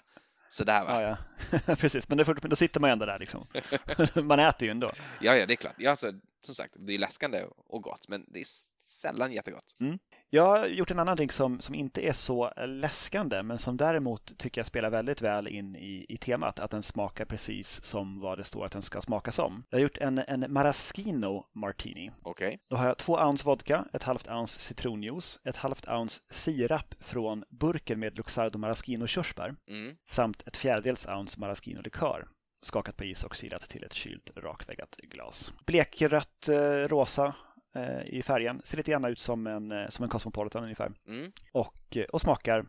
sådär 0.49 0.85
va. 0.85 1.03
Ja, 1.03 1.19
ja. 1.67 1.77
Precis, 1.77 2.09
men 2.09 2.19
då, 2.19 2.25
då 2.25 2.57
sitter 2.57 2.81
man 2.81 2.91
ju 2.91 2.93
ändå 2.93 3.07
där 3.07 3.19
liksom. 3.19 3.47
man 4.27 4.41
äter 4.41 4.67
ju 4.67 4.71
ändå. 4.71 4.93
Ja, 5.21 5.37
ja, 5.37 5.47
det 5.47 5.55
är 5.55 5.57
klart. 5.57 5.75
Ja, 5.79 5.91
alltså, 5.91 6.13
som 6.43 6.55
sagt, 6.55 6.75
det 6.79 6.95
är 6.95 6.99
läskande 6.99 7.45
och 7.67 7.83
gott, 7.83 8.09
men 8.09 8.25
det 8.29 8.41
är 8.41 8.45
sällan 8.91 9.33
jättegott. 9.33 9.77
Jag 10.31 10.47
har 10.47 10.67
gjort 10.67 10.91
en 10.91 10.99
annan 10.99 11.17
drink 11.17 11.33
som, 11.33 11.61
som 11.61 11.75
inte 11.75 12.09
är 12.09 12.13
så 12.13 12.53
läskande 12.67 13.43
men 13.43 13.59
som 13.59 13.77
däremot 13.77 14.39
tycker 14.39 14.59
jag 14.59 14.67
spelar 14.67 14.91
väldigt 14.91 15.23
väl 15.23 15.49
in 15.49 15.77
i, 15.77 16.07
i 16.09 16.17
temat. 16.17 16.61
Att 16.61 16.71
den 16.71 16.83
smakar 16.83 17.25
precis 17.25 17.85
som 17.85 18.19
vad 18.19 18.39
det 18.39 18.45
står 18.45 18.65
att 18.65 18.73
den 18.73 18.83
ska 18.83 19.01
smaka 19.01 19.33
som. 19.33 19.65
Jag 19.71 19.79
har 19.79 19.83
gjort 19.83 19.99
en, 19.99 20.19
en 20.19 20.53
Maraschino 20.53 21.47
Martini. 21.55 22.11
Okej. 22.23 22.59
Då 22.71 22.77
har 22.77 22.87
jag 22.87 22.99
två 22.99 23.13
ounce 23.13 23.47
vodka, 23.47 23.85
ett 23.93 24.03
halvt 24.03 24.29
ounce 24.29 24.61
citronjuice, 24.61 25.41
ett 25.45 25.57
halvt 25.57 25.89
ounce 25.89 26.21
sirap 26.31 26.95
från 27.01 27.45
burken 27.51 28.01
med 28.01 28.17
Luxardo 28.17 28.59
Maraschino 28.59 29.07
körsbär 29.07 29.55
Mm. 29.69 29.97
samt 30.11 30.47
ett 30.47 30.57
fjärdedels 30.57 31.07
ounce 31.07 31.41
Maraschino 31.41 31.83
likör 31.83 32.29
skakat 32.63 32.97
på 32.97 33.05
is 33.05 33.25
och 33.25 33.37
silat 33.37 33.69
till 33.69 33.85
ett 33.85 33.93
kylt 33.93 34.31
rakväggat 34.37 34.97
glas. 34.97 35.53
Blekrött 35.67 36.49
eh, 36.49 36.89
rosa 36.89 37.35
eh, 37.75 38.03
i 38.07 38.23
färgen. 38.23 38.61
Ser 38.65 38.77
lite 38.77 38.91
grann 38.91 39.05
ut 39.05 39.19
som 39.19 39.47
en, 39.47 39.73
eh, 39.73 39.89
som 39.89 40.03
en 40.03 40.09
Cosmopolitan 40.09 40.63
ungefär. 40.63 40.93
Mm. 41.09 41.33
Och, 41.53 41.97
och 42.13 42.21
smakar 42.21 42.65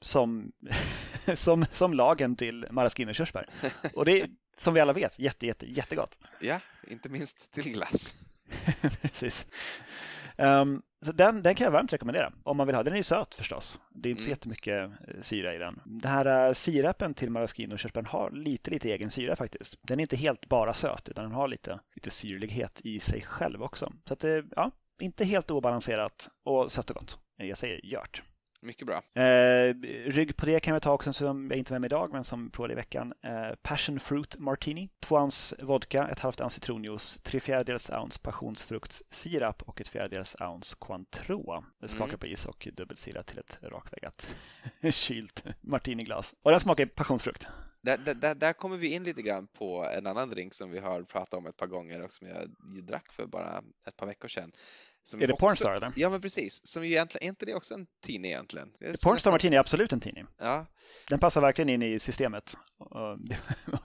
som, 0.00 0.52
som, 1.34 1.66
som 1.70 1.94
lagen 1.94 2.36
till 2.36 2.66
maraschino 2.70 3.12
körsbär. 3.12 3.46
Och 3.94 4.04
det 4.04 4.20
är 4.20 4.28
som 4.56 4.74
vi 4.74 4.80
alla 4.80 4.92
vet 4.92 5.18
jätte, 5.18 5.46
jätte, 5.46 5.66
jättegott. 5.66 6.18
Ja, 6.40 6.60
inte 6.88 7.08
minst 7.08 7.52
till 7.52 7.72
glass. 7.72 8.16
Precis. 9.02 9.48
Ehm, 10.38 10.82
så 11.04 11.12
den, 11.12 11.42
den 11.42 11.54
kan 11.54 11.64
jag 11.64 11.70
varmt 11.70 11.92
rekommendera 11.92 12.32
om 12.42 12.56
man 12.56 12.66
vill 12.66 12.76
ha. 12.76 12.82
Den 12.82 12.92
är 12.92 12.96
ju 12.96 13.02
söt 13.02 13.34
förstås. 13.34 13.80
Det 13.90 14.08
är 14.08 14.10
inte 14.10 14.22
så 14.22 14.26
Mm. 14.28 14.32
jättemycket 14.32 14.90
eh, 15.08 15.20
syra 15.20 15.54
i 15.54 15.58
den. 15.58 15.80
Den 15.84 16.10
här 16.10 16.46
eh, 16.46 16.52
sirapen 16.52 17.14
till 17.14 17.30
maraschino 17.30 17.72
och 17.72 17.78
körsbären 17.78 18.06
har 18.06 18.30
lite, 18.30 18.70
lite 18.70 18.90
egen 18.92 19.10
syra 19.10 19.36
faktiskt. 19.36 19.74
Den 19.82 19.98
är 20.00 20.02
inte 20.02 20.16
helt 20.16 20.48
bara 20.48 20.72
söt 20.74 21.08
utan 21.08 21.24
den 21.24 21.32
har 21.34 21.48
lite, 21.48 21.80
lite 21.94 22.10
syrlighet 22.10 22.80
i 22.84 23.00
sig 23.00 23.22
själv 23.22 23.62
också. 23.62 23.92
Så 24.08 24.12
att 24.12 24.20
det, 24.20 24.44
ja, 24.56 24.70
inte 25.00 25.24
helt 25.24 25.50
obalanserat 25.50 26.28
och 26.44 26.72
sött 26.72 26.90
och 26.90 26.96
gott. 26.96 27.18
Jag 27.36 27.58
säger 27.58 27.80
gjort. 27.86 28.22
Mycket 28.60 28.86
bra. 28.86 29.22
Eh, 29.22 29.74
rygg 30.06 30.36
på 30.36 30.46
det 30.46 30.60
kan 30.60 30.74
vi 30.74 30.80
ta 30.80 30.92
också 30.92 31.12
som 31.12 31.50
jag 31.50 31.58
inte 31.58 31.70
är 31.70 31.74
med 31.74 31.80
mig 31.80 31.88
idag 31.88 32.12
men 32.12 32.24
som 32.24 32.50
provade 32.50 32.72
i 32.72 32.76
veckan. 32.76 33.12
Eh, 33.24 33.54
Passion 33.62 34.00
Fruit 34.00 34.38
Martini. 34.38 34.88
Två 35.00 35.16
ounce 35.16 35.56
vodka, 35.64 36.08
ett 36.08 36.18
halvt 36.18 36.40
ounce 36.40 36.54
citronjuice, 36.54 37.18
tre 37.22 37.40
fjärdedels 37.40 37.90
ounce 37.90 38.20
passionsfruktssirap 38.22 39.62
och 39.62 39.80
ett 39.80 39.88
fjärdedels 39.88 40.36
ounce 40.40 40.76
Cointreau. 40.78 41.64
Skaka 41.86 42.04
Mm. 42.04 42.18
på 42.18 42.26
is 42.26 42.46
och 42.46 42.68
dubbelsilat 42.72 43.26
till 43.26 43.38
ett 43.38 43.58
rakväggat 43.62 44.28
kylt 44.90 45.44
martiniglas. 45.60 46.34
Och 46.42 46.50
den 46.50 46.60
smakar 46.60 46.86
passionsfrukt. 46.86 47.46
Där, 47.82 48.14
där- 48.14 48.34
där, 48.34 48.52
kommer 48.52 48.76
vi 48.76 48.94
in 48.94 49.04
lite 49.04 49.22
grann 49.22 49.46
på 49.46 49.86
en 49.98 50.06
annan 50.06 50.30
drink 50.30 50.54
som 50.54 50.70
vi 50.70 50.78
har 50.78 51.02
pratat 51.02 51.34
om 51.34 51.46
ett 51.46 51.56
par 51.56 51.66
gånger 51.66 52.04
och 52.04 52.12
som 52.12 52.28
jag 52.28 52.36
drack 52.86 53.12
för 53.12 53.26
bara 53.26 53.62
ett 53.88 53.96
par 53.96 54.06
veckor 54.06 54.28
sedan. 54.28 54.52
Är 55.14 55.26
det 55.26 55.32
också- 55.32 55.46
Pornstar 55.46 55.72
eller? 55.74 55.92
Ja, 55.96 56.10
men 56.10 56.20
precis. 56.20 56.66
Som 56.66 56.84
ju 56.84 56.90
egentligen, 56.90 57.24
är 57.24 57.28
inte 57.28 57.46
det 57.46 57.54
också 57.54 57.74
en 57.74 57.86
tini 58.04 58.28
egentligen? 58.28 58.72
Pornstar 59.02 59.30
Martini 59.30 59.56
är 59.56 59.60
absolut 59.60 59.92
en 59.92 60.00
tidning. 60.00 60.26
Ja, 60.40 60.66
Den 61.08 61.18
passar 61.18 61.40
verkligen 61.40 61.68
in 61.68 61.82
i 61.82 61.98
systemet. 61.98 62.54
Och 62.78 63.18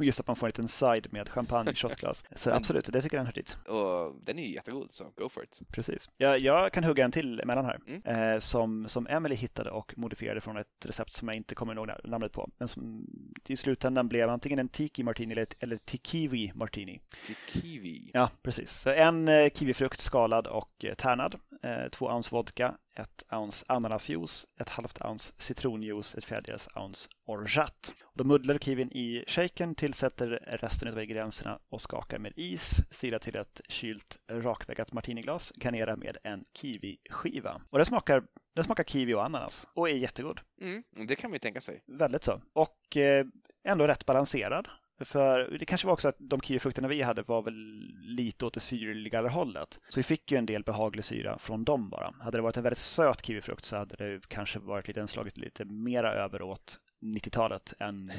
just 0.05 0.19
att 0.19 0.27
man 0.27 0.35
får 0.35 0.47
en 0.47 0.49
liten 0.49 0.67
side 0.67 1.07
med 1.11 1.29
champagne, 1.29 1.73
shotglas. 1.75 2.23
Så 2.35 2.49
Men- 2.49 2.57
absolut, 2.57 2.85
det 2.93 3.01
tycker 3.01 3.17
jag 3.17 3.21
den 3.21 3.25
hör 3.25 3.33
dit. 3.33 3.57
och 3.67 4.15
den 4.25 4.39
är 4.39 4.43
ju 4.43 4.53
jättegod, 4.53 4.91
så 4.91 5.03
go 5.15 5.29
for 5.29 5.43
it. 5.43 5.61
Precis. 5.71 6.09
Jag, 6.17 6.39
jag 6.39 6.73
kan 6.73 6.83
hugga 6.83 7.05
en 7.05 7.11
till 7.11 7.39
emellan 7.39 7.65
här. 7.65 7.79
Mm. 7.87 8.31
Eh, 8.33 8.39
som, 8.39 8.87
som 8.87 9.07
Emily 9.07 9.35
hittade 9.35 9.71
och 9.71 9.93
modifierade 9.97 10.41
från 10.41 10.57
ett 10.57 10.67
recept 10.85 11.13
som 11.13 11.27
jag 11.27 11.37
inte 11.37 11.55
kommer 11.55 11.75
ihåg 11.75 11.87
na- 11.89 12.07
namnet 12.07 12.31
på. 12.31 12.49
Men 12.57 12.67
som 12.67 13.05
i 13.47 13.57
slutändan 13.57 14.07
blev 14.07 14.29
antingen 14.29 14.59
en 14.59 14.69
tiki 14.69 15.03
martini 15.03 15.31
eller, 15.31 15.47
eller 15.59 15.77
tikiwi 15.77 16.51
martini. 16.55 17.01
Till 17.25 17.35
kiwi. 17.47 18.09
Ja, 18.13 18.29
precis. 18.43 18.71
Så 18.71 18.89
en 18.89 19.27
eh, 19.27 19.49
kiwifrukt 19.49 19.99
skalad 19.99 20.47
och 20.47 20.85
eh, 20.85 20.93
tärnad. 21.13 21.35
Eh, 21.63 21.89
två 21.89 22.05
ounce 22.05 22.35
vodka, 22.35 22.77
ett 22.95 23.23
ounce 23.31 23.65
ananasjuice, 23.67 24.47
ett 24.59 24.69
halvt 24.69 25.01
ounce 25.01 25.33
citronjuice, 25.37 26.15
ett 26.15 26.25
fjärdedels 26.25 26.69
ounce 26.75 27.09
orgeat. 27.25 27.93
Då 28.13 28.23
muddlar 28.23 28.57
kiwin 28.57 28.91
i 28.91 29.23
shaken, 29.27 29.75
tillsätter 29.75 30.27
resten 30.61 30.87
av 30.87 31.01
ingredienserna 31.01 31.59
och 31.69 31.81
skakar 31.81 32.19
med 32.19 32.33
is. 32.35 32.81
Silar 32.89 33.19
till 33.19 33.35
ett 33.35 33.61
kylt 33.69 34.17
rakväggat 34.31 34.93
martiniglas. 34.93 35.53
Garnera 35.55 35.95
med 35.95 36.17
en 36.23 36.43
kiwiskiva. 36.53 37.61
Och 37.69 37.77
den 37.77 37.85
smakar, 37.85 38.23
den 38.55 38.63
smakar 38.63 38.83
kiwi 38.83 39.13
och 39.13 39.25
ananas 39.25 39.67
och 39.73 39.89
är 39.89 39.95
jättegod. 39.95 40.41
Mm, 40.61 40.83
det 41.07 41.15
kan 41.15 41.33
ju 41.33 41.39
tänka 41.39 41.61
sig. 41.61 41.83
Väldigt 41.87 42.23
så. 42.23 42.41
Och 42.53 42.97
eh, 42.97 43.25
ändå 43.67 43.87
rätt 43.87 44.05
balanserad. 44.05 44.67
För 44.99 45.57
det 45.59 45.65
kanske 45.65 45.87
var 45.87 45.93
också 45.93 46.07
att 46.07 46.15
de 46.19 46.41
kiwifrukterna 46.41 46.87
vi 46.87 47.01
hade 47.01 47.21
var 47.21 47.41
väl 47.41 47.53
lite 48.01 48.45
åt 48.45 48.53
det 48.53 48.59
syrligare 48.59 49.27
hållet. 49.27 49.79
Så 49.89 49.99
vi 49.99 50.03
fick 50.03 50.31
ju 50.31 50.37
en 50.37 50.45
del 50.45 50.63
behaglig 50.63 51.05
syra 51.05 51.37
från 51.37 51.63
dem 51.63 51.89
bara. 51.89 52.13
Hade 52.19 52.37
det 52.37 52.41
varit 52.41 52.57
en 52.57 52.63
väldigt 52.63 52.77
söt 52.77 53.25
kiwifrukt 53.25 53.65
så 53.65 53.75
hade 53.75 53.95
det 53.95 54.27
kanske 54.27 54.59
varit 54.59 54.87
lite 54.87 55.07
slagit 55.07 55.37
lite 55.37 55.65
mera 55.65 56.13
över 56.13 56.41
åt 56.41 56.79
90-talet 57.03 57.73
än, 57.79 58.11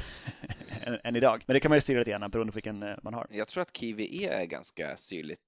än, 0.82 0.98
än 1.04 1.16
idag. 1.16 1.44
Men 1.46 1.54
det 1.54 1.60
kan 1.60 1.68
man 1.68 1.76
ju 1.76 1.80
styra 1.80 1.98
lite 1.98 2.10
grann 2.10 2.30
beroende 2.30 2.52
på 2.52 2.56
vilken 2.56 2.82
eh, 2.82 2.96
man 3.02 3.14
har. 3.14 3.26
Jag 3.30 3.48
tror 3.48 3.62
att 3.62 3.76
kiwi 3.76 4.24
är 4.24 4.46
ganska 4.46 4.96
syrligt 4.96 5.40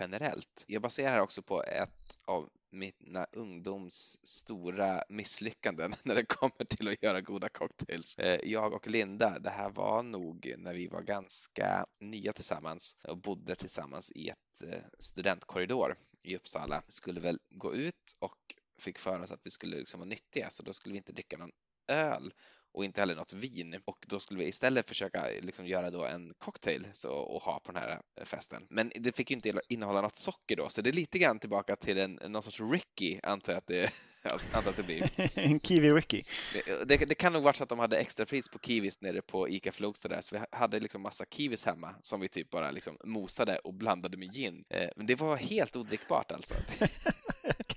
generellt. 0.00 0.64
Jag 0.66 0.82
baserar 0.82 1.10
här 1.10 1.20
också 1.20 1.42
på 1.42 1.62
ett 1.62 2.18
av 2.26 2.48
mina 2.76 3.26
ungdoms 3.32 4.18
stora 4.22 5.02
misslyckanden 5.08 5.94
när 6.02 6.14
det 6.14 6.24
kommer 6.24 6.64
till 6.64 6.88
att 6.88 7.02
göra 7.02 7.20
goda 7.20 7.48
cocktails. 7.48 8.18
Eh, 8.18 8.40
jag 8.44 8.72
och 8.72 8.88
Linda, 8.88 9.38
det 9.38 9.50
här 9.50 9.70
var 9.70 10.02
nog 10.02 10.54
när 10.58 10.74
vi 10.74 10.88
var 10.88 11.02
ganska 11.02 11.86
nya 12.00 12.32
tillsammans 12.32 12.96
och 13.08 13.18
bodde 13.18 13.54
tillsammans 13.54 14.12
i 14.12 14.28
ett 14.28 14.62
eh, 14.72 14.82
studentkorridor 14.98 15.96
i 16.22 16.36
Uppsala. 16.36 16.82
Vi 16.86 16.92
Skulle 16.92 17.20
väl 17.20 17.38
gå 17.50 17.74
ut 17.74 18.16
och 18.18 18.38
fick 18.78 18.98
för 18.98 19.20
oss 19.20 19.32
att 19.32 19.40
vi 19.44 19.50
skulle 19.50 19.76
liksom 19.76 20.00
vara 20.00 20.08
nyttiga, 20.08 20.50
så 20.50 20.62
då 20.62 20.72
skulle 20.72 20.92
vi 20.92 20.98
inte 20.98 21.12
dricka 21.12 21.36
någon 21.36 21.52
öl 21.88 22.32
och 22.76 22.84
inte 22.84 23.00
heller 23.00 23.14
något 23.14 23.32
vin 23.32 23.80
och 23.84 24.04
då 24.06 24.20
skulle 24.20 24.40
vi 24.40 24.48
istället 24.48 24.88
försöka 24.88 25.26
liksom 25.40 25.66
göra 25.66 25.90
då 25.90 26.04
en 26.04 26.34
cocktail 26.38 26.86
så, 26.92 27.10
och 27.10 27.42
ha 27.42 27.60
på 27.60 27.72
den 27.72 27.82
här 27.82 27.90
eh, 28.20 28.24
festen. 28.24 28.66
Men 28.70 28.92
det 28.94 29.16
fick 29.16 29.30
ju 29.30 29.36
inte 29.36 29.52
innehålla 29.68 30.00
något 30.00 30.16
socker 30.16 30.56
då, 30.56 30.68
så 30.68 30.82
det 30.82 30.90
är 30.90 30.92
lite 30.92 31.18
grann 31.18 31.38
tillbaka 31.38 31.76
till 31.76 31.98
en, 31.98 32.18
någon 32.28 32.42
sorts 32.42 32.60
Ricky 32.60 33.20
antar 33.22 33.52
jag 33.52 33.58
att 33.58 33.66
det 33.66 33.92
antar 34.54 34.70
att 34.70 34.76
det 34.76 34.82
blir. 34.82 35.10
en 35.34 35.60
Kiwi 35.66 35.90
Ricky. 35.90 36.22
Det, 36.52 36.88
det, 36.88 36.96
det 36.96 37.14
kan 37.14 37.32
nog 37.32 37.42
vara 37.42 37.52
så 37.52 37.62
att 37.62 37.68
de 37.68 37.78
hade 37.78 37.98
extrapris 37.98 38.48
på 38.48 38.58
kiwis 38.58 39.00
nere 39.00 39.22
på 39.22 39.48
ICA 39.48 39.72
Flogsta 39.72 40.08
där, 40.08 40.20
så 40.20 40.36
vi 40.36 40.42
hade 40.50 40.80
liksom 40.80 41.02
massa 41.02 41.24
kiwis 41.30 41.66
hemma 41.66 41.94
som 42.00 42.20
vi 42.20 42.28
typ 42.28 42.50
bara 42.50 42.70
liksom 42.70 42.96
mosade 43.04 43.58
och 43.58 43.74
blandade 43.74 44.16
med 44.16 44.32
gin. 44.32 44.64
Eh, 44.70 44.88
Men 44.96 45.06
det 45.06 45.14
var 45.14 45.36
helt 45.36 45.76
odrickbart 45.76 46.32
alltså. 46.32 46.54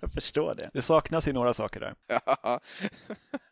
Jag 0.09 0.13
kan 0.13 0.21
förstå 0.21 0.53
det. 0.53 0.69
Det 0.73 0.81
saknas 0.81 1.27
ju 1.27 1.33
några 1.33 1.53
saker 1.53 1.79
där. 1.79 1.95
Ja, 2.07 2.59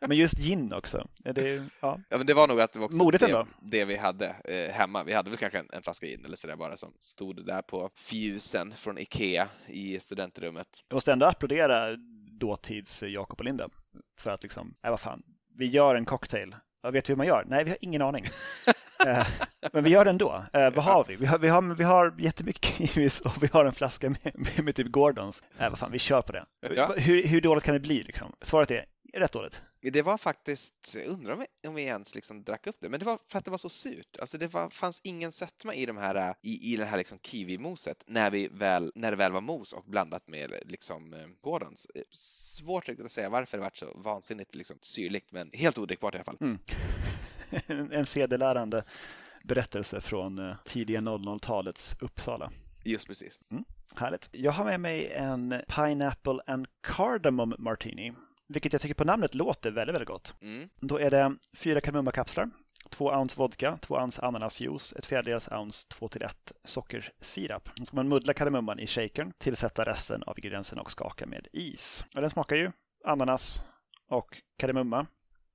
Men 0.00 0.16
just 0.16 0.38
gin 0.38 0.72
också. 0.72 1.08
Är 1.24 1.32
det, 1.32 1.62
ja. 1.80 2.00
men 2.10 2.26
det 2.26 2.34
var 2.34 2.48
nog 2.48 2.60
att 2.60 2.72
det 2.72 2.78
var 2.78 2.86
också 2.86 2.98
Modigt 2.98 3.26
det, 3.26 3.46
det 3.62 3.84
vi 3.84 3.96
hade 3.96 4.26
eh, 4.26 4.74
hemma. 4.74 5.04
Vi 5.04 5.12
hade 5.12 5.30
väl 5.30 5.38
kanske 5.38 5.58
en, 5.58 5.68
en 5.72 5.82
flaska 5.82 6.06
gin 6.06 6.24
eller 6.24 6.36
sådär 6.36 6.56
bara 6.56 6.76
som 6.76 6.92
stod 6.98 7.46
där 7.46 7.62
på 7.62 7.90
fjusen 7.96 8.72
från 8.76 8.98
Ikea 8.98 9.48
i 9.66 10.00
studentrummet. 10.00 10.68
Jag 10.88 10.96
måste 10.96 11.12
ändå 11.12 11.26
applådera 11.26 11.96
dåtids 12.40 13.02
Jakob 13.02 13.38
och 13.38 13.44
Linda. 13.44 13.68
För 14.20 14.30
att 14.30 14.42
liksom, 14.42 14.74
nej 14.82 14.90
vad 14.90 15.00
fan, 15.00 15.22
vi 15.58 15.66
gör 15.66 15.94
en 15.94 16.04
cocktail. 16.04 16.56
Jag 16.82 16.92
vet 16.92 17.04
du 17.04 17.12
hur 17.12 17.16
man 17.16 17.26
gör? 17.26 17.44
Nej, 17.46 17.64
vi 17.64 17.70
har 17.70 17.78
ingen 17.80 18.02
aning. 18.02 18.24
Eh, 19.06 19.26
Men 19.72 19.84
vi 19.84 19.90
gör 19.90 20.04
det 20.04 20.10
ändå. 20.10 20.44
Eh, 20.52 20.70
vad 20.70 20.84
har 20.84 21.04
vi? 21.04 21.16
Vi 21.16 21.26
har, 21.26 21.38
vi, 21.38 21.48
har, 21.48 21.62
vi 21.62 21.84
har 21.84 22.14
jättemycket 22.18 22.64
kiwis 22.94 23.20
och 23.20 23.42
vi 23.42 23.48
har 23.52 23.64
en 23.64 23.72
flaska 23.72 24.10
med, 24.10 24.32
med, 24.34 24.64
med 24.64 24.74
typ 24.74 24.86
Gordons. 24.86 25.42
Eh, 25.58 25.70
vad 25.70 25.78
fan, 25.78 25.92
vi 25.92 25.98
kör 25.98 26.22
på 26.22 26.32
det. 26.32 26.46
Ja. 26.76 26.94
Hur, 26.96 27.26
hur 27.26 27.40
dåligt 27.40 27.64
kan 27.64 27.74
det 27.74 27.80
bli? 27.80 28.02
Liksom? 28.02 28.32
Svaret 28.42 28.70
är 28.70 28.84
rätt 29.14 29.32
dåligt. 29.32 29.62
Det 29.80 30.02
var 30.02 30.18
faktiskt, 30.18 30.96
undrar 31.06 31.32
om 31.32 31.38
vi, 31.38 31.68
om 31.68 31.74
vi 31.74 31.82
ens 31.82 32.14
liksom 32.14 32.42
drack 32.44 32.66
upp 32.66 32.76
det, 32.80 32.88
men 32.88 33.00
det 33.00 33.06
var 33.06 33.18
för 33.30 33.38
att 33.38 33.44
det 33.44 33.50
var 33.50 33.58
så 33.58 33.68
surt. 33.68 34.16
Alltså 34.20 34.38
det 34.38 34.46
var, 34.54 34.70
fanns 34.70 35.00
ingen 35.04 35.32
sötma 35.32 35.74
i 35.74 35.86
de 35.86 35.96
här, 35.96 36.34
i, 36.42 36.72
i 36.72 36.76
det 36.76 36.84
här 36.84 36.98
liksom 36.98 37.18
kiwimoset 37.22 38.04
när, 38.06 38.30
vi 38.30 38.48
väl, 38.48 38.92
när 38.94 39.10
det 39.10 39.16
väl 39.16 39.32
var 39.32 39.40
mos 39.40 39.72
och 39.72 39.84
blandat 39.84 40.28
med 40.28 40.52
liksom 40.64 41.14
Gordons. 41.40 41.86
Svårt 42.12 42.88
att 42.88 43.10
säga 43.10 43.30
varför 43.30 43.58
det 43.58 43.62
var 43.62 43.70
så 43.74 43.86
vansinnigt 43.94 44.54
liksom 44.54 44.78
syrligt, 44.80 45.32
men 45.32 45.50
helt 45.52 45.78
odrickbart 45.78 46.14
i 46.14 46.16
alla 46.16 46.24
fall. 46.24 46.38
Mm. 46.40 46.58
en 47.90 48.06
sedelärande 48.06 48.84
berättelse 49.44 50.00
från 50.00 50.38
eh, 50.38 50.56
tidiga 50.64 51.00
00-talets 51.00 51.96
Uppsala. 52.00 52.50
Just 52.84 53.06
precis. 53.06 53.40
Härligt. 53.96 54.28
Jag 54.32 54.52
har 54.52 54.64
med 54.64 54.80
mig 54.80 55.12
en 55.12 55.62
Pineapple 55.76 56.38
and 56.46 56.66
Cardamom 56.82 57.54
Martini, 57.58 58.12
vilket 58.48 58.72
jag 58.72 58.82
tycker 58.82 58.94
på 58.94 59.04
namnet 59.04 59.34
låter 59.34 59.70
väldigt, 59.70 59.94
väldigt 59.94 60.08
gott. 60.08 60.34
Mm. 60.42 60.68
Då 60.80 60.98
är 60.98 61.10
det 61.10 61.36
fyra 61.56 61.80
kardemummakapslar, 61.80 62.50
två 62.90 63.10
ounce 63.10 63.38
vodka, 63.38 63.78
två 63.82 63.94
ounce 63.94 64.22
ananasjuice, 64.22 64.92
ett 64.92 65.06
fjärdedels 65.06 65.48
ounce 65.48 65.88
2 65.88 66.08
till 66.08 66.22
1 66.22 66.52
sockersirap. 66.64 67.68
Då 67.76 67.84
ska 67.84 67.96
man 67.96 68.08
muddla 68.08 68.34
kardemumman 68.34 68.78
i 68.78 68.86
shakern, 68.86 69.32
tillsätta 69.38 69.84
resten 69.84 70.22
av 70.22 70.38
ingredienserna 70.38 70.82
och 70.82 70.90
skaka 70.90 71.26
med 71.26 71.48
is. 71.52 72.04
Och 72.14 72.20
den 72.20 72.30
smakar 72.30 72.56
ju 72.56 72.72
ananas 73.04 73.62
och 74.08 74.42
kardemumma. 74.56 75.06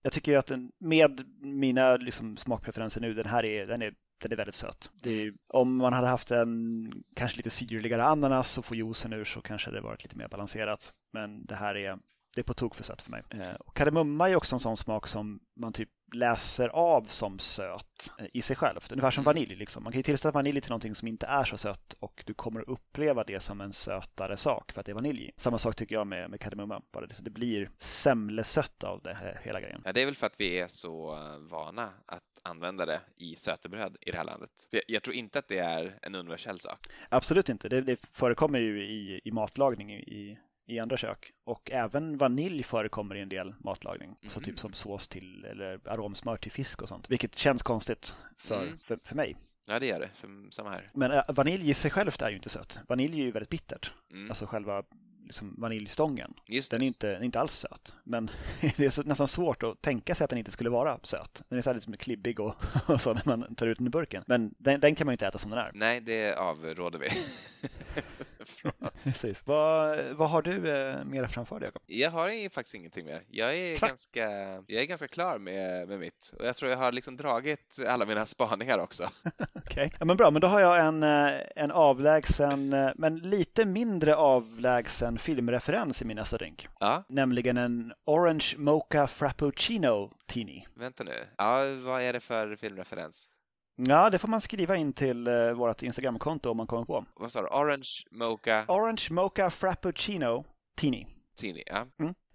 Jag 0.04 0.14
tycker 0.14 0.32
ju 0.32 0.38
att 0.38 0.46
den, 0.46 0.72
med 0.80 1.22
mina 1.40 1.96
liksom, 1.98 2.38
smakpreferenser 2.38 3.02
nu, 3.02 3.14
den 3.14 3.26
här 3.26 3.46
är, 3.46 3.66
den 3.66 3.82
är, 3.82 3.94
den 4.22 4.32
är 4.32 4.36
väldigt 4.36 4.56
söt. 4.56 4.92
Det 5.04 5.10
är, 5.10 5.34
om 5.48 5.76
man 5.76 5.94
hade 5.94 6.08
haft 6.08 6.32
en 6.32 7.04
kanske 7.16 7.38
lite 7.38 7.50
syrligare 7.50 8.04
ananas 8.04 8.58
och 8.58 8.66
få 8.66 8.76
juicen 8.76 9.14
ur 9.14 9.24
så 9.24 9.42
kanske 9.42 9.72
det 9.72 9.82
varit 9.82 10.04
lite 10.04 10.18
mer 10.18 10.28
balanserat. 10.28 10.94
Men 11.14 11.46
det 11.46 11.56
här 11.56 11.76
är, 11.76 12.00
det 12.36 12.42
är 12.42 12.44
på 12.44 12.54
tok 12.54 12.76
för 12.76 12.84
sött 12.84 13.02
för 13.02 13.12
mig. 13.12 13.24
Eh, 13.30 13.54
och 13.60 13.76
kardemumma 13.76 14.30
är 14.30 14.36
också 14.36 14.56
en 14.56 14.60
sån 14.60 14.78
smak 14.78 15.08
som 15.08 15.40
man 15.60 15.74
typ 15.74 15.90
läser 16.14 16.68
av 16.70 17.02
som 17.04 17.40
söt 17.40 18.12
eh, 18.20 18.26
i 18.34 18.42
sig 18.42 18.56
själv. 18.56 18.80
Ungefär 18.92 19.12
som 19.12 19.22
Mm. 19.22 19.26
vanilj. 19.26 19.56
Liksom. 19.56 19.84
Man 19.84 19.92
kan 19.94 20.00
ju 20.00 20.04
tillsätta 20.04 20.32
vanilj 20.32 20.62
till 20.62 20.70
någonting 20.72 20.96
som 20.96 21.08
inte 21.08 21.26
är 21.26 21.44
så 21.44 21.58
sött 21.58 21.96
och 22.00 22.24
du 22.26 22.34
kommer 22.34 22.62
att 22.62 22.68
uppleva 22.68 23.24
det 23.24 23.40
som 23.40 23.62
en 23.62 23.74
sötare 23.74 24.38
sak 24.38 24.72
för 24.72 24.80
att 24.80 24.86
det 24.86 24.92
är 24.92 24.94
vanilj. 24.94 25.32
Samma 25.38 25.58
sak 25.58 25.76
tycker 25.76 25.96
jag 25.96 26.08
med, 26.08 26.30
med 26.30 26.40
kardemumma. 26.40 26.82
Bara 26.92 27.06
det, 27.08 27.16
det 27.22 27.30
blir 27.30 27.70
semlesött 27.78 28.84
av 28.84 29.02
det 29.04 29.14
här, 29.14 29.42
hela 29.44 29.62
grejen. 29.62 29.82
Ja, 29.86 29.94
det 29.94 30.02
är 30.02 30.06
väl 30.06 30.16
för 30.16 30.28
att 30.28 30.36
vi 30.40 30.60
är 30.60 30.68
så 30.68 31.14
eh, 31.14 31.38
vana 31.40 31.90
att 32.06 32.24
använda 32.44 32.86
det 32.86 33.02
i 33.16 33.36
sötebröd 33.36 33.98
i 34.02 34.12
det 34.12 34.18
här 34.18 34.24
landet. 34.26 34.50
Jag, 34.72 34.82
jag 34.88 35.04
tror 35.04 35.16
inte 35.16 35.40
att 35.40 35.48
det 35.48 35.58
är 35.58 35.98
en 36.02 36.16
universell 36.16 36.60
sak. 36.60 36.88
Absolut 37.10 37.50
inte. 37.50 37.70
Det, 37.70 37.82
det 37.82 38.00
förekommer 38.14 38.60
ju 38.60 38.84
i, 38.84 39.22
i 39.24 39.32
matlagning 39.32 39.92
i, 39.94 40.40
i 40.68 40.80
andra 40.80 40.98
kök. 40.98 41.32
Och 41.46 41.72
även 41.72 42.18
vanilj 42.18 42.64
förekommer 42.64 43.16
i 43.16 43.22
en 43.22 43.30
del 43.30 43.56
matlagning. 43.60 44.16
Så 44.28 44.40
Mhm. 44.40 44.46
typ 44.46 44.60
som 44.60 44.74
sås 44.74 45.08
till 45.08 45.46
eller 45.46 45.80
aromsmör 45.88 46.38
till 46.38 46.52
fisk 46.52 46.82
och 46.82 46.88
sånt. 46.90 47.10
Vilket 47.10 47.36
känns 47.36 47.64
konstigt 47.64 48.16
för, 48.38 48.62
Mm. 48.64 48.78
för, 48.78 49.00
för 49.04 49.16
mig. 49.16 49.36
Ja, 49.68 49.80
det 49.80 49.86
gör 49.88 50.00
det. 50.00 50.10
För, 50.14 50.52
samma 50.52 50.70
här. 50.70 50.90
Men 50.94 51.12
äh, 51.12 51.24
vanilj 51.30 51.70
i 51.70 51.74
sig 51.74 51.92
självt 51.92 52.22
är 52.22 52.30
ju 52.30 52.36
inte 52.36 52.50
sött. 52.50 52.80
Vanilj 52.90 53.20
är 53.22 53.26
ju 53.26 53.32
väldigt 53.32 53.50
bittert. 53.50 53.92
Mm. 54.12 54.30
Alltså 54.32 54.46
själva 54.46 54.84
liksom, 55.26 55.56
vaniljstången. 55.58 56.34
Den 56.72 56.82
är 56.82 56.88
inte, 56.88 57.20
inte 57.24 57.40
alls 57.40 57.54
söt. 57.54 57.94
Men 58.04 58.30
det 58.78 58.86
är 58.86 58.90
så, 58.90 59.04
nästan 59.04 59.28
svårt 59.28 59.64
att 59.64 59.82
tänka 59.82 60.16
sig 60.16 60.24
att 60.24 60.30
den 60.30 60.40
inte 60.40 60.52
skulle 60.52 60.70
vara 60.70 61.00
söt. 61.04 61.42
Den 61.50 61.58
är 61.58 61.62
så 61.62 61.70
här 61.70 61.76
lite 61.76 61.98
klibbig 61.98 62.40
och, 62.40 62.56
och 62.90 63.02
så 63.02 63.14
när 63.14 63.24
man 63.38 63.56
tar 63.56 63.68
ut 63.68 63.78
den 63.78 63.88
ur 63.88 63.92
burken. 63.92 64.24
Men 64.28 64.54
den, 64.58 64.80
den 64.80 64.96
kan 64.96 65.06
man 65.06 65.12
ju 65.12 65.16
inte 65.16 65.28
äta 65.28 65.38
som 65.38 65.52
den 65.52 65.60
är. 65.60 65.72
Nej, 65.74 66.02
det 66.02 66.36
avråder 66.36 67.00
vi. 67.00 67.08
Precis. 69.04 69.48
Vad, 69.48 70.00
vad 70.06 70.30
har 70.30 70.42
du 70.42 70.72
eh, 70.72 71.04
mer 71.06 71.28
framför 71.28 71.60
dig, 71.60 71.68
Jakob? 71.68 71.82
Jag 71.86 72.12
har 72.12 72.30
ju 72.30 72.50
faktiskt 72.50 72.76
ingenting 72.76 73.06
mer. 73.06 73.22
Jag 73.30 73.58
är, 73.58 73.78
Klart. 73.78 73.90
ganska, 73.90 74.30
jag 74.68 74.82
är 74.82 74.86
ganska 74.86 75.08
klar 75.08 75.38
med, 75.38 75.88
med 75.88 76.00
mitt 76.00 76.34
och 76.40 76.46
jag 76.46 76.56
tror 76.56 76.72
jag 76.72 76.78
har 76.78 76.92
liksom 76.92 77.18
dragit 77.18 77.78
alla 77.88 78.06
mina 78.06 78.26
spaningar 78.26 78.80
också. 78.80 79.10
Okej, 79.56 79.94
ja, 80.00 80.06
men 80.06 80.18
bra. 80.18 80.32
Men 80.32 80.42
då 80.42 80.48
har 80.48 80.60
jag 80.60 80.86
en, 80.86 81.04
eh, 81.04 81.42
en 81.56 81.72
avlägsen, 81.72 82.74
eh, 82.74 82.90
men 82.96 83.18
lite 83.20 83.66
mindre 83.66 84.16
avlägsen 84.16 85.18
filmreferens 85.18 86.02
i 86.02 86.06
min 86.06 86.18
nästa 86.18 86.38
drink. 86.38 86.68
Ja, 86.80 87.04
Nämligen 87.10 87.58
en 87.58 87.94
Orange 88.06 88.54
Mocha 88.58 89.08
Frappuccino 89.08 90.12
Teeny. 90.28 90.64
vänta 90.76 91.04
nu. 91.04 91.12
Ja, 91.38 91.58
vad 91.84 92.02
är 92.02 92.14
det 92.14 92.20
för 92.20 92.56
filmreferens? 92.56 93.30
Ja, 93.76 94.10
det 94.10 94.20
får 94.20 94.28
man 94.28 94.42
skriva 94.42 94.76
in 94.76 94.94
till 94.94 95.28
eh, 95.28 95.52
vårt 95.52 95.84
Instagramkonto 95.84 96.50
om 96.52 96.58
man 96.58 96.68
kommer 96.68 96.86
på. 96.86 97.06
Vad 97.16 97.32
sa 97.32 97.42
du? 97.42 97.48
Orange, 97.48 97.90
Mocha, 98.12 98.64
Orange 98.68 99.08
Mocha 99.12 99.50
Frappuccino 99.50 100.46
Teeny. 100.76 101.06
Teeny? 101.40 101.64
Ja, 101.66 101.86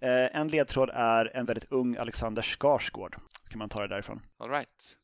Eh, 0.01 0.39
En 0.39 0.47
ledtråd 0.47 0.89
är 0.93 1.35
en 1.37 1.45
väldigt 1.45 1.71
ung 1.71 1.97
Alexander 1.97 2.41
Skarsgård. 2.41 3.15
Kan 3.49 3.59
man 3.59 3.69
ta 3.69 3.81
det 3.81 3.87
därifrån. 3.87 4.21
all 4.39 4.49
right. 4.49 4.97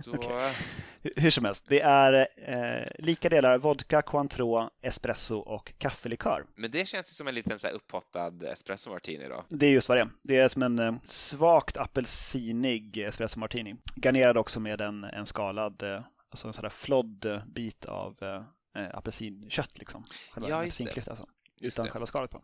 Så, 0.00 0.12
Hur- 1.02 1.20
Hur 1.20 1.30
som 1.30 1.44
helst, 1.44 1.64
det 1.68 1.80
är 1.80 2.28
eh, 2.36 2.86
lika 2.98 3.28
delar 3.28 3.58
vodka, 3.58 4.02
Cointreau, 4.02 4.68
espresso 4.82 5.38
och 5.38 5.72
kaffelikör. 5.78 6.46
Men 6.56 6.70
det 6.70 6.88
känns 6.88 7.16
som 7.16 7.28
en 7.28 7.34
liten 7.34 7.58
så 7.58 7.66
här 7.66 7.74
upphottad 7.74 8.32
espresso 8.52 8.90
martini 8.90 9.28
då. 9.28 9.44
Det 9.48 9.66
är 9.66 9.70
just 9.70 9.88
vad 9.88 9.98
det 9.98 10.02
är. 10.02 10.10
Det 10.22 10.38
är 10.38 10.48
som 10.48 10.62
en 10.62 10.78
eh, 10.78 10.94
svagt 11.04 11.76
apelsinig 11.76 12.98
espresso 12.98 13.38
martini. 13.40 13.74
Garnerad 13.96 14.36
också 14.36 14.60
med 14.60 14.80
en, 14.80 15.04
en 15.04 15.26
skalad, 15.26 15.82
eh, 15.82 16.02
alltså 16.30 16.46
en 16.48 16.52
sån 16.52 16.62
där 16.62 16.70
flodd 16.70 17.24
eh, 17.24 17.46
bit 17.46 17.84
av 17.84 18.16
eh, 18.22 18.82
eh, 18.82 18.90
apelsinkött 18.98 19.78
liksom. 19.78 20.04
Själva 20.32 20.48
Ja, 20.48 20.64
just 20.64 20.78
det. 20.78 20.84
apelsinklyft 20.84 21.08
alltså. 21.08 21.26
Just 21.60 21.76
utan 21.78 21.84
det. 21.86 21.90
själva 21.92 22.06
skalet 22.06 22.30
på. 22.30 22.42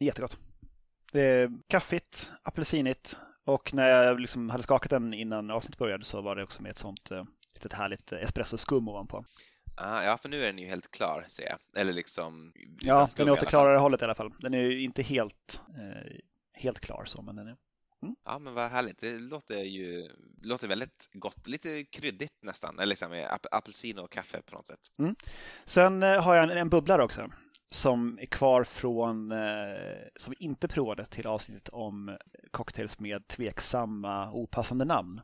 Jättegott. 0.00 0.38
Det 1.12 1.20
är 1.22 1.50
kaffigt, 1.68 2.32
apelsinigt 2.42 3.18
och 3.48 3.74
när 3.74 3.88
jag 3.88 4.20
liksom 4.20 4.50
hade 4.50 4.62
skakat 4.62 4.90
den 4.90 5.14
innan 5.14 5.50
avsnittet 5.50 5.78
började 5.78 6.04
så 6.04 6.20
var 6.20 6.36
det 6.36 6.42
också 6.42 6.62
med 6.62 6.70
ett 6.70 6.78
sånt 6.78 7.10
eh, 7.10 7.24
litet 7.54 7.72
härligt 7.72 8.12
eh, 8.12 8.18
espressoskum 8.18 8.88
ovanpå. 8.88 9.24
Ah, 9.76 10.02
ja, 10.02 10.16
för 10.16 10.28
nu 10.28 10.42
är 10.42 10.46
den 10.46 10.58
ju 10.58 10.66
helt 10.66 10.90
klar 10.90 11.24
ser 11.28 11.44
jag. 11.44 11.58
Eller 11.80 11.92
liksom 11.92 12.52
Ja, 12.80 13.06
skum 13.06 13.24
den 13.24 13.28
är 13.28 13.32
åt 13.32 13.40
det 13.40 13.46
klarare 13.46 13.78
hållet 13.78 14.02
i 14.02 14.04
alla 14.04 14.14
fall. 14.14 14.34
Den 14.38 14.54
är 14.54 14.58
ju 14.58 14.82
inte 14.82 15.02
helt, 15.02 15.62
eh, 15.68 16.12
helt 16.52 16.80
klar 16.80 17.04
så, 17.04 17.22
men 17.22 17.36
den 17.36 17.46
är 17.46 17.56
Ja, 18.24 18.38
men 18.38 18.54
vad 18.54 18.70
härligt. 18.70 18.98
Det 18.98 19.18
låter 19.18 19.54
ju 19.54 20.08
låter 20.42 20.68
väldigt 20.68 21.08
gott. 21.12 21.46
Lite 21.46 21.84
kryddigt 21.84 22.42
nästan. 22.42 22.78
Eller 22.78 22.86
liksom 22.86 23.12
ap- 23.12 23.46
apelsin 23.50 23.98
och 23.98 24.10
kaffe 24.10 24.42
på 24.42 24.56
något 24.56 24.66
sätt. 24.66 24.80
Sen 25.64 26.02
eh, 26.02 26.22
har 26.22 26.34
jag 26.34 26.44
en, 26.44 26.50
en 26.50 26.68
bubblare 26.68 27.04
också 27.04 27.30
som 27.70 28.18
är 28.20 28.26
kvar 28.26 28.64
från, 28.64 29.32
eh, 29.32 29.38
som 30.16 30.34
vi 30.38 30.44
inte 30.44 30.68
provade 30.68 31.06
till 31.06 31.26
avsnittet 31.26 31.68
om 31.68 32.16
cocktails 32.50 32.98
med 32.98 33.28
tveksamma 33.28 34.32
opassande 34.32 34.84
namn. 34.84 35.20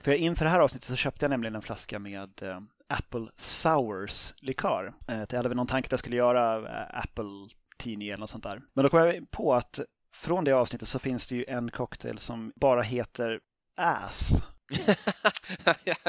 För 0.00 0.12
inför 0.12 0.44
det 0.44 0.50
här 0.50 0.60
avsnittet 0.60 0.88
så 0.88 0.96
köpte 0.96 1.24
jag 1.24 1.30
nämligen 1.30 1.54
en 1.54 1.62
flaska 1.62 1.98
med 1.98 2.42
eh, 2.42 2.60
Apple 2.88 3.26
Sours 3.36 4.34
likör. 4.36 4.94
Eh, 5.08 5.18
jag 5.18 5.36
hade 5.36 5.48
väl 5.48 5.56
någon 5.56 5.66
tanke 5.66 5.86
att 5.86 5.92
jag 5.92 6.00
skulle 6.00 6.16
göra 6.16 6.56
eh, 6.56 6.98
Apple 6.98 7.48
Teeny 7.78 8.08
eller 8.08 8.20
något 8.20 8.30
sånt 8.30 8.44
där. 8.44 8.62
Men 8.72 8.82
då 8.82 8.88
kom 8.88 9.00
jag 9.00 9.30
på 9.30 9.54
att 9.54 9.80
från 10.14 10.44
det 10.44 10.52
avsnittet 10.52 10.88
så 10.88 10.98
finns 10.98 11.26
det 11.26 11.36
ju 11.36 11.44
en 11.48 11.70
cocktail 11.70 12.18
som 12.18 12.52
bara 12.56 12.82
heter 12.82 13.40
Ass 13.76 14.44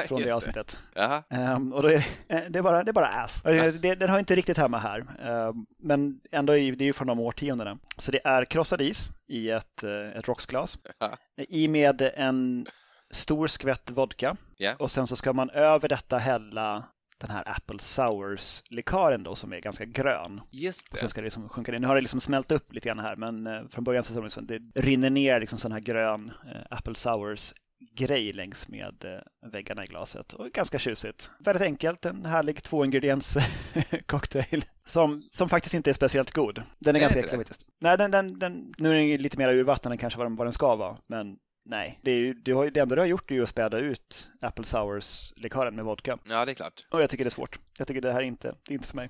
från 0.07 0.21
det 0.21 0.31
avsnittet. 0.31 0.77
Jaha. 0.93 1.23
Ehm, 1.29 1.73
och 1.73 1.91
är, 1.91 1.95
eh, 2.27 2.41
det, 2.49 2.59
är 2.59 2.61
bara, 2.61 2.83
det 2.83 2.91
är 2.91 2.93
bara 2.93 3.07
ass. 3.07 3.41
Och 3.45 3.51
det, 3.51 3.81
det, 3.81 3.95
den 3.95 4.09
har 4.09 4.19
inte 4.19 4.35
riktigt 4.35 4.57
hemma 4.57 4.79
här. 4.79 4.99
Ehm, 4.99 5.65
men 5.79 6.19
ändå 6.31 6.57
är 6.57 6.71
det 6.71 6.85
ju 6.85 6.93
från 6.93 7.07
de 7.07 7.19
årtiondena. 7.19 7.77
Så 7.97 8.11
det 8.11 8.21
är 8.23 8.45
krossad 8.45 8.81
is 8.81 9.11
i 9.27 9.49
ett, 9.49 9.83
eh, 9.83 10.17
ett 10.17 10.27
rocksglas. 10.27 10.77
Ja. 10.99 11.17
I 11.37 11.67
med 11.67 12.01
en 12.01 12.65
stor 13.11 13.47
skvätt 13.47 13.89
vodka. 13.89 14.37
Ja. 14.57 14.73
Och 14.79 14.91
sen 14.91 15.07
så 15.07 15.15
ska 15.15 15.33
man 15.33 15.49
över 15.49 15.89
detta 15.89 16.17
hälla 16.17 16.83
det 17.19 17.27
den 17.27 17.29
här 17.29 17.43
Apple 17.45 17.79
Sours-likören 17.79 19.23
då 19.23 19.35
som 19.35 19.53
är 19.53 19.59
ganska 19.59 19.85
grön. 19.85 20.41
Just 20.51 20.87
Och 20.87 20.93
det. 20.93 20.99
sen 20.99 21.09
ska 21.09 21.21
det 21.21 21.25
liksom 21.25 21.49
sjunka 21.49 21.71
ner. 21.71 21.79
Nu 21.79 21.87
har 21.87 21.95
det 21.95 22.01
liksom 22.01 22.21
smält 22.21 22.51
upp 22.51 22.73
lite 22.73 22.87
grann 22.87 22.99
här 22.99 23.15
men 23.15 23.47
eh, 23.47 23.67
från 23.69 23.83
början 23.83 24.03
så 24.03 24.13
ser 24.13 24.21
det 24.21 24.27
ut 24.27 24.33
som 24.33 24.43
att 24.43 24.47
det 24.47 24.61
rinner 24.81 25.09
ner 25.09 25.39
liksom 25.39 25.59
sån 25.59 25.71
här 25.71 25.79
grön 25.79 26.31
eh, 26.45 26.61
Apple 26.69 26.95
Sours 26.95 27.53
grej 27.79 28.33
längs 28.33 28.67
med 28.67 29.05
eh, 29.05 29.49
väggarna 29.51 29.83
i 29.83 29.87
glaset. 29.87 30.33
Och 30.33 30.51
ganska 30.51 30.79
tjusigt. 30.79 31.31
Väldigt 31.39 31.63
enkelt, 31.63 32.05
en 32.05 32.25
härlig 32.25 32.63
tvåingrediens 32.63 33.37
cocktail 34.05 34.65
som, 34.85 35.23
som 35.31 35.49
faktiskt 35.49 35.75
inte 35.75 35.91
är 35.91 35.93
speciellt 35.93 36.31
god. 36.31 36.63
Den 36.79 36.95
är 36.95 36.99
Är 36.99 37.01
ganska 37.01 37.19
äcklig 37.19 37.39
faktiskt. 37.39 37.65
Nej, 37.81 37.97
den, 37.97 38.11
den, 38.11 38.39
den, 38.39 38.73
nu 38.77 38.91
är 38.91 38.95
den 38.95 39.21
lite 39.21 39.37
mer 39.37 39.49
urvattnad 39.49 39.91
än 39.91 39.97
kanske 39.97 40.17
vad 40.17 40.27
den, 40.27 40.35
vad 40.35 40.47
den 40.47 40.53
ska 40.53 40.75
vara. 40.75 40.97
Men 41.07 41.37
nej, 41.65 41.99
det, 42.03 42.11
är 42.11 42.15
ju, 42.15 42.33
du 42.33 42.53
har 42.53 42.69
det 42.69 42.79
enda 42.79 42.95
du 42.95 43.01
har 43.01 43.07
gjort 43.07 43.31
är 43.31 43.35
ju 43.35 43.43
att 43.43 43.49
späda 43.49 43.77
ut 43.77 44.29
Apple 44.41 44.65
Sours-likören 44.65 45.75
med 45.75 45.85
vodka. 45.85 46.17
Ja, 46.29 46.45
det 46.45 46.51
är 46.51 46.55
klart. 46.55 46.81
Och 46.89 47.01
jag 47.01 47.09
tycker 47.09 47.23
det 47.23 47.27
är 47.27 47.31
svårt. 47.31 47.59
Jag 47.77 47.87
tycker 47.87 48.01
det 48.01 48.11
här 48.11 48.19
är 48.19 48.25
inte, 48.25 48.47
det 48.47 48.73
är 48.73 48.75
inte 48.75 48.87
för 48.87 48.95
mig. 48.95 49.09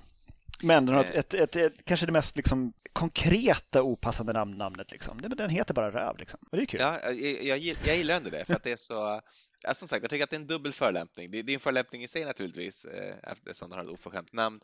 Men 0.62 0.86
den 0.86 0.94
har 0.94 1.04
ett, 1.04 1.10
Eh. 1.14 1.18
ett, 1.20 1.34
ett, 1.34 1.56
ett, 1.56 1.84
kanske 1.84 2.06
det 2.06 2.12
mest 2.12 2.36
liksom, 2.36 2.72
konkreta 2.92 3.82
opassande 3.82 4.32
namn, 4.32 4.56
namnet. 4.56 4.90
Liksom. 4.90 5.20
Den 5.20 5.50
heter 5.50 5.74
bara 5.74 5.90
Röv. 5.90 6.18
Liksom. 6.18 6.40
Och 6.50 6.56
det 6.56 6.62
är 6.62 6.66
kul. 6.66 6.80
Ja, 6.80 6.98
jag, 7.10 7.42
jag, 7.42 7.76
jag 7.86 7.96
gillar 7.96 8.14
ändå 8.14 8.30
det 8.30 8.44
för 8.44 8.54
att 8.54 8.62
det 8.62 8.72
är 8.72 8.76
så 8.76 9.20
Ja, 9.62 9.74
som 9.74 9.88
sagt, 9.88 10.02
jag 10.02 10.10
tycker 10.10 10.24
att 10.24 10.30
det 10.30 10.36
är 10.36 10.40
en 10.40 10.46
dubbel 10.46 10.72
förolämpning. 10.72 11.30
Det, 11.30 11.42
det 11.42 11.52
är 11.52 11.54
en 11.54 11.60
förolämpning 11.60 12.02
i 12.02 12.08
sig 12.08 12.24
naturligtvis 12.24 12.84
eh, 12.84 13.14
eftersom 13.22 13.70
den 13.70 13.78
har 13.78 13.84
ett 13.84 13.90
oförskämt 13.92 14.32
namn, 14.32 14.60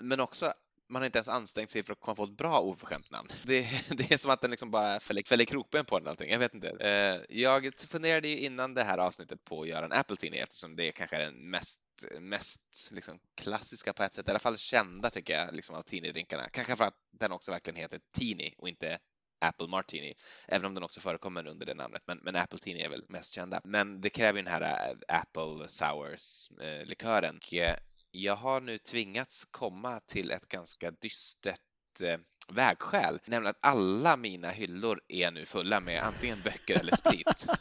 men 0.00 0.20
också 0.20 0.52
man 0.88 1.02
har 1.02 1.06
inte 1.06 1.18
ens 1.18 1.28
ansträngt 1.28 1.70
sig 1.70 1.82
för 1.82 1.92
att 1.92 2.00
komma 2.00 2.14
på 2.14 2.24
ett 2.24 2.36
bra 2.36 2.60
oförskämt 2.60 3.10
namn. 3.10 3.28
Det, 3.44 3.60
det 3.96 4.12
är 4.12 4.16
som 4.16 4.30
att 4.30 4.40
den 4.40 4.50
liksom 4.50 4.70
bara 4.70 5.00
fäller, 5.00 5.22
fäller 5.22 5.44
kroppen 5.44 5.84
på 5.84 5.98
den 5.98 6.08
allting. 6.08 6.30
Jag 6.30 6.38
vet 6.38 6.54
inte. 6.54 6.70
Eh, 6.70 7.36
jag 7.38 7.74
funderade 7.76 8.28
ju 8.28 8.38
innan 8.38 8.74
det 8.74 8.84
här 8.84 8.98
avsnittet 8.98 9.44
på 9.44 9.62
att 9.62 9.68
göra 9.68 9.84
en 9.84 9.92
Apple 9.92 10.16
Teenie 10.16 10.42
eftersom 10.42 10.76
det 10.76 10.92
kanske 10.92 11.16
är 11.16 11.20
den 11.20 11.50
mest, 11.50 11.80
mest 12.20 12.90
liksom 12.92 13.18
klassiska 13.34 13.92
på 13.92 14.02
ett 14.02 14.14
sätt, 14.14 14.28
i 14.28 14.30
alla 14.30 14.38
fall 14.38 14.58
kända 14.58 15.10
tycker 15.10 15.38
jag, 15.38 15.54
liksom 15.54 15.76
av 15.76 15.82
Teenie-drinkarna. 15.82 16.48
Kanske 16.50 16.76
för 16.76 16.84
att 16.84 16.96
den 17.10 17.32
också 17.32 17.50
verkligen 17.50 17.80
heter 17.80 18.00
Teenie 18.18 18.54
och 18.58 18.68
inte 18.68 18.98
Apple 19.38 19.68
Martini, 19.68 20.14
även 20.48 20.66
om 20.66 20.74
den 20.74 20.84
också 20.84 21.00
förekommer 21.00 21.46
under 21.46 21.66
det 21.66 21.74
namnet. 21.74 22.02
Men, 22.06 22.18
men 22.22 22.36
Apple 22.36 22.58
Teenie 22.58 22.86
är 22.86 22.90
väl 22.90 23.04
mest 23.08 23.34
kända. 23.34 23.60
Men 23.64 24.00
det 24.00 24.10
kräver 24.10 24.38
ju 24.38 24.44
den 24.44 24.52
här 24.52 24.62
eh, 24.62 25.18
Apple 25.20 25.68
Sours-likören. 25.68 27.34
Eh, 27.52 27.76
jag 28.22 28.36
har 28.36 28.60
nu 28.60 28.78
tvingats 28.78 29.44
komma 29.44 30.00
till 30.00 30.30
ett 30.30 30.48
ganska 30.48 30.90
dystert 30.90 31.60
eh, 32.02 32.18
vägskäl, 32.48 33.18
nämligen 33.26 33.50
att 33.50 33.64
alla 33.64 34.16
mina 34.16 34.48
hyllor 34.48 35.00
är 35.08 35.30
nu 35.30 35.44
fulla 35.44 35.80
med 35.80 36.02
antingen 36.02 36.40
böcker 36.42 36.80
eller 36.80 36.96
sprit. 36.96 37.46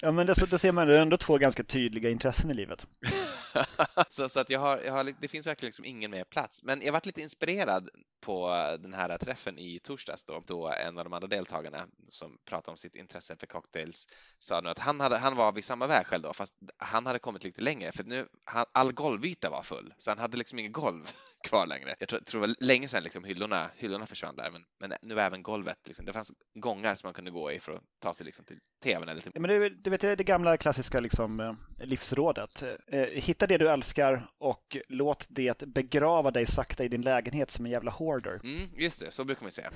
Ja, 0.00 0.12
men 0.12 0.26
det, 0.26 0.34
det 0.50 0.58
ser 0.58 0.72
man 0.72 0.90
ändå 0.90 1.16
två 1.16 1.38
ganska 1.38 1.64
tydliga 1.64 2.10
intressen 2.10 2.50
i 2.50 2.54
livet. 2.54 2.86
så, 4.08 4.28
så 4.28 4.40
att 4.40 4.50
jag 4.50 4.60
har, 4.60 4.80
jag 4.84 4.92
har, 4.92 5.10
det 5.20 5.28
finns 5.28 5.46
verkligen 5.46 5.68
liksom 5.68 5.84
ingen 5.84 6.10
mer 6.10 6.24
plats. 6.24 6.62
Men 6.62 6.80
jag 6.82 6.92
varit 6.92 7.06
lite 7.06 7.22
inspirerad 7.22 7.88
på 8.20 8.48
den 8.80 8.94
här 8.94 9.18
träffen 9.18 9.58
i 9.58 9.80
torsdags 9.82 10.24
då, 10.24 10.42
då 10.46 10.68
en 10.68 10.98
av 10.98 11.04
de 11.04 11.12
andra 11.12 11.28
deltagarna 11.28 11.86
som 12.08 12.38
pratade 12.44 12.70
om 12.70 12.76
sitt 12.76 12.94
intresse 12.94 13.36
för 13.36 13.46
cocktails 13.46 14.08
sa 14.38 14.60
nu 14.60 14.68
att 14.68 14.78
han, 14.78 15.00
hade, 15.00 15.18
han 15.18 15.36
var 15.36 15.52
vid 15.52 15.64
samma 15.64 15.86
vägskäl 15.86 16.22
då, 16.22 16.32
fast 16.32 16.54
han 16.76 17.06
hade 17.06 17.18
kommit 17.18 17.44
lite 17.44 17.60
längre 17.60 17.92
för 17.92 18.04
nu, 18.04 18.26
han, 18.44 18.64
all 18.72 18.92
golvyta 18.92 19.50
var 19.50 19.62
full, 19.62 19.94
så 19.96 20.10
han 20.10 20.18
hade 20.18 20.36
liksom 20.36 20.58
inget 20.58 20.72
golv 20.72 21.10
kvar 21.48 21.66
längre. 21.66 21.94
Jag 21.98 22.08
tror, 22.08 22.20
tror 22.20 22.40
det 22.40 22.46
var 22.46 22.56
länge 22.60 22.88
sedan 22.88 23.02
liksom 23.02 23.24
hyllorna, 23.24 23.70
hyllorna 23.76 24.06
försvann 24.06 24.36
där, 24.36 24.50
men, 24.50 24.64
men 24.80 24.92
nu 25.02 25.20
även 25.20 25.42
golvet, 25.42 25.78
liksom, 25.86 26.06
det 26.06 26.12
fanns 26.12 26.32
gångar 26.54 26.94
som 26.94 27.06
man 27.06 27.14
kunde 27.14 27.30
gå 27.30 27.52
i 27.52 27.60
för 27.60 27.72
att 27.72 27.82
ta 27.98 28.14
sig 28.14 28.26
liksom 28.26 28.44
till 28.44 28.58
tvn 28.82 29.08
eller 29.08 29.20
till 29.20 29.32
Ja, 29.34 29.40
men 29.40 29.50
du, 29.50 29.68
du 29.68 29.90
vet, 29.90 30.00
det 30.00 30.24
gamla 30.24 30.56
klassiska 30.56 31.00
liksom, 31.00 31.40
eh, 31.40 31.86
livsrådet. 31.86 32.62
Eh, 32.62 33.02
hitta 33.38 33.46
det 33.46 33.58
du 33.58 33.70
älskar 33.70 34.30
och 34.38 34.76
låt 34.88 35.26
det 35.28 35.62
begrava 35.66 36.30
dig 36.30 36.46
sakta 36.46 36.84
i 36.84 36.88
din 36.88 37.02
lägenhet 37.02 37.50
som 37.50 37.66
en 37.66 37.72
jävla 37.72 37.90
hoarder. 37.90 38.40
Mm, 38.44 38.68
just 38.76 39.00
det, 39.00 39.10
så 39.10 39.24
brukar 39.24 39.42
man 39.42 39.52
säga. 39.52 39.70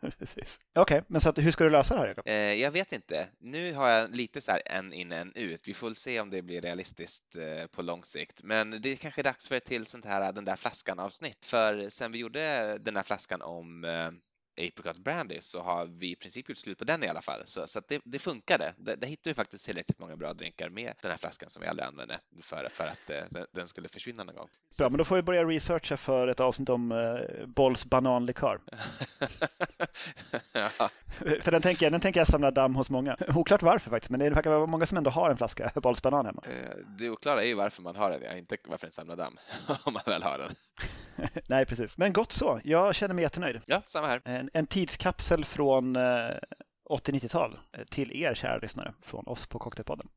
Precis. 0.18 0.60
Okej, 0.74 1.02
men 1.06 1.20
så 1.20 1.28
att, 1.28 1.38
hur 1.38 1.50
ska 1.50 1.64
du 1.64 1.70
lösa 1.70 1.94
det 1.94 2.00
här, 2.00 2.08
Jakob? 2.08 2.28
Eh, 2.28 2.34
jag 2.34 2.70
vet 2.70 2.92
inte. 2.92 3.28
Nu 3.40 3.74
har 3.74 3.88
jag 3.88 4.16
lite 4.16 4.40
så 4.40 4.52
här 4.52 4.62
en 4.66 4.92
in, 4.92 5.12
en 5.12 5.32
ut. 5.34 5.68
Vi 5.68 5.74
får 5.74 5.86
väl 5.86 5.96
se 5.96 6.20
om 6.20 6.30
det 6.30 6.42
blir 6.42 6.60
realistiskt 6.60 7.36
eh, 7.36 7.66
på 7.66 7.82
lång 7.82 8.04
sikt. 8.04 8.42
Men 8.42 8.82
det 8.82 8.88
är 8.88 8.96
kanske 8.96 9.22
dags 9.22 9.48
för 9.48 9.56
ett 9.56 9.64
till 9.64 9.86
sånt 9.86 10.04
här 10.04 10.32
den 10.32 10.44
där 10.44 10.56
flaskan 10.56 10.98
avsnitt. 10.98 11.44
För 11.44 11.88
sen 11.88 12.12
vi 12.12 12.18
gjorde 12.18 12.78
den 12.78 12.96
här 12.96 13.02
flaskan 13.02 13.42
om 13.42 13.84
eh, 13.84 14.10
Apricot 14.58 14.98
Brandy 14.98 15.40
så 15.40 15.60
har 15.60 15.86
vi 15.86 16.10
i 16.10 16.16
princip 16.16 16.48
gjort 16.48 16.58
slut 16.58 16.78
på 16.78 16.84
den 16.84 17.04
i 17.04 17.08
alla 17.08 17.22
fall. 17.22 17.40
Så, 17.44 17.66
så 17.66 17.80
det, 17.88 18.00
det 18.04 18.18
funkade. 18.18 18.72
Där, 18.76 18.96
där 18.96 19.08
hittade 19.08 19.30
vi 19.30 19.34
faktiskt 19.34 19.66
tillräckligt 19.66 19.98
många 19.98 20.16
bra 20.16 20.32
drinkar 20.32 20.68
med 20.68 20.94
den 21.02 21.10
här 21.10 21.18
flaskan 21.18 21.50
som 21.50 21.62
vi 21.62 21.68
aldrig 21.68 21.86
använde 21.88 22.18
för, 22.42 22.68
för 22.70 22.86
att 22.86 23.10
eh, 23.10 23.42
den, 23.52 23.68
skulle 23.68 23.88
försvinna 23.88 24.24
någon 24.24 24.34
gång. 24.34 24.48
Bra, 24.78 24.88
men 24.88 24.98
då 24.98 25.04
får 25.04 25.16
vi 25.16 25.22
börja 25.22 25.44
researcha 25.44 25.96
för 25.96 26.28
ett 26.28 26.40
avsnitt 26.40 26.68
om 26.68 26.92
eh, 26.92 27.46
Bolls 27.46 27.84
bananlikör. 27.84 28.60
ja, 30.52 30.90
För 31.42 31.50
den 31.50 31.62
tänker, 31.62 31.86
jag, 31.86 31.92
den 31.92 32.00
tänker 32.00 32.20
jag 32.20 32.26
samla 32.26 32.50
damm 32.50 32.74
hos 32.74 32.90
många. 32.90 33.16
Oklart 33.34 33.62
varför 33.62 33.90
faktiskt, 33.90 34.10
men 34.10 34.20
det 34.20 34.30
verkar 34.30 34.50
vara 34.50 34.66
många 34.66 34.86
som 34.86 34.98
ändå 34.98 35.10
har 35.10 35.30
en 35.30 35.36
flaska 35.36 35.72
Bolls 35.74 36.02
banan 36.02 36.26
hemma. 36.26 36.42
eh, 36.46 36.76
det 36.98 37.10
oklara 37.10 37.42
är 37.42 37.46
ju 37.46 37.54
varför 37.54 37.82
man 37.82 37.96
har 37.96 38.10
den, 38.10 38.20
ja, 38.24 38.36
inte 38.36 38.56
varför 38.64 38.86
den 38.86 38.92
samlar 38.92 39.16
damm, 39.16 39.38
om 39.84 39.92
man 39.92 40.02
väl 40.06 40.22
har 40.22 40.38
den. 40.38 40.54
Nej, 41.48 41.66
precis. 41.66 41.98
Men 41.98 42.12
gott 42.12 42.32
så. 42.32 42.60
Jag 42.64 42.94
känner 42.94 43.14
mig 43.14 43.22
jättenöjd. 43.22 43.60
Ja, 43.66 43.82
samma 43.84 44.06
här. 44.06 44.22
En, 44.24 44.50
en 44.52 44.66
tidskapsel 44.66 45.44
från 45.44 45.96
eh, 45.96 46.36
80-90-tal 46.90 47.58
eh, 47.72 47.84
till 47.84 48.22
er 48.22 48.34
kära 48.34 48.58
lyssnare 48.58 48.94
från 49.02 49.26
oss 49.26 49.46
på 49.46 49.58
Cocktailpodden. 49.58 50.08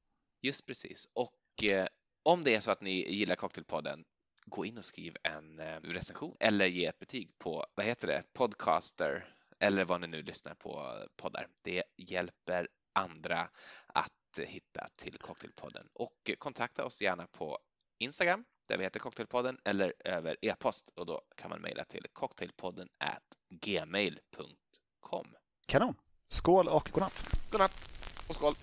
Just 0.41 0.65
precis. 0.65 1.05
Och 1.13 1.63
eh, 1.63 1.87
om 2.23 2.43
det 2.43 2.55
är 2.55 2.59
så 2.59 2.71
att 2.71 2.81
ni 2.81 3.11
gillar 3.11 3.35
Cocktailpodden, 3.35 4.03
gå 4.45 4.65
in 4.65 4.77
och 4.77 4.85
skriv 4.85 5.15
en 5.23 5.59
eh, 5.59 5.79
recension 5.83 6.35
eller 6.39 6.65
ge 6.65 6.85
ett 6.85 6.99
betyg 6.99 7.31
på, 7.37 7.65
vad 7.75 7.85
heter 7.85 8.07
det, 8.07 8.23
Podcaster 8.33 9.35
eller 9.59 9.85
vad 9.85 10.01
ni 10.01 10.07
nu 10.07 10.23
lyssnar 10.23 10.53
på 10.53 10.93
poddar. 11.15 11.47
Det 11.63 11.83
hjälper 11.97 12.67
andra 12.93 13.49
att 13.87 14.39
hitta 14.45 14.87
till 14.95 15.17
Cocktailpodden. 15.17 15.87
Och 15.93 16.29
eh, 16.29 16.35
kontakta 16.35 16.85
oss 16.85 17.01
gärna 17.01 17.27
på 17.27 17.59
Instagram 17.99 18.45
där 18.71 18.77
vi 18.77 18.83
heter 18.83 18.99
Cocktailpodden 18.99 19.57
eller 19.65 19.93
över 20.05 20.37
e-post 20.41 20.89
och 20.95 21.05
då 21.05 21.21
kan 21.35 21.49
man 21.49 21.61
mejla 21.61 21.83
till 21.83 22.05
cocktailpodden 22.13 22.89
at 22.97 23.23
gmail.com. 23.49 25.27
Kanon. 25.65 25.95
Skål 26.29 26.67
och 26.67 26.89
godnatt. 26.93 27.25
Godnatt 27.51 27.93
och 28.27 28.35
skål! 28.35 28.55